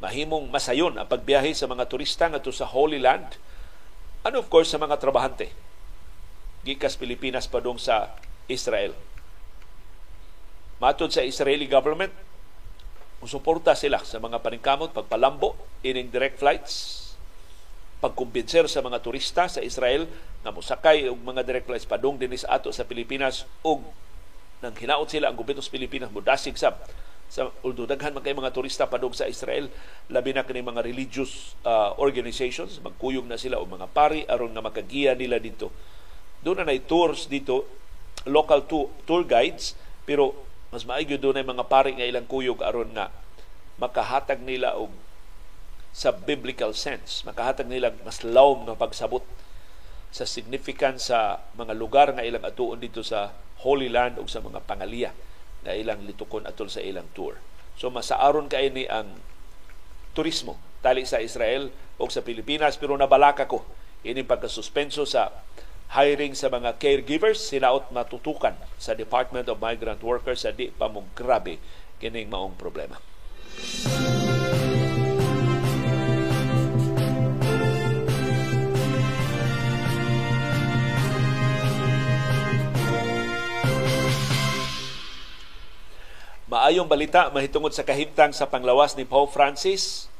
Mahimong 0.02 0.50
masayon 0.50 0.98
ang 0.98 1.06
pagbiyahe 1.06 1.54
sa 1.54 1.70
mga 1.70 1.86
turista 1.86 2.26
ngadto 2.26 2.50
sa 2.50 2.66
Holy 2.66 2.98
Land 2.98 3.38
and 4.26 4.34
of 4.34 4.50
course 4.50 4.74
sa 4.74 4.82
mga 4.82 4.98
trabahante 4.98 5.54
gikas 6.62 6.94
Pilipinas 6.94 7.50
padung 7.50 7.82
sa 7.82 8.14
Israel. 8.46 8.94
Matod 10.78 11.14
sa 11.14 11.26
Israeli 11.26 11.66
government, 11.70 12.14
musuporta 13.22 13.78
sila 13.78 14.02
sa 14.02 14.18
mga 14.18 14.42
paningkamot 14.42 14.94
pagpalambo 14.94 15.54
ining 15.86 16.10
direct 16.10 16.42
flights 16.42 17.01
pagkumbinser 18.02 18.66
sa 18.66 18.82
mga 18.82 19.00
turista 19.00 19.46
sa 19.46 19.62
Israel 19.62 20.10
na 20.42 20.50
mosakay 20.50 21.06
og 21.06 21.22
mga 21.22 21.46
direct 21.46 21.70
flights 21.70 21.86
padung 21.86 22.18
dinhi 22.18 22.42
sa 22.42 22.58
ato 22.58 22.74
sa 22.74 22.82
Pilipinas 22.82 23.46
ug 23.62 23.86
nang 24.62 24.74
hinaot 24.74 25.06
sila 25.06 25.30
ang 25.30 25.38
gobyerno 25.38 25.62
sa 25.62 25.70
Pilipinas 25.70 26.10
mudasig 26.10 26.58
sab 26.58 26.82
sa 27.32 27.48
although 27.64 27.88
daghan 27.88 28.12
man 28.12 28.20
kay 28.26 28.36
mga 28.36 28.52
turista 28.52 28.90
padung 28.90 29.16
sa 29.16 29.24
Israel 29.30 29.72
labi 30.12 30.36
na 30.36 30.44
kini 30.44 30.60
mga 30.60 30.84
religious 30.84 31.56
uh, 31.64 31.96
organizations 31.96 32.84
magkuyog 32.84 33.24
na 33.24 33.40
sila 33.40 33.62
og 33.62 33.72
mga 33.72 33.88
pari 33.96 34.28
aron 34.28 34.52
nga 34.52 34.60
makagiya 34.60 35.16
nila 35.16 35.40
dito. 35.40 35.72
Doon 36.44 36.66
na 36.66 36.76
tours 36.82 37.30
dito, 37.30 37.70
local 38.26 38.66
tour, 38.66 38.90
tour 39.06 39.24
guides, 39.24 39.78
pero 40.04 40.34
mas 40.74 40.84
maaygo 40.84 41.16
doon 41.16 41.40
ay 41.40 41.46
mga 41.48 41.70
pari 41.72 41.96
nga 41.96 42.04
ilang 42.04 42.28
kuyog 42.28 42.60
aron 42.66 42.92
nga 42.92 43.14
makahatag 43.80 44.44
nila 44.44 44.76
og 44.76 44.92
sa 45.92 46.16
biblical 46.16 46.72
sense, 46.72 47.24
makahatag 47.28 47.68
nila 47.68 47.92
mas 48.08 48.24
lawom 48.24 48.64
nga 48.68 48.80
pagsabot 48.80 49.24
sa 50.12 50.28
significance 50.28 51.12
sa 51.12 51.44
mga 51.56 51.76
lugar 51.76 52.12
nga 52.16 52.24
ilang 52.24 52.44
atuon 52.44 52.80
dito 52.80 53.04
sa 53.04 53.32
Holy 53.64 53.88
Land 53.88 54.20
o 54.20 54.28
sa 54.28 54.44
mga 54.44 54.64
pangaliya 54.64 55.12
na 55.64 55.78
ilang 55.78 56.04
litukon 56.04 56.48
atol 56.48 56.68
sa 56.68 56.84
ilang 56.84 57.08
tour. 57.16 57.38
So 57.80 57.88
masaaron 57.94 58.52
kay 58.52 58.72
ni 58.74 58.88
ang 58.88 59.20
turismo 60.12 60.60
tali 60.84 61.08
sa 61.08 61.24
Israel 61.24 61.72
o 62.02 62.10
sa 62.12 62.26
Pilipinas 62.26 62.76
pero 62.76 62.98
nabalaka 62.98 63.48
ko 63.48 63.64
ini 64.02 64.26
pagkasuspenso 64.26 65.06
sa 65.06 65.30
hiring 65.94 66.34
sa 66.34 66.50
mga 66.50 66.82
caregivers 66.82 67.40
sinaot 67.52 67.94
matutukan 67.94 68.58
sa 68.82 68.98
Department 68.98 69.48
of 69.52 69.62
Migrant 69.62 70.02
Workers 70.02 70.44
sa 70.48 70.52
di 70.52 70.74
pa 70.74 70.90
mo 70.90 71.06
grabe 71.14 71.62
kining 72.02 72.32
maong 72.32 72.58
problema. 72.58 72.98
Maayong 86.52 86.92
balita 86.92 87.32
mahitungod 87.32 87.72
sa 87.72 87.88
kahimtang 87.88 88.36
sa 88.36 88.44
panglawas 88.44 89.00
ni 89.00 89.08
Pope 89.08 89.32
Francis. 89.32 90.12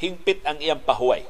Hingpit 0.00 0.40
ang 0.48 0.56
iyang 0.64 0.80
pahuway. 0.80 1.28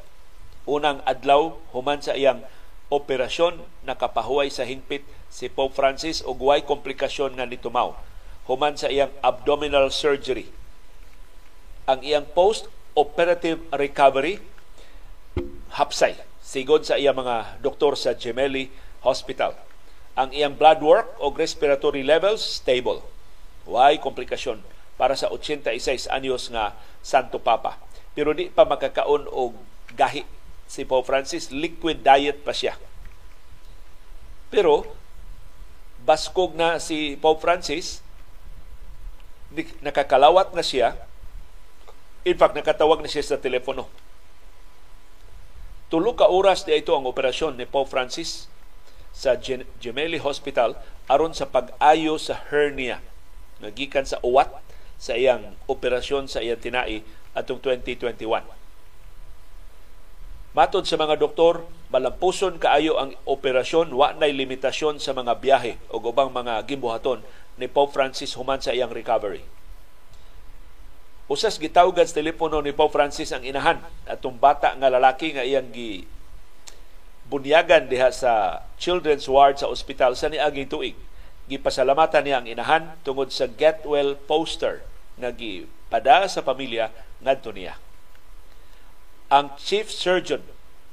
Unang 0.62 1.02
adlaw 1.02 1.59
human 1.74 1.98
sa 1.98 2.14
iyang 2.14 2.46
operasyon 2.86 3.66
nakapahuway 3.82 4.46
sa 4.46 4.62
hingpit 4.62 5.02
si 5.26 5.50
Pope 5.50 5.74
Francis 5.74 6.22
ug 6.22 6.38
way 6.38 6.62
komplikasyon 6.62 7.34
nga 7.34 7.50
nitumaw 7.50 7.98
human 8.46 8.78
sa 8.78 8.86
iyang 8.94 9.11
abdominal 9.26 9.90
surgery. 9.90 10.54
Ang 11.90 12.07
iyang 12.07 12.30
post-operative 12.30 13.59
recovery 13.74 14.38
hapsay 15.82 16.14
sigod 16.38 16.86
sa 16.86 16.94
iyang 16.94 17.18
mga 17.18 17.59
doktor 17.59 17.98
sa 17.98 18.14
Gemelli 18.14 18.70
Hospital. 19.02 19.59
Ang 20.14 20.30
iyang 20.30 20.54
blood 20.54 20.78
work 20.78 21.11
o 21.18 21.34
respiratory 21.34 22.07
levels 22.07 22.62
stable. 22.62 23.15
Way 23.66 23.98
komplikasyon 23.98 24.62
para 24.96 25.12
sa 25.18 25.28
86 25.28 26.08
anyos 26.08 26.48
nga 26.48 26.72
Santo 27.04 27.42
Papa. 27.42 27.76
Pero 28.16 28.32
di 28.32 28.48
pa 28.48 28.64
makakaon 28.64 29.28
og 29.28 29.52
gahi 29.92 30.24
si 30.66 30.82
Pope 30.82 31.06
Francis, 31.06 31.54
liquid 31.54 32.02
diet 32.02 32.42
pa 32.42 32.50
siya. 32.50 32.74
Pero, 34.50 34.88
baskog 36.02 36.58
na 36.58 36.82
si 36.82 37.14
Pope 37.20 37.42
Francis, 37.42 38.02
nakakalawat 39.82 40.54
na 40.54 40.62
siya, 40.62 40.98
in 42.26 42.34
fact, 42.34 42.58
nakatawag 42.58 42.98
na 42.98 43.10
siya 43.10 43.22
sa 43.22 43.38
telepono. 43.38 43.86
Tulo 45.86 46.18
ka 46.18 46.26
oras 46.26 46.66
na 46.66 46.74
ito 46.74 46.90
ang 46.98 47.06
operasyon 47.06 47.54
ni 47.54 47.62
Pope 47.62 47.94
Francis 47.94 48.50
sa 49.14 49.38
Gemelli 49.78 50.18
Hospital 50.18 50.74
aron 51.06 51.30
sa 51.30 51.46
pag-ayo 51.46 52.18
sa 52.18 52.34
hernia 52.50 52.98
nagikan 53.62 54.04
sa 54.04 54.20
uwat 54.20 54.52
sa 54.96 55.16
iyang 55.16 55.57
operasyon 55.68 56.28
sa 56.28 56.40
iyang 56.40 56.61
tinai 56.61 57.04
atong 57.36 57.61
2021 57.61 58.57
Matod 60.57 60.88
sa 60.88 60.96
mga 60.96 61.20
doktor, 61.20 61.68
malampuson 61.92 62.57
kaayo 62.57 62.96
ang 62.96 63.12
operasyon, 63.28 63.92
wa 63.92 64.16
nay 64.16 64.32
limitasyon 64.32 64.96
sa 64.96 65.12
mga 65.12 65.36
biyahe 65.36 65.76
o 65.92 66.00
ubang 66.00 66.32
mga 66.32 66.64
gimbuhaton 66.64 67.20
ni 67.61 67.68
Pope 67.68 67.92
Francis 67.92 68.32
human 68.32 68.57
sa 68.57 68.72
iyang 68.72 68.88
recovery. 68.88 69.44
Usas 71.28 71.61
gitawgan 71.61 72.09
sa 72.09 72.24
telepono 72.24 72.64
ni 72.64 72.72
Pope 72.72 72.96
Francis 72.96 73.36
ang 73.36 73.44
inahan 73.44 73.84
atong 74.09 74.40
bata 74.40 74.72
nga 74.80 74.88
lalaki 74.88 75.36
nga 75.36 75.44
iyang 75.44 75.68
gi 75.68 76.09
bunyagan 77.28 77.84
diha 77.92 78.09
sa 78.09 78.64
children's 78.80 79.28
ward 79.28 79.61
sa 79.61 79.68
ospital 79.68 80.16
sa 80.16 80.32
niaging 80.32 80.72
tuig. 80.72 80.96
Gipasalamatan 81.47 82.26
niya 82.26 82.36
ang 82.42 82.47
inahan 82.51 82.84
tungod 83.07 83.30
sa 83.30 83.47
get 83.47 83.86
well 83.86 84.18
poster 84.18 84.82
nga 85.16 85.30
gipada 85.30 86.26
sa 86.26 86.42
pamilya 86.42 86.90
ngadto 87.22 87.55
niya 87.55 87.78
ang 89.26 89.55
chief 89.59 89.90
surgeon 89.90 90.42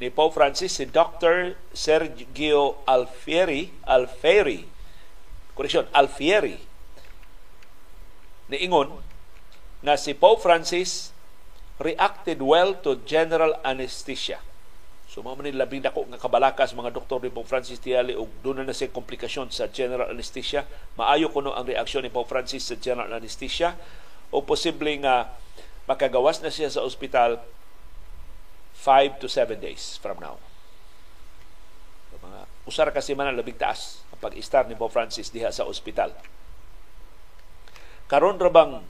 ni 0.02 0.10
Pope 0.10 0.34
Francis 0.38 0.78
si 0.78 0.86
Dr. 0.90 1.54
Sergio 1.74 2.82
Alfieri 2.90 3.70
Alfieri 3.86 4.66
correction 5.54 5.86
Alfieri 5.94 6.58
niingon 8.50 8.90
na 9.84 10.00
si 10.00 10.18
Pope 10.18 10.42
Francis 10.42 11.14
reacted 11.82 12.40
well 12.40 12.78
to 12.80 13.02
general 13.04 13.58
anesthesia. 13.66 14.40
So 15.14 15.22
mao 15.22 15.38
man 15.38 15.46
labing 15.46 15.86
dako 15.86 16.10
nga 16.10 16.18
kabalakas 16.18 16.74
mga 16.74 16.90
doktor 16.90 17.22
ni 17.22 17.30
Pope 17.30 17.46
Francis 17.46 17.78
Tiali 17.78 18.18
og 18.18 18.34
doon 18.42 18.66
na 18.66 18.74
siya 18.74 18.90
komplikasyon 18.90 19.54
sa 19.54 19.70
general 19.70 20.10
anesthesia. 20.10 20.66
Maayo 20.98 21.30
kuno 21.30 21.54
ang 21.54 21.70
reaksyon 21.70 22.02
ni 22.02 22.10
Pope 22.10 22.34
Francis 22.34 22.66
sa 22.66 22.82
general 22.82 23.14
anesthesia 23.14 23.78
o 24.34 24.42
posible 24.42 24.90
nga 25.06 25.30
makagawas 25.86 26.42
na 26.42 26.50
siya 26.50 26.74
sa 26.74 26.82
ospital 26.82 27.38
5 28.82 29.22
to 29.22 29.30
7 29.30 29.54
days 29.62 30.02
from 30.02 30.18
now. 30.18 30.42
So, 32.10 32.18
mga 32.18 32.50
usar 32.66 32.90
kasi 32.90 33.14
man 33.14 33.30
ang 33.30 33.38
labing 33.38 33.62
taas 33.62 34.02
ang 34.10 34.18
pag-istar 34.18 34.66
ni 34.66 34.74
Pope 34.74 34.98
Francis 34.98 35.30
diha 35.30 35.54
sa 35.54 35.70
ospital. 35.70 36.10
Karon 38.10 38.42
ra 38.42 38.50
bang 38.50 38.82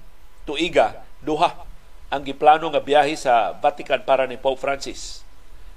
tuiga 0.48 1.04
duha 1.20 1.68
ang 2.08 2.24
giplano 2.24 2.72
nga 2.72 2.80
biyahe 2.80 3.12
sa 3.20 3.60
Vatican 3.60 4.08
para 4.08 4.24
ni 4.24 4.40
Pope 4.40 4.64
Francis. 4.64 5.23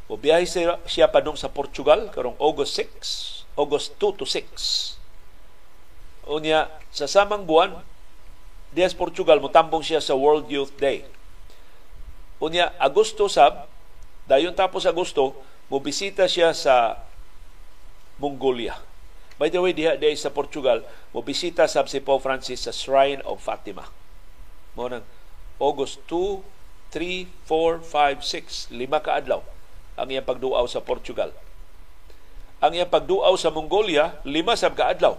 O 0.06 0.14
biyahe 0.14 0.46
siya, 0.46 0.78
siya 0.86 1.10
padung 1.10 1.34
sa 1.34 1.50
Portugal 1.50 2.06
karong 2.14 2.38
August 2.38 2.78
6, 2.78 3.58
August 3.58 3.98
2 3.98 4.22
to 4.22 4.26
6. 4.26 5.02
Unya 6.30 6.70
sa 6.94 7.10
samang 7.10 7.42
buwan 7.42 7.82
diya 8.70 8.86
sa 8.86 8.98
Portugal 8.98 9.42
mutambong 9.42 9.82
siya 9.82 9.98
sa 9.98 10.14
World 10.14 10.46
Youth 10.46 10.74
Day. 10.78 11.02
Unya 12.38 12.70
Agosto 12.78 13.26
sab 13.26 13.66
Dayon 14.26 14.58
tapos 14.58 14.82
Agosto, 14.90 15.38
mobisita 15.70 16.26
siya 16.26 16.50
sa 16.50 16.98
Mongolia. 18.18 18.74
By 19.38 19.54
the 19.54 19.62
way, 19.62 19.70
diha 19.70 19.94
day 19.94 20.18
sa 20.18 20.34
Portugal, 20.34 20.82
mobisita 21.14 21.70
sa 21.70 21.86
si 21.86 22.02
Pope 22.02 22.26
Francis 22.26 22.66
sa 22.66 22.74
Shrine 22.74 23.22
of 23.22 23.38
Fatima. 23.38 23.86
Mo 24.74 24.90
nang 24.90 25.06
August 25.62 26.02
2, 26.10 26.42
3, 26.90 27.30
4, 27.46 27.86
5, 27.86 28.74
6, 28.74 28.74
lima 28.74 28.98
ka 28.98 29.14
adlaw 29.14 29.46
ang 29.96 30.08
iyang 30.12 30.28
pagduaw 30.28 30.64
sa 30.68 30.84
Portugal. 30.84 31.32
Ang 32.60 32.76
iyang 32.76 32.92
pagduaw 32.92 33.32
sa 33.36 33.52
Mongolia, 33.52 34.20
lima 34.24 34.56
sa 34.56 34.72
kaadlaw. 34.72 35.16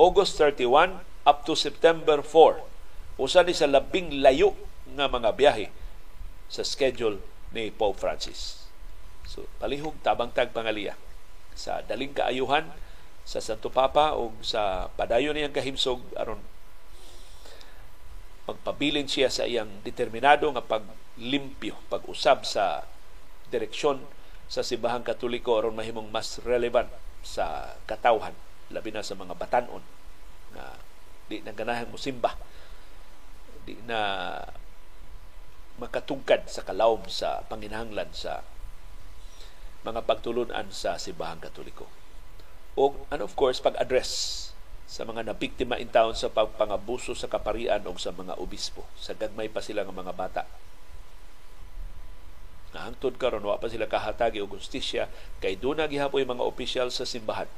August 0.00 0.38
31 0.38 1.02
up 1.26 1.44
to 1.44 1.52
September 1.58 2.22
4. 2.24 3.20
Usa 3.20 3.44
ni 3.44 3.52
sa 3.52 3.68
labing 3.68 4.24
layo 4.24 4.56
nga 4.96 5.10
mga 5.10 5.30
biyahe 5.36 5.66
sa 6.48 6.64
schedule 6.64 7.20
ni 7.52 7.68
Pope 7.70 8.00
Francis. 8.00 8.66
So, 9.28 9.46
palihog 9.62 9.94
tabang 10.02 10.34
tag 10.34 10.50
pangaliya 10.50 10.98
sa 11.54 11.84
daling 11.84 12.16
kaayuhan 12.16 12.66
sa 13.22 13.38
Santo 13.38 13.70
Papa 13.70 14.16
o 14.16 14.34
sa 14.42 14.90
padayon 14.96 15.36
niyang 15.36 15.54
kahimsog 15.54 16.02
aron 16.18 16.40
magpabilin 18.50 19.06
siya 19.06 19.30
sa 19.30 19.46
iyang 19.46 19.70
determinado 19.86 20.50
nga 20.50 20.64
paglimpyo, 20.64 21.78
pag-usab 21.86 22.42
sa 22.42 22.82
direksyon 23.50 24.02
sa 24.50 24.62
Sibahang 24.62 25.06
Katoliko 25.06 25.58
aron 25.58 25.76
mahimong 25.76 26.10
mas 26.10 26.38
relevant 26.42 26.90
sa 27.20 27.76
katawhan 27.84 28.34
labi 28.70 28.94
na 28.94 29.04
sa 29.04 29.18
mga 29.18 29.34
batanon 29.36 29.82
na 30.54 30.78
di 31.30 31.42
na 31.42 31.54
ganahang 31.54 31.90
musimba 31.90 32.34
di 33.66 33.78
na 33.86 34.32
makatungkad 35.78 36.50
sa 36.50 36.62
kalawom 36.66 37.06
sa 37.06 37.42
panginahanglan 37.46 38.10
sa 38.10 38.42
mga 39.80 40.04
pagtulunan 40.04 40.68
sa 40.68 41.00
Simbahang 41.00 41.40
Katoliko. 41.40 41.88
O, 42.76 43.08
and 43.08 43.24
of 43.24 43.32
course, 43.32 43.64
pag-address 43.64 44.10
sa 44.84 45.08
mga 45.08 45.24
nabiktima 45.24 45.80
in 45.80 45.88
town 45.88 46.12
sa 46.12 46.28
pagpangabuso 46.28 47.16
sa 47.16 47.30
kaparian 47.32 47.80
o 47.88 47.96
sa 47.96 48.12
mga 48.12 48.36
obispo. 48.36 48.84
Sa 49.00 49.16
gagmay 49.16 49.48
pa 49.48 49.64
sila 49.64 49.86
ng 49.86 49.96
mga 49.96 50.12
bata. 50.12 50.42
Nahangtod 52.70 53.18
karon 53.18 53.42
wa 53.42 53.58
pa 53.58 53.66
sila 53.66 53.90
kahatagi 53.90 54.38
og 54.38 54.54
justisya 54.54 55.10
kay 55.42 55.58
doon 55.58 55.82
na 55.82 55.90
gihapoy 55.90 56.22
mga 56.22 56.46
opisyal 56.46 56.88
sa 56.94 57.02
simbahan. 57.02 57.50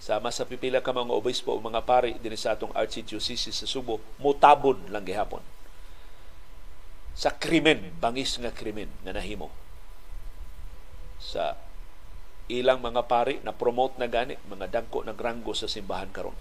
Sama 0.00 0.32
sa 0.32 0.48
pipila 0.48 0.80
ka 0.80 0.92
mga 0.96 1.12
obispo 1.12 1.52
o 1.52 1.60
mga 1.60 1.84
pari 1.84 2.16
din 2.20 2.36
sa 2.36 2.56
atong 2.56 2.72
Archdiocese 2.72 3.52
sa 3.52 3.68
Subo, 3.68 4.00
mutabon 4.16 4.80
lang 4.88 5.04
gihapon 5.04 5.44
sa 7.20 7.36
krimen, 7.36 7.92
bangis 8.00 8.40
nga 8.40 8.48
krimen 8.48 8.88
nga 9.04 9.12
nahimo 9.12 9.52
sa 11.20 11.52
ilang 12.48 12.80
mga 12.80 13.04
pari 13.04 13.44
na 13.44 13.52
promote 13.52 14.00
na 14.00 14.08
gani 14.08 14.40
mga 14.48 14.72
dagko 14.72 15.04
na 15.04 15.12
granggo 15.12 15.52
sa 15.52 15.68
simbahan 15.68 16.08
karon. 16.08 16.34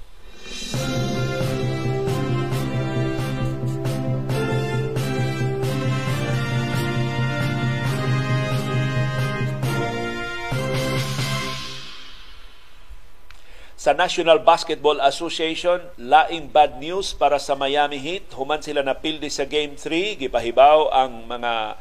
Sa 13.79 13.95
National 13.95 14.43
Basketball 14.43 14.99
Association, 14.99 15.79
laing 15.95 16.51
bad 16.51 16.83
news 16.83 17.15
para 17.15 17.39
sa 17.39 17.55
Miami 17.55 17.95
Heat. 17.95 18.35
Human 18.35 18.59
sila 18.59 18.83
na 18.83 18.91
pildi 18.91 19.31
sa 19.31 19.47
Game 19.47 19.79
3. 19.79 20.19
Gipahibaw 20.19 20.91
ang 20.91 21.23
mga 21.31 21.79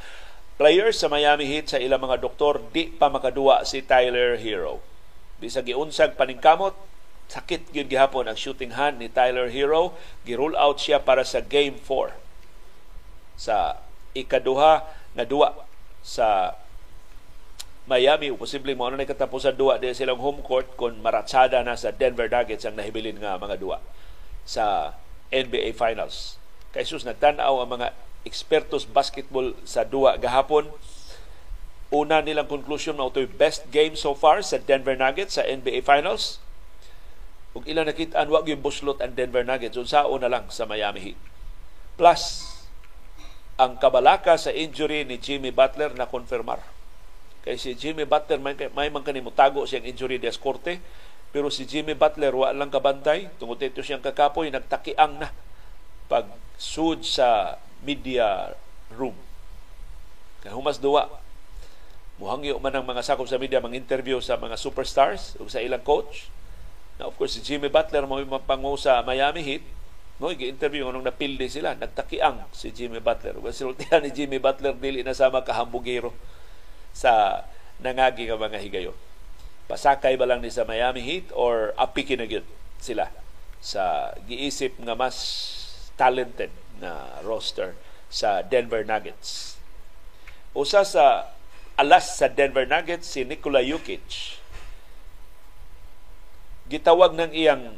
players 0.54 1.02
sa 1.02 1.10
Miami 1.10 1.50
Heat 1.50 1.74
sa 1.74 1.82
ilang 1.82 2.06
mga 2.06 2.22
doktor. 2.22 2.62
Di 2.70 2.86
pa 2.86 3.10
makaduwa 3.10 3.66
si 3.66 3.82
Tyler 3.82 4.38
Hero. 4.38 4.78
Bisa 5.42 5.58
giunsag 5.58 6.14
paningkamot, 6.14 6.78
sakit 7.34 7.74
gyud 7.74 7.90
gihapon 7.90 8.30
ang 8.30 8.38
shooting 8.38 8.78
hand 8.78 9.02
ni 9.02 9.10
Tyler 9.10 9.50
Hero. 9.50 9.98
Gi-rule 10.22 10.54
out 10.54 10.78
siya 10.78 11.02
para 11.02 11.26
sa 11.26 11.42
Game 11.42 11.82
4 11.82 12.14
sa 13.34 13.82
ikaduha 14.14 14.86
na 15.18 15.26
duwa 15.26 15.66
sa 16.06 16.54
Miami 17.88 18.28
posible 18.36 18.76
mo 18.76 18.92
na 18.92 19.08
katapusan 19.08 19.56
duwa 19.56 19.80
di 19.80 19.88
silang 19.96 20.20
home 20.20 20.44
court 20.44 20.76
kung 20.76 21.00
maratsada 21.00 21.64
na 21.64 21.72
sa 21.72 21.88
Denver 21.88 22.28
Nuggets 22.28 22.68
ang 22.68 22.76
nahibilin 22.76 23.16
nga 23.16 23.40
mga 23.40 23.56
duwa 23.56 23.80
sa 24.44 24.92
NBA 25.32 25.72
Finals. 25.72 26.36
Kay 26.76 26.84
sus 26.84 27.08
nagtan-aw 27.08 27.64
ang 27.64 27.80
mga 27.80 27.96
ekspertos 28.28 28.84
basketball 28.84 29.56
sa 29.64 29.88
duwa 29.88 30.20
gahapon. 30.20 30.68
Una 31.88 32.20
nilang 32.20 32.44
conclusion 32.44 33.00
na 33.00 33.08
ito'y 33.08 33.24
best 33.24 33.64
game 33.72 33.96
so 33.96 34.12
far 34.12 34.44
sa 34.44 34.60
Denver 34.60 34.92
Nuggets 34.92 35.40
sa 35.40 35.48
NBA 35.48 35.80
Finals. 35.80 36.44
Ug 37.56 37.64
ilang 37.64 37.88
nakita 37.88 38.20
wag 38.28 38.52
yung 38.52 38.60
buslot 38.60 39.00
ang 39.00 39.16
Denver 39.16 39.48
Nuggets 39.48 39.80
unsao 39.80 40.12
na 40.20 40.28
lang 40.28 40.52
sa 40.52 40.68
Miami 40.68 41.00
Heat. 41.00 41.18
Plus 41.96 42.52
ang 43.56 43.80
kabalaka 43.80 44.36
sa 44.36 44.52
injury 44.52 45.08
ni 45.08 45.16
Jimmy 45.16 45.48
Butler 45.48 45.96
na 45.96 46.04
konfirmar 46.04 46.60
Kay 47.46 47.56
si 47.56 47.74
Jimmy 47.78 48.04
Butler 48.04 48.42
may, 48.42 48.54
may 48.54 48.88
man 48.90 49.02
kanimo 49.06 49.30
tago 49.30 49.62
siyang 49.64 49.86
injury 49.86 50.18
des 50.18 50.34
korte 50.36 50.82
pero 51.28 51.52
si 51.52 51.68
Jimmy 51.68 51.92
Butler 51.92 52.32
wa 52.32 52.48
lang 52.56 52.72
kabantay 52.72 53.28
tungod 53.36 53.60
ito 53.60 53.84
siyang 53.84 54.00
kakapoy 54.00 54.48
nagtakiang 54.48 55.20
na 55.20 55.28
pag 56.08 56.24
sud 56.56 57.04
sa 57.04 57.60
media 57.84 58.56
room. 58.90 59.14
Kay 60.42 60.50
humas 60.50 60.80
duwa 60.80 61.06
muhangyo 62.18 62.58
man 62.58 62.74
ang 62.74 62.82
mga 62.82 63.06
sakop 63.06 63.30
sa 63.30 63.38
media 63.38 63.62
mga 63.62 63.78
interview 63.78 64.18
sa 64.18 64.34
mga 64.34 64.58
superstars 64.58 65.38
ug 65.38 65.46
sa 65.46 65.62
ilang 65.62 65.84
coach. 65.84 66.26
Na 66.98 67.06
of 67.06 67.14
course 67.14 67.38
si 67.38 67.40
Jimmy 67.44 67.70
Butler 67.70 68.08
mo 68.08 68.18
mapangu 68.26 68.74
sa 68.74 69.04
Miami 69.06 69.44
Heat 69.46 69.64
No, 70.18 70.34
gi-interview 70.34 70.82
nung 70.90 71.06
napildi 71.06 71.46
sila, 71.46 71.78
nagtakiang 71.78 72.50
si 72.50 72.74
Jimmy 72.74 72.98
Butler. 72.98 73.38
Resultihan 73.38 74.02
ni 74.02 74.10
Jimmy 74.10 74.42
Butler 74.42 74.74
dili 74.74 75.06
na 75.06 75.14
sama 75.14 75.46
kahambugero 75.46 76.10
sa 76.92 77.44
nangagi 77.78 78.26
nga 78.26 78.38
mga 78.38 78.58
higayon. 78.58 78.96
Pasakay 79.68 80.16
ba 80.16 80.24
lang 80.24 80.40
ni 80.40 80.48
sa 80.48 80.64
Miami 80.64 81.04
Heat 81.04 81.28
or 81.36 81.76
apiki 81.76 82.16
na 82.16 82.26
sila 82.80 83.12
sa 83.58 84.14
giisip 84.24 84.78
nga 84.80 84.94
mas 84.94 85.16
talented 85.98 86.50
na 86.78 87.20
roster 87.26 87.74
sa 88.08 88.40
Denver 88.40 88.86
Nuggets. 88.86 89.60
Usa 90.56 90.86
sa 90.86 91.34
alas 91.76 92.16
sa 92.16 92.26
Denver 92.30 92.64
Nuggets 92.64 93.06
si 93.06 93.26
Nikola 93.26 93.60
Jokic. 93.60 94.40
Gitawag 96.70 97.12
ng 97.14 97.32
iyang 97.34 97.76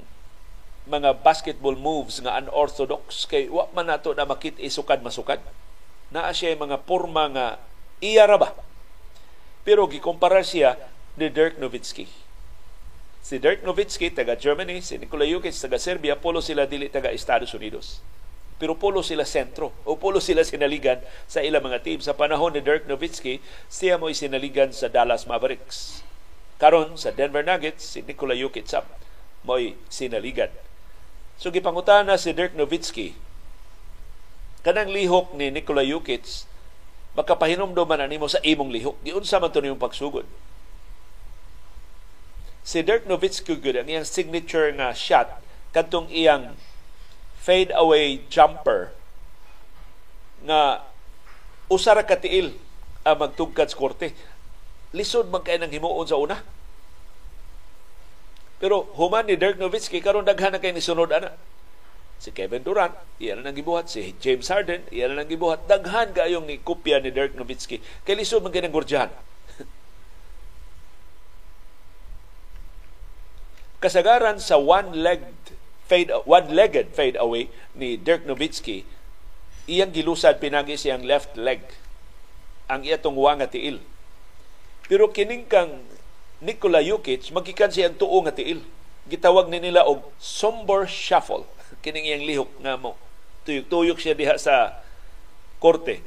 mga 0.89 1.23
basketball 1.27 1.77
moves 1.77 2.23
nga 2.23 2.39
unorthodox 2.41 3.29
kay 3.29 3.47
wa 3.47 3.69
man 3.75 3.91
nato 3.91 4.15
na 4.15 4.27
makit 4.27 4.57
isukad 4.63 5.03
masukad. 5.03 5.43
Naa 6.11 6.33
siya 6.35 6.55
mga 6.55 6.87
porma 6.87 7.27
nga 7.31 7.47
iya 7.99 8.25
ra 8.25 8.39
ba 8.39 8.70
pero 9.65 9.87
gikumpara 9.87 10.41
siya 10.41 10.77
ni 11.17 11.29
Dirk 11.29 11.61
Nowitzki. 11.61 12.09
Si 13.21 13.37
Dirk 13.37 13.61
Nowitzki, 13.63 14.11
taga 14.11 14.35
Germany, 14.35 14.81
si 14.81 14.97
Nikola 14.97 15.29
Jokic, 15.29 15.53
taga 15.53 15.77
Serbia, 15.77 16.17
polo 16.17 16.41
sila 16.41 16.65
dili 16.65 16.89
taga 16.89 17.13
Estados 17.13 17.53
Unidos. 17.53 18.01
Pero 18.61 18.77
polo 18.77 19.01
sila 19.01 19.25
sentro 19.25 19.73
o 19.89 19.97
polo 19.97 20.21
sila 20.21 20.45
sinaligan 20.45 21.01
sa 21.25 21.41
ilang 21.41 21.65
mga 21.65 21.81
team. 21.85 22.01
Sa 22.01 22.17
panahon 22.17 22.53
ni 22.53 22.61
Dirk 22.61 22.85
Nowitzki, 22.89 23.41
siya 23.73 23.97
mo'y 23.97 24.13
sinaligan 24.17 24.73
sa 24.73 24.89
Dallas 24.89 25.25
Mavericks. 25.25 26.05
Karon 26.61 26.97
sa 27.01 27.13
Denver 27.13 27.41
Nuggets, 27.41 27.97
si 27.97 28.05
Nikola 28.05 28.37
Jokic 28.37 28.69
mo'y 29.45 29.77
sinaligan. 29.89 30.53
So 31.41 31.49
gipangutan 31.49 32.09
na 32.09 32.21
si 32.21 32.37
Dirk 32.37 32.53
Nowitzki 32.53 33.17
kanang 34.61 34.93
lihok 34.93 35.33
ni 35.41 35.49
Nikola 35.49 35.81
Jokic 35.81 36.45
makapahinomdo 37.19 37.83
man 37.87 38.03
animo 38.03 38.31
sa 38.31 38.39
imong 38.43 38.71
lihok. 38.71 38.97
Giunsa 39.03 39.43
man 39.43 39.51
to 39.51 39.59
niyong 39.59 39.81
pagsugod. 39.81 40.27
Si 42.61 42.85
Dirk 42.85 43.09
Nowitzki 43.09 43.57
good 43.59 43.75
ang 43.75 43.89
iyang 43.89 44.07
signature 44.07 44.71
nga 44.77 44.95
shot 44.95 45.41
kadtong 45.75 46.07
iyang 46.13 46.55
fade 47.41 47.73
away 47.73 48.21
jumper 48.29 48.93
nga 50.45 50.85
usara 51.73 52.05
katiil 52.05 52.55
ang 53.03 53.17
magtugkad 53.17 53.73
sa 53.73 53.79
korte. 53.81 54.13
Lisod 54.95 55.33
man 55.33 55.43
kay 55.43 55.57
nang 55.57 55.73
himuon 55.73 56.07
sa 56.07 56.21
una. 56.21 56.43
Pero 58.61 58.93
human 58.95 59.25
ni 59.25 59.41
Dirk 59.41 59.57
Nowitzki 59.57 60.05
karon 60.05 60.29
daghan 60.29 60.53
na 60.53 60.61
kay 60.61 60.71
ni 60.71 60.85
sunod 60.85 61.11
ana 61.11 61.33
si 62.21 62.37
Kevin 62.37 62.61
Durant, 62.61 62.93
iyan 63.17 63.41
na 63.41 63.49
gibuhat. 63.57 63.89
Si 63.89 64.13
James 64.21 64.45
Harden, 64.53 64.85
iyan 64.93 65.17
na 65.17 65.25
gibuhat. 65.25 65.65
Daghan 65.65 66.13
kayong 66.13 66.45
ni 66.45 66.61
kopya 66.61 67.01
ni 67.01 67.09
Dirk 67.09 67.33
Nowitzki. 67.33 67.81
Kay 68.05 68.21
lisod 68.21 68.45
man 68.45 68.53
gordyahan. 68.53 69.09
Kasagaran 73.83 74.37
sa 74.37 74.61
one-legged 74.61 75.57
fade 75.89 76.13
one-legged 76.29 76.93
fade 76.93 77.17
away 77.17 77.49
ni 77.73 77.97
Dirk 77.97 78.29
Nowitzki, 78.29 78.85
iyang 79.65 79.97
gilusad 79.97 80.37
pinagi 80.45 80.77
siyang 80.77 81.03
left 81.09 81.41
leg 81.41 81.65
ang 82.69 82.85
iyatong 82.85 83.17
wa 83.17 83.33
nga 83.41 83.49
tiil. 83.49 83.81
Pero 84.87 85.09
kining 85.09 85.49
kang 85.49 85.89
Nikola 86.45 86.85
Jokic, 86.85 87.33
magikan 87.33 87.73
siyang 87.73 87.97
tuo 87.97 88.21
nga 88.23 88.37
tiil. 88.37 88.61
Gitawag 89.09 89.49
ni 89.49 89.59
nila 89.59 89.89
og 89.89 90.05
somber 90.21 90.85
shuffle 90.85 91.49
kining 91.81 92.07
iyang 92.07 92.25
lihok 92.27 92.51
nga 92.61 92.75
mo. 92.75 92.99
Tuyok-tuyok 93.47 93.99
siya 93.99 94.15
diha 94.19 94.37
sa 94.37 94.83
korte. 95.63 96.03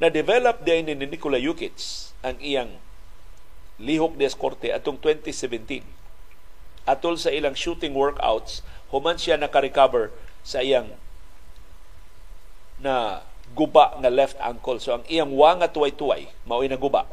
Na 0.00 0.08
develop 0.08 0.64
din 0.64 0.88
ni 0.88 0.96
Nikola 0.96 1.36
Jokic 1.36 1.76
ang 2.24 2.36
iyang 2.40 2.80
lihok 3.80 4.16
des 4.16 4.32
korte 4.36 4.68
atong 4.72 5.00
2017 5.00 5.84
atol 6.84 7.16
sa 7.16 7.32
ilang 7.32 7.56
shooting 7.56 7.96
workouts 7.96 8.60
human 8.92 9.16
siya 9.16 9.40
naka-recover 9.40 10.12
sa 10.44 10.60
iyang 10.60 10.92
na 12.80 13.24
guba 13.52 13.96
nga 14.00 14.10
left 14.12 14.36
ankle. 14.40 14.80
So 14.80 15.00
ang 15.00 15.04
iyang 15.08 15.32
wa 15.32 15.56
nga 15.56 15.68
tuway-tuway 15.68 16.28
mao'y 16.44 16.68
naguba 16.68 17.08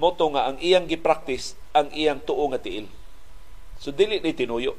moto 0.00 0.30
nga 0.34 0.50
ang 0.50 0.56
iyang 0.58 0.88
gi-practice 0.88 1.54
ang 1.76 1.92
iyang 1.94 2.18
tuo 2.24 2.48
nga 2.50 2.58
tiil. 2.58 2.88
So 3.78 3.94
dili 3.94 4.18
ni 4.18 4.34
tinuyo 4.34 4.74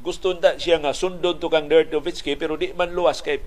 gusto 0.00 0.34
na 0.36 0.56
siya 0.56 0.78
nga 0.78 0.94
sundon 0.94 1.38
to 1.38 1.50
kang 1.50 1.66
Dirk 1.66 1.90
pero 2.38 2.54
di 2.54 2.72
man 2.72 2.94
luwas 2.94 3.20
kay 3.20 3.42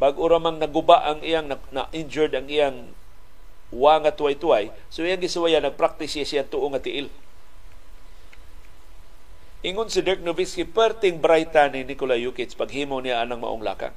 bag 0.00 0.16
uramang 0.16 0.56
naguba 0.56 1.04
ang 1.04 1.20
iyang 1.20 1.48
na, 1.48 1.56
na 1.72 1.88
injured 1.92 2.32
ang 2.32 2.48
iyang 2.48 2.92
wa 3.70 4.00
nga 4.00 4.12
tuway-tuway 4.12 4.72
so 4.88 5.04
iyang 5.04 5.20
gisuwaya 5.20 5.60
nagpractice 5.60 6.20
siya 6.20 6.26
siya 6.26 6.42
tuo 6.48 6.66
nga 6.72 6.80
tiil 6.80 7.12
Ingon 9.60 9.92
si 9.92 10.00
Dirk 10.00 10.24
Nowitzki, 10.24 10.64
perting 10.64 11.20
brighta 11.20 11.68
ni 11.68 11.84
Nikola 11.84 12.16
Jokic 12.16 12.56
paghimo 12.56 12.96
niya 12.96 13.20
anang 13.20 13.44
maong 13.44 13.60
lakang. 13.60 13.92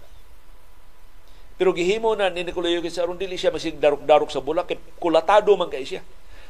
Pero 1.56 1.72
gihimo 1.72 2.12
na 2.20 2.28
ni 2.28 2.44
Nikola 2.44 2.68
Jokic 2.68 3.00
aron 3.00 3.16
dili 3.16 3.40
siya 3.40 3.48
masig 3.48 3.80
darok-darok 3.80 4.28
sa 4.28 4.44
bulak 4.44 4.76
kulatado 5.00 5.56
man 5.56 5.72
kay 5.72 5.88
siya. 5.88 6.04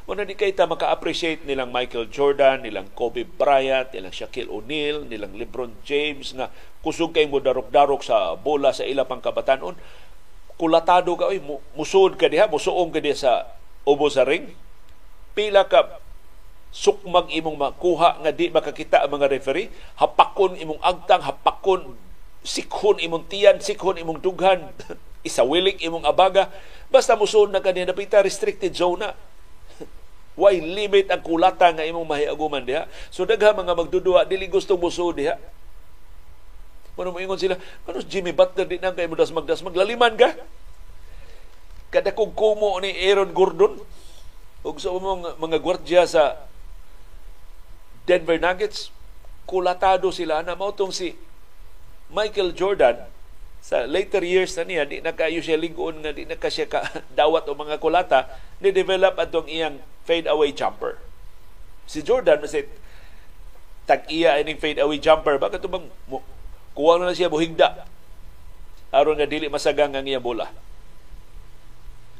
Muna 0.03 0.27
di 0.27 0.35
kay 0.35 0.51
ta 0.51 0.67
maka-appreciate 0.67 1.47
nilang 1.47 1.71
Michael 1.71 2.11
Jordan, 2.11 2.67
nilang 2.67 2.91
Kobe 2.91 3.23
Bryant, 3.23 3.87
nilang 3.95 4.11
Shaquille 4.11 4.51
O'Neal, 4.51 5.07
nilang 5.07 5.31
LeBron 5.31 5.71
James 5.87 6.35
nga 6.35 6.51
kusog 6.83 7.15
kay 7.15 7.23
mo 7.23 7.39
darok-darok 7.39 8.03
sa 8.03 8.35
bola 8.35 8.75
sa 8.75 8.83
ila 8.83 9.07
pang 9.07 9.23
kabatanon. 9.23 9.79
Kulatado 10.59 11.15
ka, 11.15 11.31
oy, 11.31 11.39
musud 11.79 12.19
ka 12.19 12.27
diha, 12.27 12.51
musuong 12.51 12.91
ka 12.91 12.99
diha 12.99 13.15
sa 13.15 13.47
ubo 13.87 14.11
sa 14.11 14.27
ring. 14.27 14.51
Pila 15.31 15.71
ka 15.71 16.03
sukmag 16.75 17.31
imong 17.31 17.55
makuha 17.55 18.19
nga 18.19 18.31
di 18.35 18.51
makakita 18.51 19.07
ang 19.07 19.15
mga 19.15 19.31
referee, 19.31 19.71
hapakon 20.03 20.59
imong 20.59 20.83
agtang, 20.83 21.23
hapakon 21.23 21.95
sikhon 22.43 22.99
imong 22.99 23.23
tiyan, 23.31 23.63
sikhon 23.63 23.95
imong 23.95 24.19
dughan, 24.19 24.67
isawilik 25.27 25.79
imong 25.79 26.03
abaga, 26.03 26.51
basta 26.91 27.15
musuod 27.15 27.55
na 27.55 27.63
kanina 27.63 27.95
napita 27.95 28.19
restricted 28.19 28.75
zone 28.75 28.99
na 28.99 29.15
Why 30.33 30.57
limit 30.57 31.13
ang 31.13 31.21
kulata 31.21 31.69
nga 31.69 31.85
imong 31.85 32.09
mahiaguman 32.09 32.65
diha. 32.65 32.89
So 33.13 33.25
dagha 33.25 33.53
mga 33.53 33.77
magdudua 33.77 34.25
dili 34.25 34.49
gusto 34.49 34.73
mo 34.77 34.89
so 34.89 35.13
diha. 35.13 35.37
Mano 36.93 37.09
mo 37.09 37.17
ingon 37.17 37.41
sila, 37.41 37.57
ano 37.89 37.97
Jimmy 38.05 38.33
Butler 38.33 38.69
di 38.69 38.77
nang 38.77 38.93
kay 38.93 39.09
mo 39.09 39.17
das 39.17 39.33
magdas 39.33 39.65
maglaliman 39.65 40.13
ka? 40.13 40.33
Kada 41.89 42.13
kong 42.13 42.33
kumo 42.33 42.77
ni 42.81 42.93
Aaron 43.09 43.33
Gordon 43.33 43.77
ug 44.63 44.75
sa 44.81 44.93
mga 44.93 45.37
mga 45.37 45.57
gwardiya 45.61 46.03
sa 46.09 46.37
Denver 48.05 48.37
Nuggets 48.39 48.89
kulatado 49.43 50.09
sila 50.09 50.41
na 50.41 50.55
mao 50.55 50.73
si 50.89 51.13
Michael 52.13 52.53
Jordan 52.55 52.97
sa 53.63 53.87
later 53.87 54.19
years 54.27 54.51
na 54.59 54.67
niya, 54.67 54.83
di 54.83 54.99
na 54.99 55.15
kayo 55.15 55.39
siya 55.39 55.55
lingon 55.55 56.03
nga, 56.03 56.11
di 56.11 56.27
na 56.27 56.35
siya 56.35 56.67
ka 56.67 56.83
dawat 57.19 57.47
o 57.47 57.55
mga 57.55 57.79
kulata, 57.79 58.27
ni-develop 58.59 59.15
atong 59.15 59.47
iyang 59.47 59.79
fade 60.03 60.27
away 60.27 60.51
jumper. 60.51 60.99
Si 61.87 62.03
Jordan, 62.03 62.43
kasi 62.43 62.67
tag-iya 63.87 64.35
ining 64.43 64.59
fade 64.59 64.83
away 64.83 64.99
jumper, 64.99 65.39
bakit 65.39 65.63
ito 65.63 65.71
bang 65.71 65.87
kuha 66.75 66.99
na 66.99 67.15
siya 67.15 67.31
buhigda 67.31 67.87
aron 68.93 69.17
nga 69.17 69.25
dili 69.25 69.49
masagang 69.49 69.97
ang 69.97 70.05
iya 70.05 70.21
bola. 70.21 70.51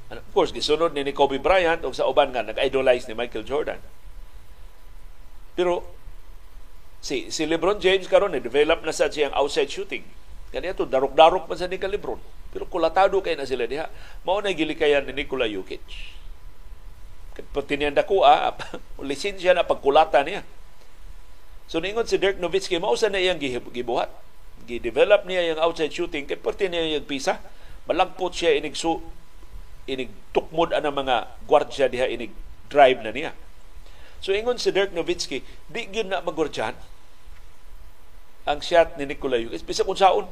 And 0.09 0.17
of 0.23 0.27
course, 0.33 0.49
gisunod 0.49 0.95
ni 0.97 1.05
Kobe 1.13 1.37
Bryant 1.37 1.85
o 1.85 1.93
sa 1.93 2.09
uban 2.09 2.33
nga 2.33 2.41
nag-idolize 2.41 3.05
ni 3.05 3.13
Michael 3.13 3.45
Jordan. 3.45 3.77
Pero 5.53 5.85
si 7.03 7.29
si 7.29 7.45
LeBron 7.45 7.77
James 7.77 8.09
karon 8.09 8.33
ni 8.33 8.41
develop 8.41 8.81
na 8.81 8.95
sa 8.95 9.11
siyang 9.11 9.35
outside 9.37 9.69
shooting 9.69 10.07
Kani 10.53 10.69
ato 10.69 10.85
darok-darok 10.85 11.49
man 11.49 11.57
sa 11.57 11.65
ni 11.65 11.81
Lebron. 11.81 12.21
Pero 12.53 12.69
kulatado 12.69 13.17
kay 13.25 13.33
na 13.33 13.49
sila 13.49 13.65
diha. 13.65 13.89
Mao 14.21 14.37
na 14.37 14.53
gilikayan 14.53 15.01
ni 15.09 15.25
Nikola 15.25 15.49
Jokic. 15.49 15.81
Pati 17.33 17.73
niya 17.81 17.89
dako 17.89 18.21
ah, 18.29 18.53
lisensya 19.01 19.57
na 19.57 19.65
pagkulata 19.65 20.21
niya. 20.21 20.45
So 21.65 21.81
ningon 21.81 22.05
si 22.05 22.21
Dirk 22.21 22.37
Nowitzki 22.37 22.77
mao 22.77 22.93
sa 22.93 23.09
na 23.09 23.17
iyang 23.17 23.41
gibuhat. 23.41 24.13
Gi-develop 24.69 25.25
niya 25.25 25.49
yung 25.49 25.59
outside 25.65 25.89
shooting 25.89 26.29
kay 26.29 26.37
pati 26.37 26.69
niya 26.69 27.01
yung 27.01 27.09
pisa. 27.09 27.41
Malangpot 27.89 28.37
siya 28.37 28.53
inig 28.53 28.77
su 28.77 29.01
inig 29.89 30.13
tukmod 30.31 30.71
ana 30.71 30.93
mga 30.93 31.33
gwardiya 31.49 31.89
diha 31.89 32.05
inig 32.05 32.29
drive 32.69 33.01
na 33.01 33.09
niya. 33.09 33.33
So 34.21 34.29
ingon 34.29 34.61
si 34.61 34.69
Dirk 34.69 34.93
Nowitzki, 34.93 35.41
di 35.67 35.89
gyud 35.89 36.13
na 36.13 36.21
magwardyahan 36.21 36.77
ang 38.43 38.59
shot 38.59 38.95
ni 38.99 39.09
Nikola 39.09 39.41
Jokic. 39.41 39.65
Bisa 39.65 39.81
kung 39.81 39.97
saon. 39.97 40.29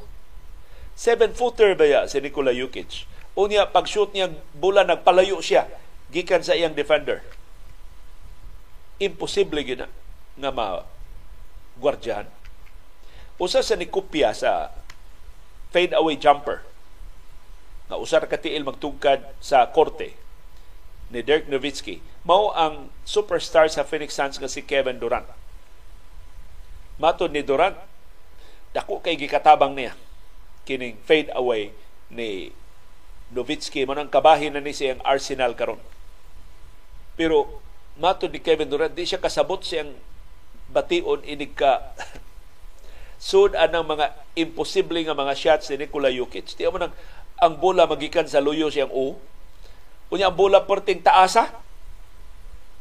Seven-footer 0.96 1.74
ba 1.80 1.86
ya 1.88 2.00
si 2.06 2.20
Nikola 2.20 2.54
Jokic? 2.54 3.08
Unya, 3.34 3.64
pag-shoot 3.68 4.12
niya 4.12 4.30
bola, 4.52 4.84
nagpalayo 4.84 5.39
siya 5.39 5.68
gikan 6.12 6.44
sa 6.44 6.54
iyang 6.54 6.76
defender. 6.76 7.24
Imposible 9.00 9.64
gina 9.64 9.88
nga 10.36 10.52
ma 10.52 10.84
gwardyahan. 11.80 12.28
Usa 13.42 13.64
sa 13.64 13.80
nikopya 13.80 14.36
sa 14.36 14.70
fade 15.72 15.96
away 15.96 16.20
jumper 16.20 16.62
nga 17.88 17.98
usar 17.98 18.28
ka 18.28 18.38
tiil 18.38 18.68
magtugkad 18.68 19.24
sa 19.39 19.68
korte 19.72 20.16
ni 21.12 21.20
Dirk 21.24 21.48
Nowitzki 21.48 22.00
mao 22.24 22.54
ang 22.56 22.92
superstar 23.04 23.68
sa 23.68 23.88
Phoenix 23.88 24.14
Suns 24.16 24.38
nga 24.38 24.52
si 24.52 24.62
Kevin 24.62 25.02
Durant. 25.02 25.26
Matod 27.02 27.34
ni 27.34 27.42
Durant, 27.42 27.76
dako 28.78 29.02
kay 29.02 29.18
gikatabang 29.18 29.74
niya 29.74 29.98
kining 30.66 30.97
fade 31.03 31.34
away 31.34 31.74
ni 32.12 32.53
Novitsky 33.32 33.88
man 33.88 33.95
ang 33.95 34.12
kabahin 34.12 34.51
na 34.51 34.59
ni 34.59 34.76
siyang 34.76 34.99
Arsenal 35.07 35.55
karon. 35.55 35.80
Pero 37.16 37.64
mato 37.95 38.28
ni 38.28 38.43
Kevin 38.43 38.68
Durant 38.68 38.91
di 38.91 39.07
siya 39.07 39.24
kasabot 39.24 39.64
siyang 39.64 39.95
bation 40.72 41.24
inig 41.24 41.55
ka 41.55 41.95
sud 43.22 43.55
anang 43.55 43.88
mga 43.88 44.12
imposible 44.36 44.99
nga 45.07 45.16
mga 45.16 45.36
shots 45.39 45.72
ni 45.72 45.88
Nikola 45.88 46.12
Jokic. 46.12 46.59
Di 46.59 46.68
mo 46.68 46.76
nang 46.76 46.91
ang 47.39 47.55
bola 47.55 47.88
magikan 47.88 48.28
sa 48.28 48.43
luyo 48.43 48.68
siyang 48.68 48.91
o. 48.91 49.16
Unya 50.12 50.28
ang 50.28 50.36
bola 50.36 50.68
perting 50.68 50.99
taasa 50.99 51.55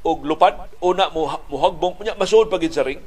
og 0.02 0.26
lupad 0.26 0.66
una 0.82 1.14
mo 1.14 1.30
muhagbong 1.46 2.02
unya 2.02 2.18
masud 2.18 2.50
pagid 2.50 2.74
sa 2.74 2.82
ring. 2.82 2.98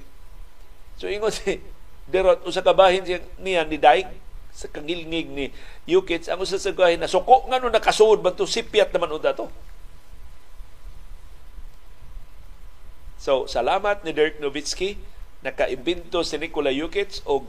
So 0.95 1.11
ingon 1.11 1.35
si 1.35 1.59
Derot 2.07 2.39
usa 2.47 2.63
ka 2.63 2.71
bahin 2.71 3.03
niya 3.03 3.67
ni 3.67 3.75
Daig 3.75 4.07
sa 4.53 4.69
kangilngig 4.69 5.33
ni 5.33 5.49
Yukits 5.89 6.29
ang 6.29 6.45
usa 6.45 6.61
sa 6.61 6.71
gahin 6.71 7.01
na 7.01 7.09
suko 7.09 7.49
nga 7.49 7.57
no 7.57 7.73
nakasuod 7.73 8.21
man 8.21 8.37
to 8.37 8.45
sipyat 8.45 8.93
naman 8.93 9.09
unta 9.09 9.33
to. 9.33 9.49
So, 13.17 13.49
salamat 13.49 14.03
ni 14.03 14.11
Dirk 14.11 14.37
Nowitzki 14.43 14.99
nakaimbento 15.43 16.23
si 16.23 16.39
Nikola 16.39 16.71
Jokic 16.71 17.23
og 17.27 17.47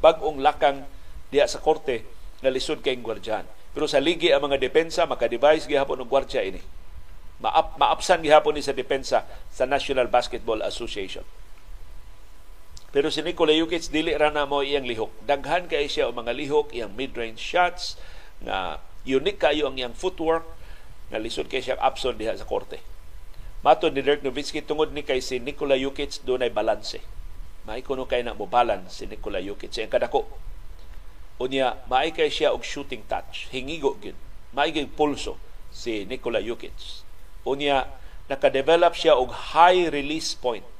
bag-ong 0.00 0.40
lakang 0.40 0.88
diya 1.28 1.44
sa 1.44 1.60
korte 1.60 2.04
na 2.40 2.48
lisod 2.48 2.80
kay 2.80 2.96
gwardyahan. 2.96 3.44
Pero 3.76 3.88
sa 3.88 4.00
ligi 4.00 4.32
ang 4.32 4.48
mga 4.48 4.60
depensa 4.60 5.04
maka-devise 5.04 5.68
gihapon 5.68 6.00
og 6.00 6.08
gwardya 6.08 6.44
ini. 6.44 6.60
Maap 7.40 7.80
maapsan 7.80 8.20
gihapon 8.24 8.56
ni 8.56 8.64
sa 8.64 8.76
depensa 8.76 9.24
sa 9.52 9.64
National 9.64 10.08
Basketball 10.08 10.60
Association. 10.64 11.24
Pero 12.90 13.06
si 13.06 13.22
Nikola 13.22 13.54
Jokic 13.54 13.86
dili 13.94 14.10
ra 14.18 14.34
na 14.34 14.50
mo 14.50 14.66
iyang 14.66 14.82
lihok. 14.82 15.22
Daghan 15.22 15.70
kay 15.70 15.86
siya 15.86 16.10
o 16.10 16.14
mga 16.14 16.34
lihok, 16.34 16.74
iyang 16.74 16.90
mid-range 16.98 17.38
shots 17.38 17.94
nga 18.42 18.82
unique 19.06 19.38
kayo 19.38 19.70
ang 19.70 19.78
iyang 19.78 19.94
footwork 19.94 20.42
nga 21.10 21.22
lisod 21.22 21.46
kay 21.46 21.62
siya 21.62 21.78
abson 21.78 22.18
diha 22.18 22.34
sa 22.34 22.42
korte. 22.42 22.82
Mato 23.62 23.86
ni 23.92 24.02
Dirk 24.02 24.26
Nowitzki 24.26 24.66
tungod 24.66 24.90
ni 24.90 25.06
kay 25.06 25.22
si 25.22 25.38
Nikola 25.38 25.78
Jokic 25.78 26.26
dunay 26.26 26.50
balanse. 26.50 26.98
May 27.62 27.86
kuno 27.86 28.10
kay 28.10 28.26
na 28.26 28.34
mo 28.34 28.50
balance 28.50 28.98
si 28.98 29.04
Nikola 29.06 29.38
Jokic 29.38 29.70
ang 29.78 29.92
kadako. 29.92 30.26
Unya 31.38 31.78
maay 31.86 32.10
kay 32.10 32.26
siya 32.26 32.50
og 32.50 32.66
shooting 32.66 33.06
touch, 33.06 33.46
hingigo 33.54 33.94
gyud. 34.02 34.18
Maay 34.50 34.74
kay 34.74 34.90
pulso 34.90 35.38
si 35.70 36.02
Nikola 36.10 36.42
Jokic. 36.42 37.06
Unya 37.46 37.86
naka-develop 38.26 38.98
siya 38.98 39.14
og 39.14 39.30
high 39.54 39.86
release 39.94 40.34
point 40.34 40.79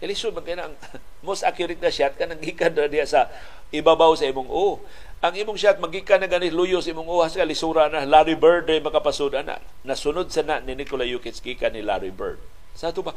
Kaya 0.00 0.16
lisod 0.16 0.32
man 0.32 0.48
ang 0.56 0.74
most 1.28 1.44
accurate 1.44 1.76
na 1.76 1.92
shot 1.92 2.16
kanang 2.16 2.40
gikan 2.40 2.72
na 2.72 2.88
diya 2.88 3.04
sa 3.04 3.28
ibabaw 3.68 4.16
sa 4.16 4.24
imong 4.24 4.48
o. 4.48 4.80
Ang 5.20 5.36
imong 5.36 5.60
shot 5.60 5.76
magikan 5.76 6.24
na 6.24 6.26
ganit 6.32 6.56
luyo 6.56 6.80
sa 6.80 6.96
imong 6.96 7.04
o 7.04 7.20
sa 7.28 7.44
lisura 7.44 7.92
na 7.92 8.08
Larry 8.08 8.32
Bird 8.32 8.64
ay 8.72 8.80
makapasud 8.80 9.36
ana. 9.36 9.60
Nasunod 9.84 10.32
sa 10.32 10.40
na 10.40 10.64
ni 10.64 10.72
Nikola 10.72 11.04
Jokic 11.04 11.44
gikan 11.44 11.76
ni 11.76 11.84
Larry 11.84 12.08
Bird. 12.08 12.40
Sa 12.72 12.88
ato 12.88 13.04
ba 13.04 13.12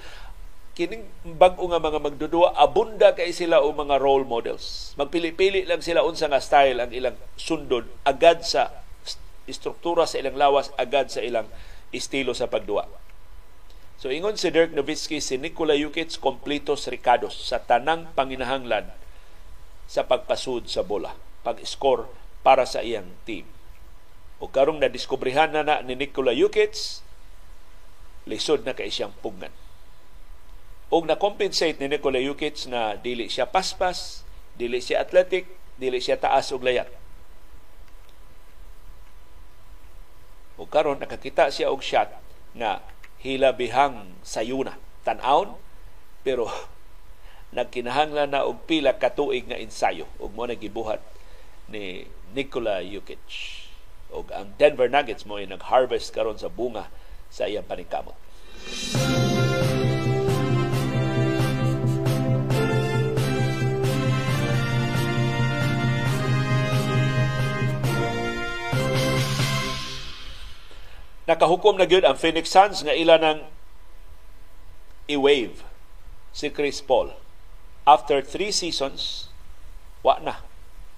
kining 0.74 1.06
bag-o 1.38 1.70
nga 1.70 1.78
mga 1.78 2.02
magdudua 2.02 2.58
abunda 2.58 3.14
kay 3.14 3.30
sila 3.30 3.62
o 3.62 3.70
mga 3.72 4.02
role 4.02 4.26
models. 4.26 4.92
Magpili-pili 4.98 5.70
lang 5.70 5.86
sila 5.86 6.02
unsa 6.02 6.26
nga 6.26 6.42
style 6.42 6.82
ang 6.82 6.90
ilang 6.90 7.16
sundod 7.38 7.86
agad 8.02 8.42
sa 8.42 8.74
istruktura 9.46 10.10
sa 10.10 10.18
ilang 10.18 10.34
lawas 10.34 10.74
agad 10.76 11.14
sa 11.14 11.22
ilang 11.22 11.46
estilo 11.94 12.34
sa 12.34 12.50
pagduwa. 12.50 12.90
So 14.04 14.12
ingon 14.12 14.36
si 14.36 14.51
Dirk 14.51 14.76
Nowitzki 14.76 15.24
si 15.24 15.39
Nikola 15.39 15.80
Jokic 15.80 16.20
kompletos 16.20 16.91
ricados 16.91 17.39
sa 17.39 17.64
tanang 17.64 18.12
panginahanglan 18.20 18.91
sa 19.88 20.04
pagpasud 20.04 20.68
sa 20.68 20.84
bola, 20.84 21.16
pag-score 21.47 22.12
para 22.43 22.68
sa 22.68 22.84
iyang 22.84 23.08
team. 23.24 23.47
O 24.43 24.51
karong 24.51 24.84
nadiskubrihan 24.84 25.56
na 25.56 25.64
na 25.64 25.80
ni 25.80 25.95
Nikola 25.95 26.36
Jokic, 26.36 26.99
lisod 28.28 28.68
na 28.68 28.76
kay 28.76 28.91
siyang 28.91 29.16
pugnan. 29.24 29.56
O 30.91 30.99
na-compensate 30.99 31.80
ni 31.80 31.88
Nikola 31.88 32.20
Jokic 32.20 32.68
na 32.68 32.99
dili 32.99 33.32
siya 33.32 33.47
paspas, 33.47 34.28
dili 34.60 34.84
siya 34.84 34.99
athletic, 34.99 35.47
dili 35.80 36.04
siya 36.04 36.20
taas 36.20 36.51
og 36.51 36.68
layat. 36.68 36.91
O 40.60 40.68
karon 40.68 40.99
nakakita 40.99 41.47
siya 41.56 41.72
og 41.72 41.80
shot 41.80 42.12
na 42.51 42.84
hilabihang 43.24 44.20
sayuna. 44.22 44.76
Tan-aon 45.08 45.56
pero 46.22 46.52
nagkinahanglan 47.58 48.36
na 48.36 48.46
og 48.46 48.68
pila 48.68 49.00
ka 49.00 49.16
tuig 49.16 49.48
nga 49.48 49.58
ensayo. 49.58 50.06
Ug 50.20 50.36
mo 50.36 50.44
nagibuhat 50.46 51.00
ni 51.72 52.06
Nikola 52.36 52.84
Jokic. 52.84 53.64
Ug 54.14 54.30
ang 54.36 54.54
Denver 54.60 54.92
Nuggets 54.92 55.26
mo 55.26 55.40
ay 55.40 55.48
nag-harvest 55.48 56.14
karon 56.14 56.38
sa 56.38 56.52
bunga 56.52 56.92
sa 57.34 57.50
iyang 57.50 57.66
paningkamot. 57.66 58.14
Nakahukom 71.24 71.80
na 71.80 71.88
gyud 71.88 72.04
ang 72.04 72.20
Phoenix 72.20 72.52
Suns 72.52 72.84
nga 72.84 72.92
ila 72.92 73.16
nang 73.16 73.48
i-wave 75.08 75.64
si 76.36 76.52
Chris 76.52 76.84
Paul. 76.84 77.16
After 77.88 78.20
three 78.20 78.52
seasons, 78.52 79.32
wa 80.04 80.20
na 80.20 80.44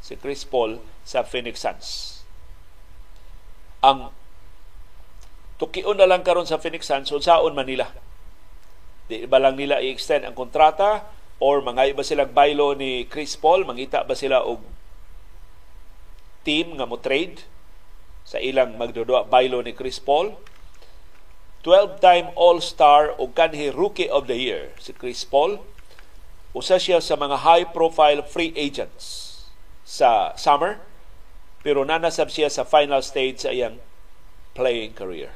si 0.02 0.18
Chris 0.18 0.42
Paul 0.42 0.82
sa 1.06 1.22
Phoenix 1.22 1.62
Suns. 1.62 1.88
Ang 3.86 4.10
tukion 5.62 5.94
na 5.94 6.10
lang 6.10 6.26
karon 6.26 6.50
sa 6.50 6.58
Phoenix 6.58 6.90
Suns 6.90 7.14
unsaon 7.14 7.54
Manila. 7.54 7.90
Di 9.06 9.30
ba 9.30 9.38
lang 9.38 9.54
nila 9.54 9.78
i-extend 9.82 10.26
ang 10.26 10.34
kontrata 10.34 11.06
or 11.38 11.62
mga 11.62 11.94
iba 11.94 12.02
silang 12.02 12.34
baylo 12.34 12.74
ni 12.74 13.06
Chris 13.06 13.38
Paul, 13.38 13.62
mangita 13.62 14.02
ba 14.02 14.18
sila 14.18 14.42
og 14.42 14.62
team 16.46 16.78
nga 16.78 16.86
mo 16.86 16.98
trade 17.02 17.42
sa 18.26 18.42
ilang 18.42 18.76
magdudua 18.76 19.30
baylo 19.30 19.62
ni 19.62 19.72
Chris 19.72 20.02
Paul 20.02 20.34
12-time 21.66 22.30
All-Star 22.38 23.18
o 23.18 23.26
kanhi 23.34 23.74
Rookie 23.74 24.06
of 24.06 24.30
the 24.30 24.38
Year 24.38 24.70
si 24.78 24.94
Chris 24.94 25.26
Paul. 25.26 25.58
Usa 26.54 26.78
siya 26.78 27.02
sa 27.02 27.18
mga 27.18 27.42
high-profile 27.42 28.22
free 28.22 28.54
agents 28.54 29.34
sa 29.82 30.38
summer 30.38 30.78
pero 31.66 31.82
nanasab 31.82 32.30
siya 32.30 32.54
sa 32.54 32.62
final 32.62 33.02
stage 33.02 33.42
sa 33.42 33.50
iyang 33.50 33.82
playing 34.54 34.94
career. 34.94 35.34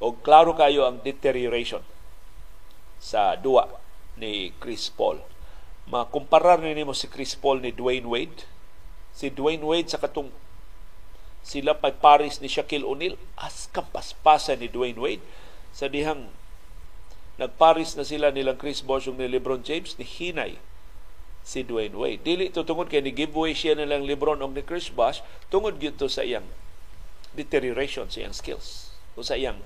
O 0.00 0.16
klaro 0.16 0.56
kayo 0.56 0.88
ang 0.88 1.04
deterioration 1.04 1.84
sa 2.96 3.36
duwa 3.36 3.68
ni 4.16 4.56
Chris 4.56 4.88
Paul. 4.88 5.20
Makumparar 5.92 6.64
ni 6.64 6.88
mo 6.88 6.96
si 6.96 7.04
Chris 7.12 7.36
Paul 7.36 7.60
ni 7.60 7.68
Dwayne 7.68 8.08
Wade. 8.08 8.48
Si 9.12 9.28
Dwayne 9.28 9.60
Wade 9.60 9.92
sa 9.92 10.00
katong 10.00 10.32
sila 11.42 11.74
pag 11.74 11.98
Paris 11.98 12.38
ni 12.38 12.46
Shaquille 12.46 12.86
O'Neal 12.86 13.18
as 13.34 13.66
kapaspasa 13.74 14.54
ni 14.54 14.70
Dwayne 14.70 14.98
Wade 14.98 15.24
sa 15.74 15.90
dihang 15.90 16.30
nagparis 17.40 17.98
na 17.98 18.06
sila 18.06 18.30
nilang 18.30 18.60
Chris 18.60 18.84
Bosh 18.84 19.10
ni 19.10 19.26
LeBron 19.26 19.66
James 19.66 19.98
ni 19.98 20.06
Hinay 20.06 20.62
si 21.42 21.66
Dwayne 21.66 21.98
Wade. 21.98 22.22
Dili 22.22 22.54
ito 22.54 22.62
tungod 22.62 22.86
kay 22.86 23.02
ni 23.02 23.10
giveaway 23.10 23.52
siya 23.52 23.74
nilang 23.74 24.06
LeBron 24.06 24.38
o 24.38 24.46
ni 24.46 24.62
Chris 24.62 24.86
Bosh 24.94 25.20
tungod 25.50 25.82
gyud 25.82 25.98
sa 25.98 26.22
iyang 26.22 26.46
deterioration 27.34 28.06
sa 28.06 28.22
iyang 28.22 28.36
skills 28.36 28.94
o 29.18 29.26
sa 29.26 29.34
iyang 29.34 29.58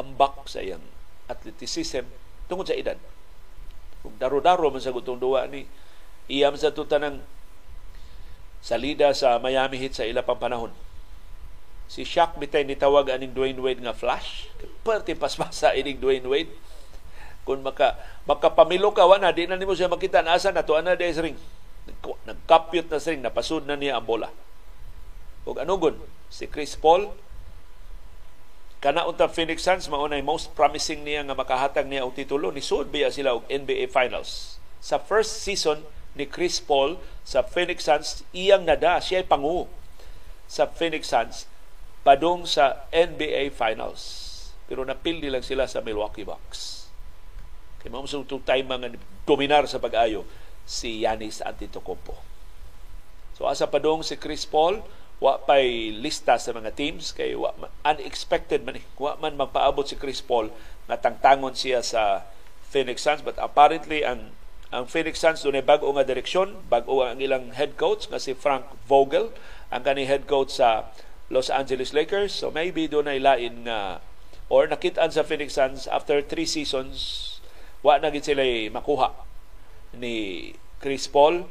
ambak 0.00 0.48
sa 0.48 0.64
iyang 0.64 0.82
athleticism 1.28 2.08
tungod 2.48 2.64
sa 2.64 2.74
edad. 2.78 2.96
Kung 4.00 4.16
daro-daro 4.16 4.72
man 4.72 4.80
sa 4.80 4.90
gutong 4.90 5.20
duwa 5.20 5.44
ni 5.46 5.68
iyam 6.32 6.56
sa 6.56 6.72
tutanang 6.72 7.20
salida 8.62 9.10
sa 9.12 9.42
Miami 9.42 9.76
Heat 9.82 9.98
sa 9.98 10.06
ila 10.06 10.22
pang 10.22 10.38
panahon. 10.38 10.70
Si 11.90 12.06
Shaq 12.06 12.40
bitay 12.40 12.64
nitawag 12.64 13.12
aning 13.12 13.34
Dwayne 13.36 13.60
Wade 13.60 13.82
nga 13.84 13.92
flash. 13.92 14.48
Perti 14.86 15.12
pasmasa 15.12 15.76
ining 15.76 16.00
Dwayne 16.00 16.24
Wade. 16.24 16.54
Kung 17.42 17.60
maka 17.60 17.98
makapamilo 18.24 18.94
ka 18.94 19.02
wana 19.04 19.34
di 19.34 19.50
na 19.50 19.58
nimo 19.58 19.74
siya 19.74 19.90
makita 19.90 20.22
na 20.22 20.38
asa 20.38 20.54
na 20.54 20.62
to 20.62 20.78
ana 20.78 20.94
des 20.94 21.18
ring. 21.18 21.36
Nagkapyot 22.24 22.86
na 22.86 23.02
ring 23.02 23.20
napasud 23.20 23.66
na 23.66 23.74
niya 23.74 23.98
ang 23.98 24.06
bola. 24.06 24.30
Ug 25.42 25.58
anugon 25.58 25.98
si 26.30 26.46
Chris 26.46 26.78
Paul 26.78 27.10
kana 28.78 29.06
unta 29.06 29.26
Phoenix 29.26 29.66
Suns 29.66 29.90
mao 29.90 30.06
nay 30.06 30.22
most 30.22 30.54
promising 30.54 31.02
niya 31.02 31.26
nga 31.26 31.34
makahatag 31.34 31.90
niya 31.90 32.06
og 32.06 32.14
titulo 32.14 32.54
ni 32.54 32.62
sud 32.62 32.94
biya 32.94 33.10
sila 33.10 33.34
og 33.34 33.44
NBA 33.50 33.90
Finals. 33.90 34.62
Sa 34.78 35.02
first 35.02 35.42
season 35.42 35.82
ni 36.12 36.28
Chris 36.28 36.60
Paul 36.60 37.00
sa 37.22 37.40
Phoenix 37.40 37.88
Suns, 37.88 38.26
iyang 38.36 38.68
nada, 38.68 39.00
siya 39.00 39.24
ay 39.24 39.26
pangu 39.28 39.68
sa 40.50 40.68
Phoenix 40.68 41.08
Suns 41.08 41.48
padung 42.02 42.44
sa 42.44 42.84
NBA 42.90 43.54
Finals. 43.54 44.28
Pero 44.66 44.82
napildi 44.82 45.30
lang 45.30 45.46
sila 45.46 45.64
sa 45.70 45.80
Milwaukee 45.80 46.26
Bucks. 46.26 46.90
Kaya 47.80 47.94
mga 47.94 48.04
masutong 48.06 48.42
time 48.44 48.66
mga 48.68 48.88
dominar 49.26 49.64
sa 49.66 49.82
pag-ayo 49.82 50.26
si 50.68 51.02
Yanis 51.02 51.42
Antetokounmpo. 51.42 52.14
So 53.34 53.48
asa 53.50 53.66
padung 53.66 54.06
si 54.06 54.14
Chris 54.20 54.46
Paul, 54.46 54.84
wa 55.22 55.38
pay 55.38 55.94
lista 55.94 56.34
sa 56.34 56.50
mga 56.50 56.74
teams 56.74 57.14
kay 57.14 57.38
wa 57.38 57.54
unexpected 57.86 58.66
man 58.66 58.82
wa 58.98 59.14
man 59.22 59.38
magpaabot 59.38 59.86
si 59.86 59.94
Chris 59.94 60.18
Paul 60.18 60.50
nga 60.90 60.98
tangtangon 60.98 61.54
siya 61.54 61.78
sa 61.78 62.26
Phoenix 62.66 63.06
Suns 63.06 63.22
but 63.22 63.38
apparently 63.38 64.02
ang 64.02 64.34
ang 64.72 64.88
Phoenix 64.88 65.20
Suns 65.20 65.44
doon 65.44 65.60
ay 65.60 65.64
bago 65.64 65.92
nga 65.92 66.02
direksyon, 66.02 66.64
bago 66.72 67.04
ang 67.04 67.20
ilang 67.20 67.52
head 67.52 67.76
coach 67.76 68.08
nga 68.08 68.16
si 68.16 68.32
Frank 68.32 68.64
Vogel, 68.88 69.28
ang 69.68 69.84
kani 69.84 70.08
head 70.08 70.24
coach 70.24 70.56
sa 70.56 70.88
Los 71.28 71.52
Angeles 71.52 71.92
Lakers. 71.92 72.32
So 72.32 72.48
maybe 72.48 72.88
doon 72.88 73.04
ay 73.04 73.20
lain 73.20 73.68
nga 73.68 74.00
or 74.48 74.64
nakitaan 74.64 75.12
sa 75.12 75.28
Phoenix 75.28 75.60
Suns 75.60 75.84
after 75.88 76.24
three 76.24 76.48
seasons 76.48 77.28
wa 77.84 78.00
na 78.00 78.08
gid 78.08 78.24
sila 78.24 78.44
makuha 78.72 79.12
ni 79.96 80.50
Chris 80.80 81.04
Paul 81.08 81.48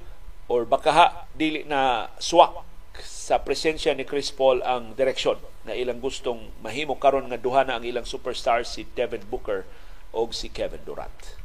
or 0.50 0.66
baka 0.66 1.26
dili 1.38 1.62
na 1.66 2.10
swak 2.18 2.66
sa 3.02 3.42
presensya 3.42 3.94
ni 3.94 4.06
Chris 4.06 4.34
Paul 4.34 4.66
ang 4.66 4.98
direksyon 4.98 5.38
na 5.66 5.78
ilang 5.78 6.02
gustong 6.02 6.54
mahimo 6.62 6.98
karon 6.98 7.30
nga 7.30 7.38
duha 7.38 7.66
na 7.66 7.78
ang 7.78 7.86
ilang 7.86 8.06
superstars 8.06 8.78
si 8.78 8.86
Devin 8.98 9.26
Booker 9.30 9.66
o 10.12 10.26
si 10.34 10.50
Kevin 10.50 10.82
Durant. 10.86 11.38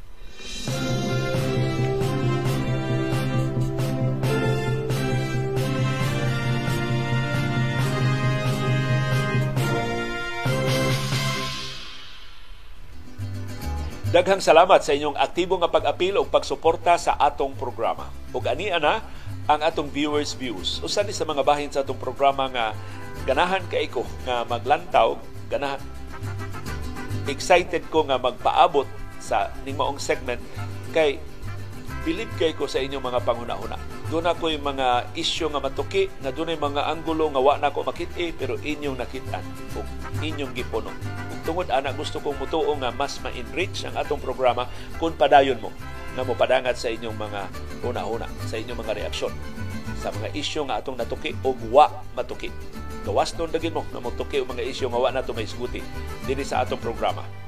Daghang 14.17 14.41
salamat 14.41 14.81
sa 14.81 14.97
inyong 14.97 15.21
aktibo 15.21 15.61
nga 15.61 15.69
pag-apil 15.69 16.17
o 16.17 16.25
pagsuporta 16.25 16.97
sa 16.97 17.21
atong 17.21 17.53
programa. 17.53 18.09
Ug 18.33 18.49
ani 18.49 18.73
ana 18.73 19.05
ang 19.45 19.61
atong 19.61 19.93
viewers 19.93 20.33
views. 20.33 20.81
Usa 20.81 21.05
ni 21.05 21.13
sa 21.13 21.29
mga 21.29 21.45
bahin 21.45 21.69
sa 21.69 21.85
atong 21.85 22.01
programa 22.01 22.49
nga 22.49 22.73
ganahan 23.29 23.61
kay 23.69 23.93
ko 23.93 24.09
nga 24.25 24.41
maglantaw, 24.49 25.21
ganahan 25.53 25.85
excited 27.29 27.85
ko 27.93 28.09
nga 28.09 28.17
magpaabot 28.17 28.89
sa 29.21 29.53
ning 29.69 29.77
maong 29.77 30.01
segment 30.01 30.41
kay 30.97 31.21
bilib 32.07 32.31
kay 32.39 32.55
ko 32.55 32.71
sa 32.71 32.79
inyong 32.79 33.03
mga 33.03 33.27
panghuna-huna. 33.27 33.75
Doon 34.07 34.31
ako 34.31 34.55
yung 34.55 34.63
mga 34.63 35.11
isyo 35.19 35.51
nga 35.51 35.59
matuki, 35.59 36.07
na 36.23 36.31
doon 36.31 36.55
mga 36.55 36.87
anggulo 36.87 37.27
nga 37.35 37.43
wa 37.43 37.59
na 37.59 37.75
ko 37.75 37.83
makit 37.83 38.15
pero 38.39 38.55
inyong 38.63 38.95
nakitaan 38.95 39.43
o 39.75 39.83
inyong 40.23 40.55
gipuno 40.55 40.95
tungod 41.47 41.71
ana 41.71 41.95
gusto 41.95 42.19
kong 42.19 42.43
mutuo 42.43 42.75
nga 42.83 42.91
mas 42.91 43.23
ma-enrich 43.23 43.87
ang 43.87 43.95
atong 43.95 44.19
programa 44.19 44.67
kung 44.99 45.15
padayon 45.15 45.63
mo 45.63 45.71
nga 46.19 46.27
mo 46.27 46.35
padangat 46.35 46.75
sa 46.75 46.91
inyong 46.91 47.15
mga 47.15 47.41
una-una, 47.87 48.27
sa 48.51 48.59
inyong 48.59 48.83
mga 48.83 48.99
reaksyon 48.99 49.31
sa 49.97 50.11
mga 50.11 50.35
isyu 50.35 50.67
nga 50.69 50.83
atong 50.83 50.99
natuki 50.99 51.33
o 51.47 51.55
wa 51.73 51.89
matuki. 52.19 52.53
Gawas 53.07 53.33
nun 53.39 53.55
dagin 53.55 53.73
mo 53.73 53.87
nga 53.95 54.03
matuki 54.03 54.43
o 54.43 54.45
mga 54.45 54.67
isyu 54.67 54.91
nga 54.91 54.99
wa 54.99 55.11
nato 55.15 55.31
may 55.33 55.47
isguti 55.47 55.81
dinhi 56.27 56.43
sa 56.43 56.67
atong 56.67 56.83
programa. 56.83 57.46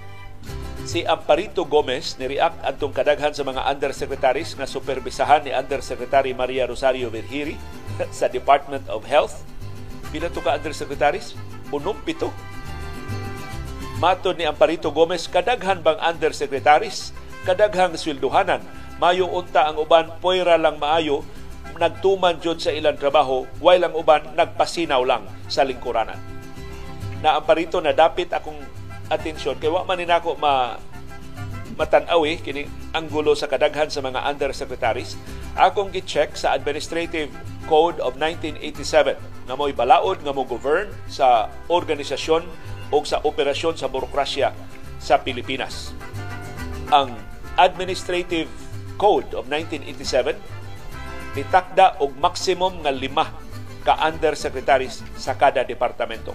Si 0.88 1.04
Amparito 1.04 1.68
Gomez 1.68 2.16
ni-react 2.16 2.64
atong 2.64 2.96
kadaghan 2.96 3.36
sa 3.36 3.44
mga 3.44 3.60
undersecretaries 3.68 4.56
nga 4.56 4.64
superbisahan 4.64 5.44
ni 5.44 5.52
Undersecretary 5.52 6.32
Maria 6.32 6.64
Rosario 6.64 7.12
Verhiri 7.12 7.60
sa 8.18 8.30
Department 8.30 8.88
of 8.88 9.04
Health. 9.04 9.44
Pila 10.08 10.32
to 10.32 10.40
ka 10.40 10.56
undersecretaries? 10.56 11.36
Unom 11.68 12.00
pito 12.00 12.32
Matod 13.98 14.38
ni 14.38 14.46
Amparito 14.46 14.94
Gomez, 14.94 15.26
kadaghan 15.26 15.82
bang 15.82 15.98
undersecretaries, 15.98 17.10
kadaghang 17.42 17.98
swelduhanan, 17.98 18.62
mayo 19.02 19.26
unta 19.26 19.66
ang 19.66 19.74
uban 19.74 20.14
poira 20.22 20.54
lang 20.54 20.78
maayo, 20.78 21.26
nagtuman 21.82 22.38
jud 22.38 22.62
sa 22.62 22.70
ilang 22.70 22.94
trabaho, 22.94 23.42
while 23.58 23.82
ang 23.82 23.98
uban 23.98 24.22
nagpasinaw 24.38 25.02
lang 25.02 25.26
sa 25.50 25.66
lingkuranan. 25.66 26.14
Na 27.26 27.42
Amparito 27.42 27.82
na 27.82 27.90
dapit 27.90 28.30
akong 28.30 28.62
atensyon 29.08 29.56
kay 29.56 29.72
wa 29.72 29.84
man 29.84 30.00
ninako 30.00 30.36
ma 30.36 30.76
matanaw 31.76 32.24
eh, 32.24 32.40
kini 32.40 32.66
anggulo 32.96 33.36
sa 33.36 33.46
kadaghan 33.46 33.88
sa 33.92 34.02
mga 34.02 34.24
undersecretaries 34.24 35.14
akong 35.58 35.90
gi-check 35.90 36.38
sa 36.38 36.54
Administrative 36.54 37.30
Code 37.66 37.98
of 38.00 38.16
1987 38.16 39.18
nga 39.48 39.54
mo'y 39.58 39.74
balaod 39.74 40.22
nga 40.22 40.32
mo 40.32 40.46
govern 40.46 40.88
sa 41.10 41.50
organisasyon 41.68 42.46
o 42.88 42.96
sa 43.04 43.20
operasyon 43.24 43.76
sa 43.76 43.90
burokrasya 43.90 44.54
sa 44.98 45.20
Pilipinas. 45.20 45.92
Ang 46.88 47.12
Administrative 47.58 48.48
Code 48.96 49.34
of 49.36 49.46
1987 49.50 50.36
nitakda 51.36 52.00
og 52.02 52.16
maximum 52.18 52.82
nga 52.82 52.90
lima 52.94 53.28
ka 53.84 53.94
undersecretaries 54.08 55.04
sa 55.14 55.36
kada 55.38 55.62
departamento. 55.62 56.34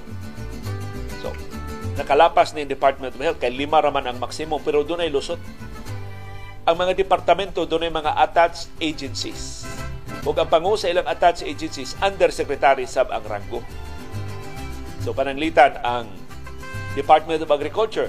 Nakalapas 1.94 2.58
ni 2.58 2.66
Department 2.66 3.14
of 3.14 3.22
Health 3.22 3.38
kay 3.38 3.54
lima 3.54 3.78
raman 3.78 4.10
ang 4.10 4.18
maximum 4.18 4.58
pero 4.66 4.82
doon 4.82 5.06
ay 5.06 5.14
lusot. 5.14 5.38
Ang 6.66 6.76
mga 6.80 6.98
departamento 6.98 7.68
doon 7.70 7.86
ay 7.86 7.94
mga 7.94 8.18
attached 8.18 8.74
agencies. 8.82 9.68
O 10.24 10.32
ang 10.32 10.48
pangu 10.48 10.80
sa 10.80 10.88
ilang 10.88 11.04
attached 11.06 11.44
agencies, 11.44 12.00
undersecretary 12.00 12.88
sab 12.88 13.12
ang 13.12 13.22
ranggo. 13.28 13.60
So 15.04 15.12
pananglitan 15.12 15.84
ang 15.84 16.08
Department 16.96 17.44
of 17.44 17.52
Agriculture. 17.52 18.08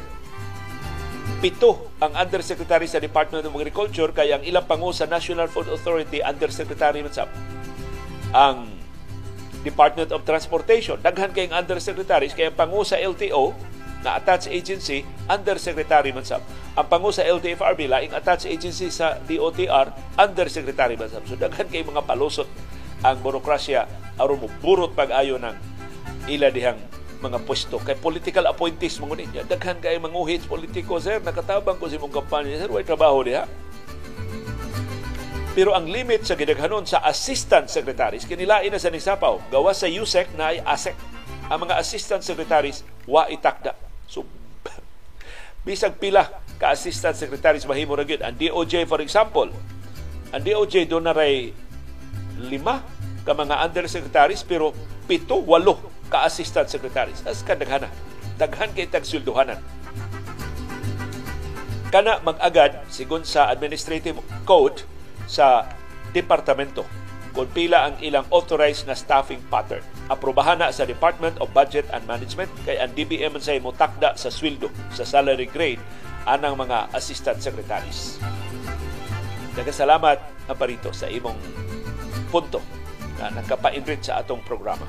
Pito 1.42 1.90
ang 1.98 2.14
undersecretary 2.14 2.86
sa 2.86 3.02
Department 3.02 3.44
of 3.44 3.52
Agriculture 3.52 4.14
kaya 4.14 4.38
ang 4.38 4.44
ilang 4.46 4.64
pangu 4.64 4.94
sa 4.94 5.04
National 5.04 5.50
Food 5.50 5.68
Authority 5.68 6.22
undersecretary 6.22 7.02
man 7.02 7.12
sab. 7.12 7.28
Ang 8.30 8.70
Department 9.64 10.12
of 10.12 10.22
Transportation. 10.28 11.00
Daghan 11.00 11.32
kayong 11.32 11.56
undersecretaries 11.56 12.36
kaya 12.36 12.52
pangu 12.52 12.84
sa 12.84 13.00
LTO 13.00 13.56
na 14.04 14.20
attached 14.20 14.52
agency 14.52 15.02
undersecretary 15.26 16.12
man 16.12 16.22
sab. 16.28 16.44
Ang 16.76 16.86
pangu 16.92 17.08
sa 17.08 17.24
LTFRB 17.24 17.88
laing 17.88 18.12
attached 18.12 18.44
agency 18.44 18.92
sa 18.92 19.16
DOTR 19.24 19.90
undersecretary 20.20 21.00
man 21.00 21.08
sab. 21.08 21.24
So 21.24 21.40
daghan 21.40 21.72
kay 21.72 21.80
mga 21.80 22.04
palusot 22.04 22.46
ang 23.00 23.16
burokrasya 23.24 23.88
aron 24.20 24.44
mo 24.44 24.48
pag-ayo 24.92 25.40
ng 25.40 25.56
ila 26.28 26.48
dihang 26.52 26.80
mga 27.20 27.40
pwesto 27.48 27.80
kay 27.80 27.96
political 27.96 28.44
appointees 28.48 29.00
mo 29.00 29.12
ni 29.16 29.24
daghan 29.28 29.80
kay 29.80 29.96
manguhit 29.96 30.44
politiko 30.44 31.00
sir 31.00 31.20
nakatabang 31.24 31.80
ko 31.80 31.88
sa 31.88 31.96
imong 31.96 32.12
kampanya 32.12 32.60
sir 32.60 32.68
way 32.68 32.84
trabaho 32.84 33.24
diha 33.24 33.48
pero 35.54 35.72
ang 35.72 35.86
limit 35.86 36.26
sa 36.26 36.34
gidaghanon 36.34 36.84
sa 36.84 37.00
assistant 37.06 37.70
secretaries 37.70 38.26
kinilain 38.26 38.68
na 38.68 38.82
sa 38.82 38.90
nisapaw 38.90 39.38
gawa 39.48 39.70
sa 39.70 39.86
USEC 39.86 40.34
na 40.34 40.52
ay 40.52 40.58
ASEC 40.66 40.98
ang 41.48 41.62
mga 41.62 41.78
assistant 41.78 42.22
secretaries 42.26 42.82
wa 43.06 43.30
itakda 43.30 43.78
so 44.10 44.26
bisag 45.66 45.96
pila 45.96 46.26
ka 46.58 46.74
assistant 46.74 47.14
secretaries 47.14 47.64
mahimo 47.64 47.94
ra 47.94 48.04
ang 48.04 48.36
DOJ 48.36 48.84
for 48.90 48.98
example 48.98 49.48
ang 50.34 50.42
DOJ 50.42 50.90
do 50.90 50.98
na 50.98 51.14
ray 51.14 51.54
lima 52.36 52.82
ka 53.24 53.32
mga 53.32 53.64
undersecretaries 53.64 54.44
pero 54.44 54.76
pito, 55.08 55.40
walo 55.40 55.80
ka 56.12 56.28
assistant 56.28 56.68
secretaries. 56.68 57.24
As 57.24 57.40
kadaghana. 57.40 57.88
Daghan 58.36 58.72
kay 58.76 58.88
tagsulduhanan. 58.88 59.60
Kana 61.88 62.18
mag-agad, 62.26 62.82
sigon 62.90 63.22
sa 63.22 63.46
administrative 63.54 64.18
code 64.42 64.82
sa 65.26 65.68
departamento 66.14 66.86
kung 67.34 67.50
pila 67.50 67.90
ang 67.90 67.98
ilang 67.98 68.22
authorized 68.30 68.86
na 68.86 68.94
staffing 68.94 69.42
pattern. 69.50 69.82
Aprobahan 70.06 70.62
na 70.62 70.70
sa 70.70 70.86
Department 70.86 71.34
of 71.42 71.50
Budget 71.50 71.82
and 71.90 72.06
Management 72.06 72.46
kay 72.62 72.78
ang 72.78 72.94
DBM 72.94 73.34
say 73.42 73.58
mo 73.58 73.74
takda 73.74 74.14
sa 74.14 74.30
sweldo 74.30 74.70
sa 74.94 75.02
salary 75.02 75.50
grade 75.50 75.82
anang 76.30 76.54
mga 76.54 76.94
assistant 76.94 77.42
secretaries. 77.42 78.22
Nagkasalamat 79.58 80.18
ang 80.46 80.56
parito 80.56 80.94
sa 80.94 81.10
imong 81.10 81.36
punto 82.30 82.62
na 83.18 83.34
nagkapa-enrich 83.34 84.06
sa 84.06 84.22
atong 84.22 84.42
programa. 84.46 84.86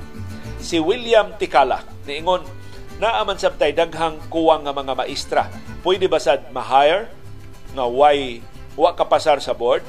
Si 0.62 0.78
William 0.78 1.34
Tikala 1.34 1.82
niingon 2.06 2.46
naaman 3.02 3.36
sabtay 3.36 3.74
daghang 3.74 4.22
kuwang 4.30 4.64
nga 4.64 4.72
mga 4.72 4.94
maestra. 4.94 5.50
Pwede 5.82 6.06
ba 6.06 6.22
sad 6.22 6.48
ma-hire 6.54 7.10
nga 7.74 7.84
why 7.90 8.40
wa 8.78 8.94
kapasar 8.94 9.42
sa 9.42 9.52
board? 9.52 9.84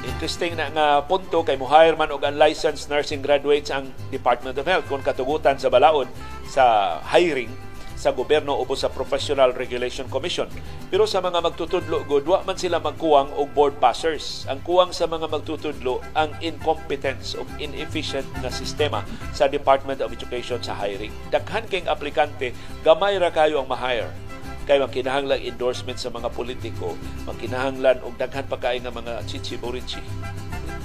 Interesting 0.00 0.56
na 0.56 0.72
nga 0.72 0.86
punto 1.04 1.44
kay 1.44 1.60
mo-hire 1.60 1.92
man 1.92 2.08
og 2.08 2.24
unlicensed 2.24 2.88
nursing 2.88 3.20
graduates 3.20 3.68
ang 3.68 3.92
Department 4.08 4.56
of 4.56 4.64
Health 4.64 4.88
kung 4.88 5.04
katugutan 5.04 5.60
sa 5.60 5.68
balaod 5.68 6.08
sa 6.48 6.96
hiring 7.04 7.52
sa 8.00 8.16
gobyerno 8.16 8.56
o 8.56 8.64
sa 8.72 8.88
Professional 8.88 9.52
Regulation 9.52 10.08
Commission. 10.08 10.48
Pero 10.88 11.04
sa 11.04 11.20
mga 11.20 11.44
magtutudlo, 11.44 12.08
good, 12.08 12.24
wa 12.24 12.40
man 12.48 12.56
sila 12.56 12.80
magkuwang 12.80 13.28
og 13.36 13.52
board 13.52 13.76
passers. 13.76 14.48
Ang 14.48 14.64
kuwang 14.64 14.88
sa 14.88 15.04
mga 15.04 15.28
magtutudlo 15.28 16.00
ang 16.16 16.32
incompetence 16.40 17.36
o 17.36 17.44
inefficient 17.60 18.24
na 18.40 18.48
sistema 18.48 19.04
sa 19.36 19.52
Department 19.52 20.00
of 20.00 20.16
Education 20.16 20.64
sa 20.64 20.72
hiring. 20.80 21.12
Daghan 21.28 21.68
kayong 21.68 21.92
aplikante, 21.92 22.56
gamay 22.80 23.20
ra 23.20 23.28
kayo 23.28 23.60
ang 23.60 23.68
ma-hire 23.68 24.29
kay 24.68 24.80
magkinahanglan 24.80 25.40
endorsement 25.44 25.96
sa 25.96 26.12
mga 26.12 26.28
politiko, 26.32 26.96
magkinahanglan 27.24 28.00
og 28.04 28.16
daghan 28.20 28.46
pa 28.46 28.56
kay 28.60 28.80
nga 28.80 28.92
mga 28.92 29.24
chichi-burichi. 29.24 30.02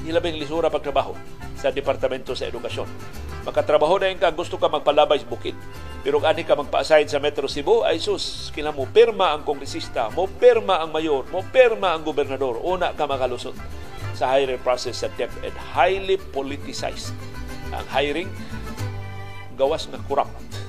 Hilabing 0.06 0.38
lisura 0.38 0.70
pagtrabaho 0.70 1.18
sa 1.58 1.74
Departamento 1.74 2.38
sa 2.38 2.48
Edukasyon. 2.48 2.88
Makatrabaho 3.46 4.02
na 4.02 4.10
ka, 4.18 4.34
gusto 4.34 4.58
ka 4.58 4.66
magpalabay 4.66 5.22
sa 5.22 5.30
bukid. 5.30 5.54
Pero 6.02 6.18
ani 6.26 6.42
ka 6.42 6.58
magpa-assign 6.58 7.06
sa 7.06 7.22
Metro 7.22 7.46
Cebu, 7.46 7.86
ay 7.86 8.02
sus, 8.02 8.50
kina 8.50 8.74
mo 8.74 8.90
perma 8.90 9.34
ang 9.34 9.46
kongresista, 9.46 10.10
mo 10.14 10.26
perma 10.26 10.82
ang 10.82 10.90
mayor, 10.90 11.30
mo 11.30 11.46
perma 11.46 11.94
ang 11.94 12.02
gobernador, 12.02 12.58
una 12.62 12.94
ka 12.94 13.06
makalusot 13.06 13.54
sa 14.18 14.34
hiring 14.34 14.62
process 14.66 15.06
sa 15.06 15.10
DepEd. 15.14 15.54
Highly 15.78 16.18
politicized. 16.34 17.14
Ang 17.70 17.86
hiring, 17.90 18.30
gawas 19.58 19.86
na 19.94 20.02
corrupt 20.10 20.64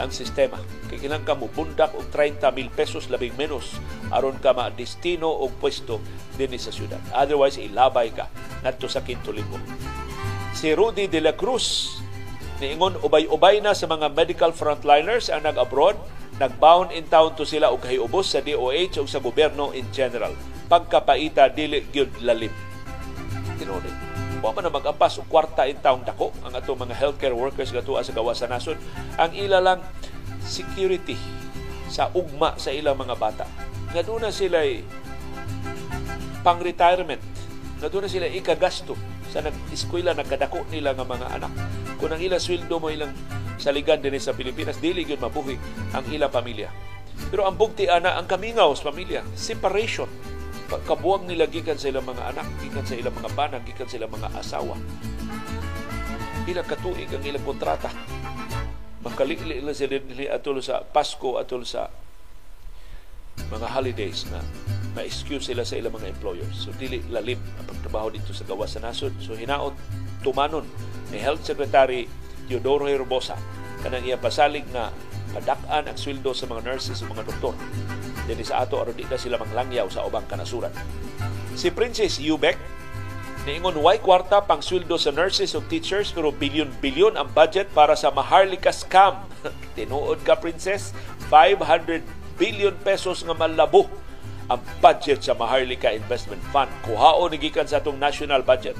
ang 0.00 0.10
sistema. 0.10 0.56
Kikilang 0.88 1.22
ka 1.22 1.36
mo 1.36 1.46
og 1.46 2.06
30 2.10 2.50
mil 2.56 2.72
pesos 2.72 3.12
labing 3.12 3.36
menos 3.36 3.76
aron 4.10 4.40
ka 4.40 4.56
ma-destino 4.56 5.28
og 5.28 5.54
pwesto 5.60 6.00
din 6.40 6.56
sa 6.56 6.72
syudad. 6.72 7.00
Otherwise, 7.12 7.60
ilabay 7.60 8.10
ka 8.10 8.32
ngadto 8.64 8.88
sa 8.88 9.04
Quinto 9.04 9.30
Linggo. 9.30 9.60
Si 10.56 10.72
Rudy 10.72 11.06
de 11.06 11.20
la 11.20 11.36
Cruz 11.36 12.00
Niingon 12.60 13.00
ubay-ubay 13.00 13.64
na 13.64 13.72
sa 13.72 13.88
mga 13.88 14.12
medical 14.12 14.52
frontliners 14.52 15.32
ang 15.32 15.48
nag-abroad, 15.48 15.96
nag-bound 16.36 16.92
in 16.92 17.08
town 17.08 17.32
to 17.32 17.48
sila 17.48 17.72
og 17.72 17.80
ubos 17.88 18.36
sa 18.36 18.44
DOH 18.44 19.00
o 19.00 19.08
sa 19.08 19.16
gobyerno 19.16 19.72
in 19.72 19.88
general. 19.96 20.36
Pagkapaita 20.68 21.48
dili 21.48 21.88
gyud 21.88 22.20
lalim. 22.20 22.52
Tinuod. 23.56 24.09
Wa 24.40 24.56
man 24.56 24.64
na 24.64 24.72
mag-apas 24.72 25.20
og 25.20 25.28
kwarta 25.28 25.68
in 25.68 25.76
town 25.84 26.00
dako 26.00 26.32
ang 26.40 26.56
ato 26.56 26.72
mga 26.72 26.96
healthcare 26.96 27.36
workers 27.36 27.72
gatua 27.72 28.00
sa 28.00 28.16
gawas 28.16 28.40
sa 28.40 28.48
nasod. 28.48 28.80
Ang 29.20 29.36
ila 29.36 29.60
lang 29.60 29.80
security 30.40 31.16
sa 31.92 32.08
ugma 32.16 32.56
sa 32.56 32.72
ilang 32.72 32.96
mga 32.96 33.16
bata. 33.20 33.44
Nga 33.92 34.02
doon 34.08 34.24
na 34.24 34.32
sila 34.32 34.64
pang-retirement. 36.40 37.20
Nga 37.84 37.88
doon 37.92 38.08
na 38.08 38.10
sila 38.12 38.26
ikagasto 38.32 38.96
sa 39.28 39.44
nag-eskwela 39.44 40.16
nagkadako 40.16 40.64
nila 40.72 40.96
nga 40.96 41.04
mga 41.04 41.26
anak. 41.36 41.52
Kung 42.00 42.10
ang 42.10 42.22
ilang 42.22 42.40
sweldo 42.40 42.80
mo 42.80 42.88
ilang 42.88 43.12
saligan 43.60 44.00
din 44.00 44.16
sa 44.16 44.32
Pilipinas, 44.32 44.80
dili 44.80 45.04
gyud 45.04 45.20
mabuhi 45.20 45.60
ang 45.92 46.04
ilang 46.08 46.32
pamilya. 46.32 46.72
Pero 47.28 47.44
ang 47.44 47.60
bugti 47.60 47.86
ana 47.86 48.16
ang 48.16 48.24
kamingaw 48.24 48.72
sa 48.72 48.88
pamilya, 48.88 49.20
separation. 49.36 50.08
Kabuang 50.70 51.26
nila 51.26 51.50
gikan 51.50 51.74
sa 51.74 51.90
ilang 51.90 52.06
mga 52.06 52.30
anak, 52.30 52.46
gikan 52.62 52.86
sa 52.86 52.94
ilang 52.94 53.14
mga 53.18 53.30
banag, 53.34 53.62
gikan 53.66 53.90
sa 53.90 53.98
ilang 53.98 54.14
mga 54.14 54.28
asawa. 54.38 54.78
Ilang 56.46 56.68
katuig 56.70 57.10
ang 57.10 57.24
ilang 57.26 57.42
kontrata. 57.42 57.90
Makalili 59.02 59.58
lang 59.58 59.74
sila 59.74 59.98
atol 60.30 60.62
sa 60.62 60.86
Pasko, 60.86 61.42
atol 61.42 61.66
sa 61.66 61.90
mga 63.50 63.66
holidays 63.66 64.30
na 64.30 64.38
ma-excuse 64.94 65.50
sila 65.50 65.66
sa 65.66 65.74
ilang 65.74 65.94
mga 65.94 66.10
employers. 66.14 66.54
So, 66.54 66.70
dili 66.74 67.02
lalim 67.10 67.38
ang 67.58 67.66
pagtrabaho 67.66 68.14
dito 68.14 68.30
sa 68.30 68.46
gawas 68.46 68.74
sa 68.74 68.82
nasod. 68.82 69.14
So, 69.18 69.34
hinaot 69.34 69.74
tumanon 70.22 70.66
ni 71.10 71.18
Health 71.18 71.42
Secretary 71.42 72.06
Teodoro 72.46 72.86
Herbosa 72.90 73.38
kanang 73.80 74.04
iya 74.04 74.20
pasalig 74.20 74.66
na 74.74 74.92
padak-an 75.32 75.88
ang 75.88 75.96
sweldo 75.96 76.34
sa 76.34 76.44
mga 76.50 76.66
nurses 76.66 77.00
o 77.00 77.08
mga 77.08 77.24
doktor. 77.24 77.54
Dili 78.28 78.44
sa 78.44 78.64
ato 78.64 78.80
aron 78.80 78.96
di 78.96 79.06
na 79.06 79.20
sila 79.20 79.40
manglangyaw 79.40 79.88
sa 79.88 80.04
ubang 80.04 80.26
kanasuran. 80.28 80.72
Si 81.54 81.68
Princess 81.72 82.20
Eubeck 82.20 82.56
niingon 83.48 83.80
way 83.80 83.96
kwarta 83.96 84.44
pang 84.44 84.60
sweldo 84.60 85.00
sa 85.00 85.08
nurses 85.12 85.56
o 85.56 85.64
teachers 85.64 86.12
pero 86.12 86.28
bilyon-bilyon 86.28 87.16
ang 87.16 87.28
budget 87.32 87.72
para 87.72 87.96
sa 87.96 88.12
Maharlika 88.12 88.68
scam. 88.68 89.24
Tinuod 89.76 90.20
ka 90.28 90.36
princess, 90.36 90.92
500 91.32 92.04
billion 92.36 92.76
pesos 92.84 93.24
nga 93.24 93.32
malabo 93.32 93.88
ang 94.50 94.60
budget 94.82 95.24
sa 95.24 95.32
Maharlika 95.32 95.88
Investment 95.94 96.42
Fund. 96.50 96.68
Kuhao 96.84 97.30
gikan 97.32 97.64
sa 97.64 97.80
atong 97.80 97.96
national 97.96 98.44
budget. 98.44 98.76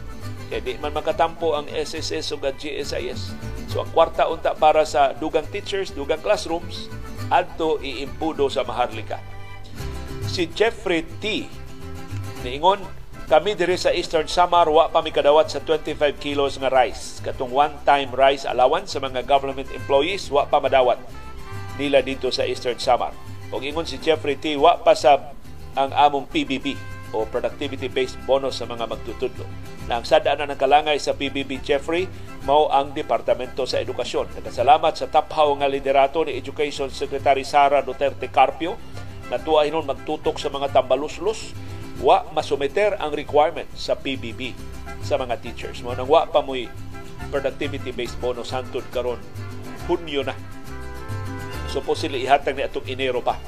Kaya 0.50 0.60
di 0.60 0.74
man 0.82 0.90
makatampo 0.90 1.54
ang 1.54 1.70
SSS 1.70 2.34
o 2.34 2.36
GSIS. 2.42 3.32
So 3.70 3.86
ang 3.86 3.90
kwarta 3.94 4.26
unta 4.26 4.50
para 4.58 4.82
sa 4.82 5.14
dugang 5.14 5.46
teachers, 5.46 5.94
dugang 5.94 6.18
classrooms, 6.18 6.90
adto 7.30 7.78
iimpudo 7.78 8.50
sa 8.50 8.66
Maharlika. 8.66 9.22
Si 10.26 10.50
Jeffrey 10.50 11.06
T. 11.22 11.46
niingon 12.42 12.82
kami 13.30 13.54
diri 13.54 13.78
sa 13.78 13.94
Eastern 13.94 14.26
Samar 14.26 14.66
wa 14.66 14.90
pa 14.90 14.98
mi 14.98 15.14
kadawat 15.14 15.46
sa 15.54 15.62
25 15.62 16.18
kilos 16.18 16.58
nga 16.58 16.66
rice. 16.66 17.22
Katong 17.22 17.54
one-time 17.54 18.10
rice 18.10 18.42
allowance 18.42 18.90
sa 18.90 18.98
mga 18.98 19.22
government 19.22 19.70
employees 19.70 20.26
wa 20.34 20.50
pa 20.50 20.58
madawat 20.58 20.98
nila 21.78 22.02
dito 22.02 22.34
sa 22.34 22.42
Eastern 22.42 22.82
Samar. 22.82 23.14
Og 23.54 23.62
ingon 23.62 23.86
si 23.86 24.02
Jeffrey 24.02 24.34
T. 24.34 24.58
wa 24.58 24.82
pa 24.82 24.98
sa 24.98 25.30
ang 25.78 25.94
among 25.94 26.26
PBB 26.26 26.74
o 27.10 27.26
Productivity-Based 27.26 28.22
Bonus 28.24 28.62
sa 28.62 28.66
mga 28.66 28.86
magtutudlo. 28.86 29.44
Na 29.90 29.98
ang 29.98 30.06
sada 30.06 30.34
na 30.34 30.46
ng 30.46 30.58
kalangay 30.58 30.96
sa 31.02 31.14
PBB 31.14 31.62
Jeffrey, 31.62 32.06
mao 32.46 32.70
ang 32.70 32.94
Departamento 32.94 33.66
sa 33.66 33.82
Edukasyon. 33.82 34.40
Nagkasalamat 34.40 34.92
sa 34.96 35.10
taphaw 35.10 35.50
nga 35.58 35.68
liderato 35.68 36.22
ni 36.24 36.38
Education 36.38 36.88
Secretary 36.88 37.42
Sara 37.42 37.82
Duterte 37.82 38.30
Carpio 38.30 38.78
na 39.30 39.38
tuwa 39.38 39.62
hinon 39.62 39.86
magtutok 39.86 40.38
sa 40.38 40.50
mga 40.50 40.74
tambaluslos 40.74 41.54
wa 42.00 42.24
masumeter 42.32 42.96
ang 42.96 43.12
requirement 43.12 43.68
sa 43.76 43.94
PBB 43.94 44.56
sa 45.04 45.20
mga 45.20 45.38
teachers. 45.44 45.84
Mo 45.84 45.92
nang 45.92 46.08
wa 46.08 46.24
pa 46.26 46.40
mo'y 46.40 46.66
productivity-based 47.28 48.18
bonus 48.18 48.50
hantod 48.50 48.82
karon 48.90 49.20
Hunyo 49.86 50.22
na. 50.22 50.34
So 51.70 51.82
po 51.82 51.94
sila 51.98 52.18
ihatag 52.18 52.58
ni 52.58 52.62
atong 52.62 52.86
Enero 52.86 53.22
pa 53.22 53.38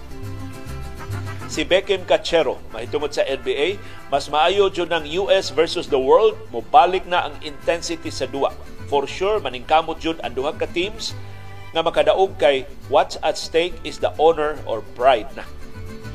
si 1.53 1.69
Beckham 1.69 2.09
Cachero 2.09 2.57
mahitungod 2.73 3.13
sa 3.13 3.29
NBA 3.29 3.77
mas 4.09 4.33
maayo 4.33 4.73
jud 4.73 4.89
ng 4.89 5.05
US 5.21 5.53
versus 5.53 5.85
the 5.85 6.01
world. 6.01 6.33
Mobalik 6.49 7.05
na 7.05 7.29
ang 7.29 7.37
intensity 7.45 8.09
sa 8.09 8.25
duwa 8.25 8.57
for 8.89 9.05
sure 9.05 9.37
maningkamot 9.37 10.01
jud 10.01 10.17
ang 10.25 10.33
duha 10.33 10.57
ka 10.57 10.65
teams 10.73 11.13
nga 11.77 11.85
makadaog 11.85 12.41
kay 12.41 12.65
what's 12.89 13.21
at 13.21 13.37
stake 13.37 13.77
is 13.85 14.01
the 14.01 14.09
honor 14.17 14.57
or 14.65 14.81
pride 14.97 15.29
na. 15.37 15.45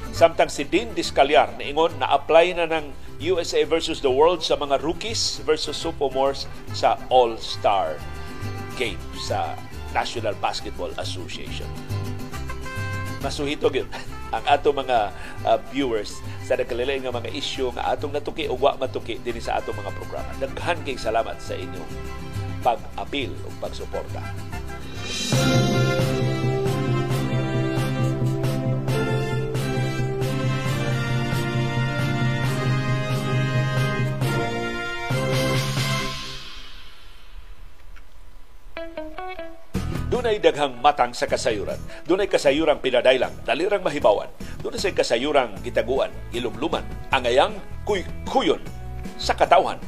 Samtang 0.10 0.50
si 0.50 0.66
Dean 0.66 0.90
Discalyar 0.98 1.54
niingon 1.62 1.94
na 2.02 2.18
apply 2.18 2.58
na 2.58 2.66
ng 2.66 2.90
USA 3.22 3.62
versus 3.62 4.02
the 4.02 4.10
world 4.10 4.42
sa 4.42 4.58
mga 4.58 4.82
rookies 4.82 5.38
versus 5.46 5.78
sophomores 5.78 6.50
sa 6.74 6.98
All-Star 7.14 8.02
game 8.74 9.02
sa 9.22 9.54
National 9.94 10.34
Basketball 10.42 10.90
Association 10.98 11.70
masuhito 13.24 13.72
gyud 13.72 13.88
ang 14.36 14.44
ato 14.44 14.76
mga 14.76 15.12
uh, 15.48 15.58
viewers 15.72 16.20
sa 16.44 16.60
nagkalilain 16.60 17.00
nga 17.00 17.16
mga 17.16 17.32
isyu 17.32 17.72
nga 17.72 17.96
atong 17.96 18.12
natuki 18.12 18.52
o 18.52 18.60
wa 18.60 18.76
matuki 18.76 19.20
dinhi 19.24 19.40
sa 19.40 19.60
ato 19.60 19.72
mga 19.72 19.92
programa. 19.96 20.30
Daghan 20.40 20.84
kay 20.84 21.00
salamat 21.00 21.40
sa 21.40 21.56
inyong 21.56 21.92
pag-apil 22.60 23.32
o 23.46 23.52
pagsuporta. 23.64 24.20
Dunay 40.28 40.44
daghang 40.44 40.84
matang 40.84 41.16
sa 41.16 41.24
kasayuran. 41.24 41.80
Dunay 42.04 42.28
kasayurang 42.28 42.84
pinadailang, 42.84 43.32
dalirang 43.48 43.80
mahibawan. 43.80 44.28
Dunay 44.60 44.76
sa 44.76 44.92
kasayurang 44.92 45.56
gitaguan, 45.64 46.12
ilumluman, 46.36 46.84
angayang 47.16 47.56
kuy-kuyon 47.88 48.60
sa 49.16 49.32
katawan. 49.40 49.80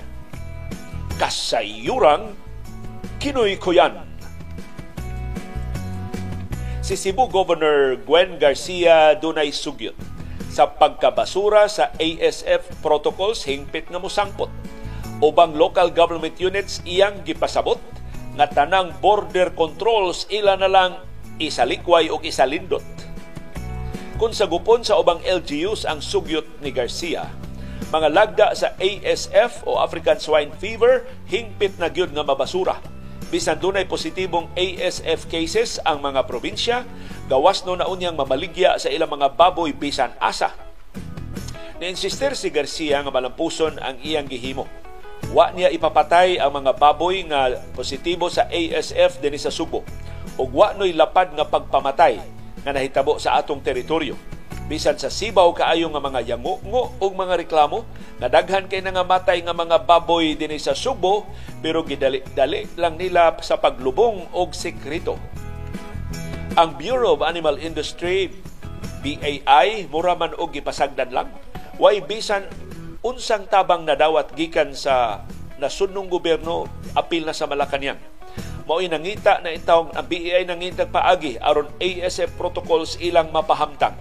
Kasayurang 1.19 2.31
kinuy-kuyan. 3.19 3.99
Si 6.79 6.95
Cebu 6.95 7.27
Governor 7.27 7.99
Gwen 8.07 8.39
Garcia 8.39 9.19
dunay 9.19 9.51
sugyot 9.51 9.99
sa 10.47 10.71
pagkabasura 10.71 11.67
sa 11.67 11.91
ASF 11.99 12.79
protocols 12.79 13.43
hingpit 13.43 13.91
nga 13.91 13.99
musangpot. 13.99 14.47
Ubang 15.19 15.51
local 15.51 15.91
government 15.91 16.39
units 16.39 16.79
iyang 16.87 17.27
gipasabot 17.27 17.83
nga 18.37 18.45
tanang 18.49 18.93
border 19.01 19.53
controls 19.55 20.29
ila 20.29 20.59
na 20.59 20.69
lang 20.69 20.91
isalikway 21.39 22.11
o 22.11 22.19
isalindot. 22.21 22.83
Kung 24.19 24.35
sagupon 24.35 24.83
sa 24.83 24.99
ubang 24.99 25.23
LGUs 25.23 25.87
ang 25.87 26.03
sugyot 26.03 26.59
ni 26.59 26.75
Garcia, 26.75 27.31
mga 27.89 28.07
lagda 28.11 28.47
sa 28.53 28.75
ASF 28.77 29.63
o 29.63 29.79
African 29.79 30.19
Swine 30.19 30.51
Fever 30.59 31.07
hingpit 31.31 31.79
na 31.79 31.87
gyud 31.87 32.11
nga 32.11 32.27
mabasura. 32.27 32.77
Bisan 33.31 33.61
dunay 33.61 33.87
positibong 33.87 34.51
ASF 34.57 35.29
cases 35.31 35.79
ang 35.87 36.03
mga 36.03 36.27
probinsya, 36.27 36.83
gawas 37.31 37.63
no 37.63 37.77
na 37.77 37.87
unyang 37.87 38.17
mamaligya 38.17 38.75
sa 38.75 38.91
ilang 38.91 39.09
mga 39.09 39.37
baboy 39.37 39.71
bisan 39.71 40.11
asa. 40.19 40.51
Niinsister 41.79 42.35
si 42.35 42.51
Garcia 42.51 42.99
nga 42.99 43.13
malampuson 43.13 43.79
ang 43.79 43.95
iyang 44.03 44.27
gihimo 44.27 44.67
Wa 45.29 45.53
niya 45.53 45.69
ipapatay 45.69 46.41
ang 46.41 46.57
mga 46.57 46.73
baboy 46.73 47.21
nga 47.29 47.53
positibo 47.77 48.33
sa 48.33 48.49
ASF 48.49 49.21
dinhi 49.21 49.37
sa 49.37 49.53
Subo. 49.53 49.85
Ug 50.41 50.49
wa 50.49 50.73
noy 50.73 50.89
lapad 50.97 51.29
nga 51.37 51.45
pagpamatay 51.45 52.17
nga 52.65 52.71
nahitabo 52.73 53.21
sa 53.21 53.37
atong 53.37 53.61
teritoryo. 53.61 54.17
Bisan 54.65 54.97
sa 54.97 55.09
sibaw 55.09 55.49
kaayo 55.53 55.89
nga 55.89 56.01
mga 56.01 56.33
yango-ngo 56.33 56.97
ug 56.97 57.11
mga 57.13 57.41
reklamo 57.45 57.85
nga 58.21 58.29
daghan 58.29 58.69
kay 58.69 58.81
nga 58.81 59.05
matay 59.05 59.41
nga 59.45 59.53
mga 59.53 59.85
baboy 59.85 60.33
dinhi 60.33 60.57
sa 60.57 60.73
Subo 60.73 61.29
pero 61.61 61.85
gidali-dali 61.85 62.65
lang 62.73 62.97
nila 62.97 63.33
sa 63.45 63.61
paglubong 63.61 64.33
og 64.33 64.53
sekreto. 64.57 65.17
Ang 66.57 66.73
Bureau 66.73 67.13
of 67.13 67.21
Animal 67.21 67.61
Industry 67.61 68.33
BAI 69.05 69.85
mura 69.93 70.17
man 70.17 70.33
og 70.41 70.57
gipasagdan 70.57 71.13
lang. 71.13 71.29
Way 71.77 72.03
bisan 72.03 72.49
unsang 72.99 73.47
tabang 73.47 73.87
nadawat 73.87 74.35
gikan 74.35 74.75
sa 74.75 75.23
nasunong 75.59 76.11
gobyerno 76.11 76.67
apil 76.95 77.23
na 77.23 77.35
sa 77.35 77.47
Malacañang. 77.47 77.99
Mao 78.67 78.79
nangita 78.85 79.41
na 79.41 79.49
itawong 79.49 79.97
ang 79.97 80.05
BEI 80.05 80.45
nangitag 80.45 80.93
paagi 80.93 81.41
aron 81.41 81.67
ASF 81.81 82.37
protocols 82.37 83.01
ilang 83.01 83.33
mapahamtang. 83.33 83.97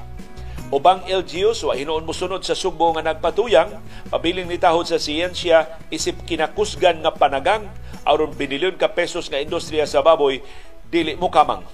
Ubang 0.68 1.01
LGUs 1.09 1.64
wa 1.64 1.72
hinuon 1.72 2.05
mosunod 2.05 2.44
sa 2.44 2.53
Subo 2.53 2.92
nga 2.92 3.01
nagpatuyang 3.01 3.72
pabiling 4.12 4.44
nitahod 4.44 4.84
sa 4.84 5.01
siyensya 5.01 5.80
isip 5.88 6.28
kinakusgan 6.28 7.01
nga 7.01 7.16
panagang 7.16 7.64
aron 8.05 8.36
binilyon 8.36 8.76
ka 8.76 8.92
pesos 8.92 9.32
nga 9.32 9.40
industriya 9.40 9.88
sa 9.88 10.05
baboy 10.05 10.44
dili 10.92 11.16
mo 11.16 11.32
kamang. 11.32 11.64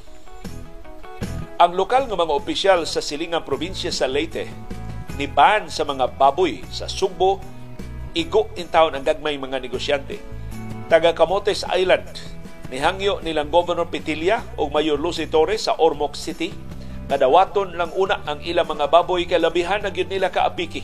Ang 1.58 1.74
lokal 1.74 2.06
nga 2.06 2.14
mga 2.14 2.34
opisyal 2.38 2.86
sa 2.86 3.02
silingang 3.02 3.42
probinsya 3.42 3.90
sa 3.90 4.06
Leyte 4.06 4.46
ni 5.14 5.30
ban 5.30 5.70
sa 5.70 5.86
mga 5.86 6.18
baboy 6.18 6.62
sa 6.74 6.90
Sugbo, 6.90 7.38
igo 8.14 8.50
in 8.58 8.66
town 8.66 8.94
ang 8.94 9.06
gagmay 9.06 9.38
mga 9.38 9.62
negosyante. 9.62 10.18
Taga 10.90 11.14
Camotes 11.14 11.62
Island, 11.70 12.06
nihangyo 12.70 13.22
nilang 13.22 13.50
Governor 13.50 13.86
Petilia 13.86 14.42
o 14.58 14.66
Mayor 14.66 14.98
Lucy 14.98 15.30
Torres 15.30 15.70
sa 15.70 15.78
Ormoc 15.78 16.18
City, 16.18 16.50
kadawaton 17.06 17.78
lang 17.78 17.94
una 17.94 18.22
ang 18.26 18.42
ilang 18.42 18.66
mga 18.66 18.90
baboy 18.90 19.26
kay 19.26 19.38
labihan 19.38 19.82
na 19.82 19.94
gyud 19.94 20.10
nila 20.10 20.34
kaapiki. 20.34 20.82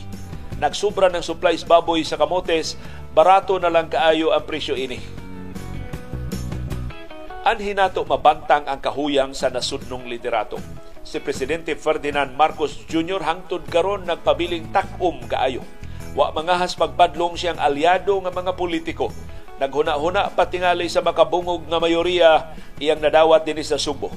Nagsubra 0.61 1.09
ng 1.09 1.25
supplies 1.25 1.67
baboy 1.67 2.05
sa 2.07 2.15
Camotes, 2.15 2.79
barato 3.11 3.59
na 3.59 3.67
lang 3.67 3.91
kaayo 3.91 4.31
ang 4.31 4.47
presyo 4.47 4.79
ini. 4.79 5.01
Anhinato 7.41 8.05
mabantang 8.05 8.69
ang 8.69 8.77
kahuyang 8.77 9.33
sa 9.33 9.49
nasudnong 9.49 10.05
liderato 10.05 10.61
si 11.11 11.19
Presidente 11.19 11.75
Ferdinand 11.75 12.31
Marcos 12.39 12.87
Jr. 12.87 13.19
hangtod 13.19 13.67
karon 13.67 14.07
nagpabiling 14.07 14.71
takum 14.71 15.19
kaayo. 15.27 15.59
Wa 16.15 16.31
mangahas 16.31 16.71
pagpadlong 16.79 17.35
siyang 17.35 17.59
aliado 17.59 18.15
nga 18.23 18.31
mga 18.31 18.55
politiko. 18.55 19.11
Naghuna-huna 19.59 20.31
patingali 20.31 20.87
sa 20.87 21.03
makabungog 21.03 21.67
nga 21.67 21.83
mayoriya 21.83 22.55
iyang 22.79 23.03
nadawat 23.03 23.43
dinhi 23.43 23.67
sa 23.67 23.75
Subo. 23.75 24.07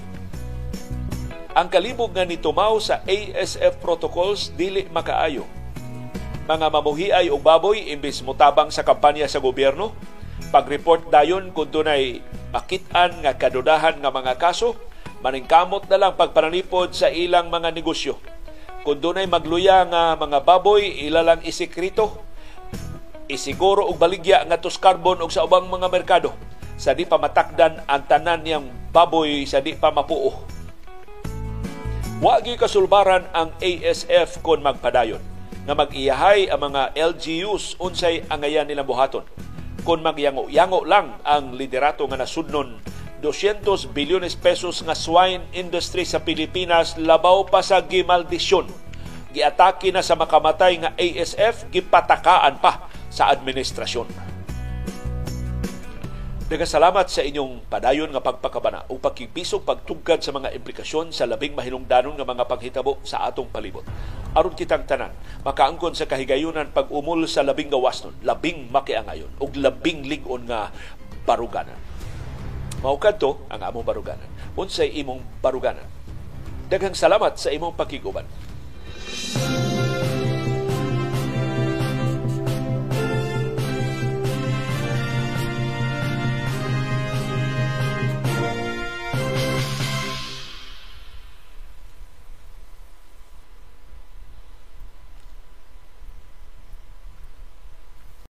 Ang 1.58 1.66
kalibog 1.66 2.14
nga 2.14 2.22
nitumaw 2.22 2.78
sa 2.78 3.02
ASF 3.10 3.82
protocols 3.82 4.54
dili 4.54 4.86
makaayo. 4.86 5.42
Mga 6.46 6.66
mamuhiay 6.70 7.26
og 7.26 7.42
baboy 7.42 7.90
imbis 7.90 8.22
mutabang 8.22 8.70
sa 8.70 8.86
kampanya 8.86 9.26
sa 9.26 9.42
gobyerno, 9.42 9.98
pag-report 10.54 11.10
dayon 11.10 11.50
kung 11.50 11.74
dunay 11.74 12.22
makitaan 12.54 13.18
nga 13.26 13.34
kadudahan 13.34 13.98
nga 13.98 14.10
mga 14.14 14.38
kaso, 14.38 14.78
maningkamot 15.24 15.88
na 15.88 15.96
lang 15.96 16.12
pagpananipod 16.20 16.92
sa 16.92 17.08
ilang 17.08 17.48
mga 17.48 17.72
negosyo. 17.72 18.20
Kung 18.84 19.00
dunay 19.00 19.24
magluya 19.24 19.88
nga 19.88 20.12
mga 20.20 20.44
baboy, 20.44 20.84
ila 21.08 21.24
lang 21.24 21.40
isikrito, 21.40 22.20
isiguro 23.24 23.88
og 23.88 23.96
baligya 23.96 24.44
nga 24.44 24.60
tos 24.60 24.76
carbon 24.76 25.24
og 25.24 25.32
sa 25.32 25.48
ubang 25.48 25.64
mga 25.72 25.88
merkado 25.88 26.36
sa 26.76 26.92
di 26.92 27.08
pa 27.08 27.16
matakdan 27.16 27.80
ang 27.88 28.04
tanan 28.04 28.44
niyang 28.44 28.68
baboy 28.92 29.48
sa 29.48 29.64
di 29.64 29.72
pa 29.72 29.88
mapuo. 29.88 30.44
Wagi 32.20 32.60
kasulbaran 32.60 33.24
ang 33.32 33.56
ASF 33.64 34.44
kon 34.44 34.60
magpadayon 34.60 35.24
nga 35.64 35.72
mag-iyahay 35.72 36.52
ang 36.52 36.68
mga 36.68 36.92
LGUs 36.92 37.80
unsay 37.80 38.28
angayan 38.28 38.68
nilang 38.68 38.84
buhaton. 38.84 39.24
Kung 39.88 40.04
magyango-yango 40.04 40.84
lang 40.84 41.16
ang 41.24 41.56
liderato 41.56 42.04
nga 42.04 42.20
nasudnon 42.20 42.76
200 43.24 43.88
bilyones 43.96 44.36
pesos 44.36 44.84
nga 44.84 44.92
swine 44.92 45.48
industry 45.56 46.04
sa 46.04 46.20
Pilipinas 46.20 47.00
labaw 47.00 47.48
pa 47.48 47.64
sa 47.64 47.80
gimaldisyon. 47.80 48.68
Giatake 49.32 49.88
na 49.88 50.04
sa 50.04 50.12
makamatay 50.12 50.84
nga 50.84 50.92
ASF, 50.92 51.72
gipatakaan 51.72 52.60
pa 52.60 52.92
sa 53.08 53.32
administrasyon. 53.32 54.12
Nagasalamat 56.52 57.08
sa 57.08 57.24
inyong 57.24 57.64
padayon 57.72 58.12
nga 58.12 58.20
pagpakabana 58.20 58.84
o 58.92 59.00
pagkibisog 59.00 59.64
pagtugkad 59.64 60.20
sa 60.20 60.28
mga 60.28 60.52
implikasyon 60.52 61.08
sa 61.08 61.24
labing 61.24 61.56
mahinungdanon 61.56 62.20
nga 62.20 62.28
mga 62.28 62.44
paghitabo 62.44 63.00
sa 63.08 63.24
atong 63.24 63.48
palibot. 63.48 63.88
Aron 64.36 64.52
kitang 64.52 64.84
tanan, 64.84 65.16
makaangkon 65.48 65.96
sa 65.96 66.04
kahigayunan 66.04 66.76
pag-umol 66.76 67.24
sa 67.24 67.40
labing 67.40 67.72
gawas 67.72 68.04
nun, 68.04 68.12
labing 68.20 68.68
makiangayon, 68.68 69.32
o 69.40 69.48
labing 69.48 70.04
ligon 70.04 70.44
nga 70.44 70.68
baruganan 71.24 71.83
Mao 72.84 73.00
kadto 73.00 73.40
ang 73.48 73.64
among 73.64 73.80
baruganan. 73.80 74.28
Unsay 74.60 74.92
imong 75.00 75.24
baruganan? 75.40 75.88
Daghang 76.68 76.92
salamat 76.92 77.40
sa 77.40 77.48
imong 77.48 77.72
pakiguban. 77.72 78.28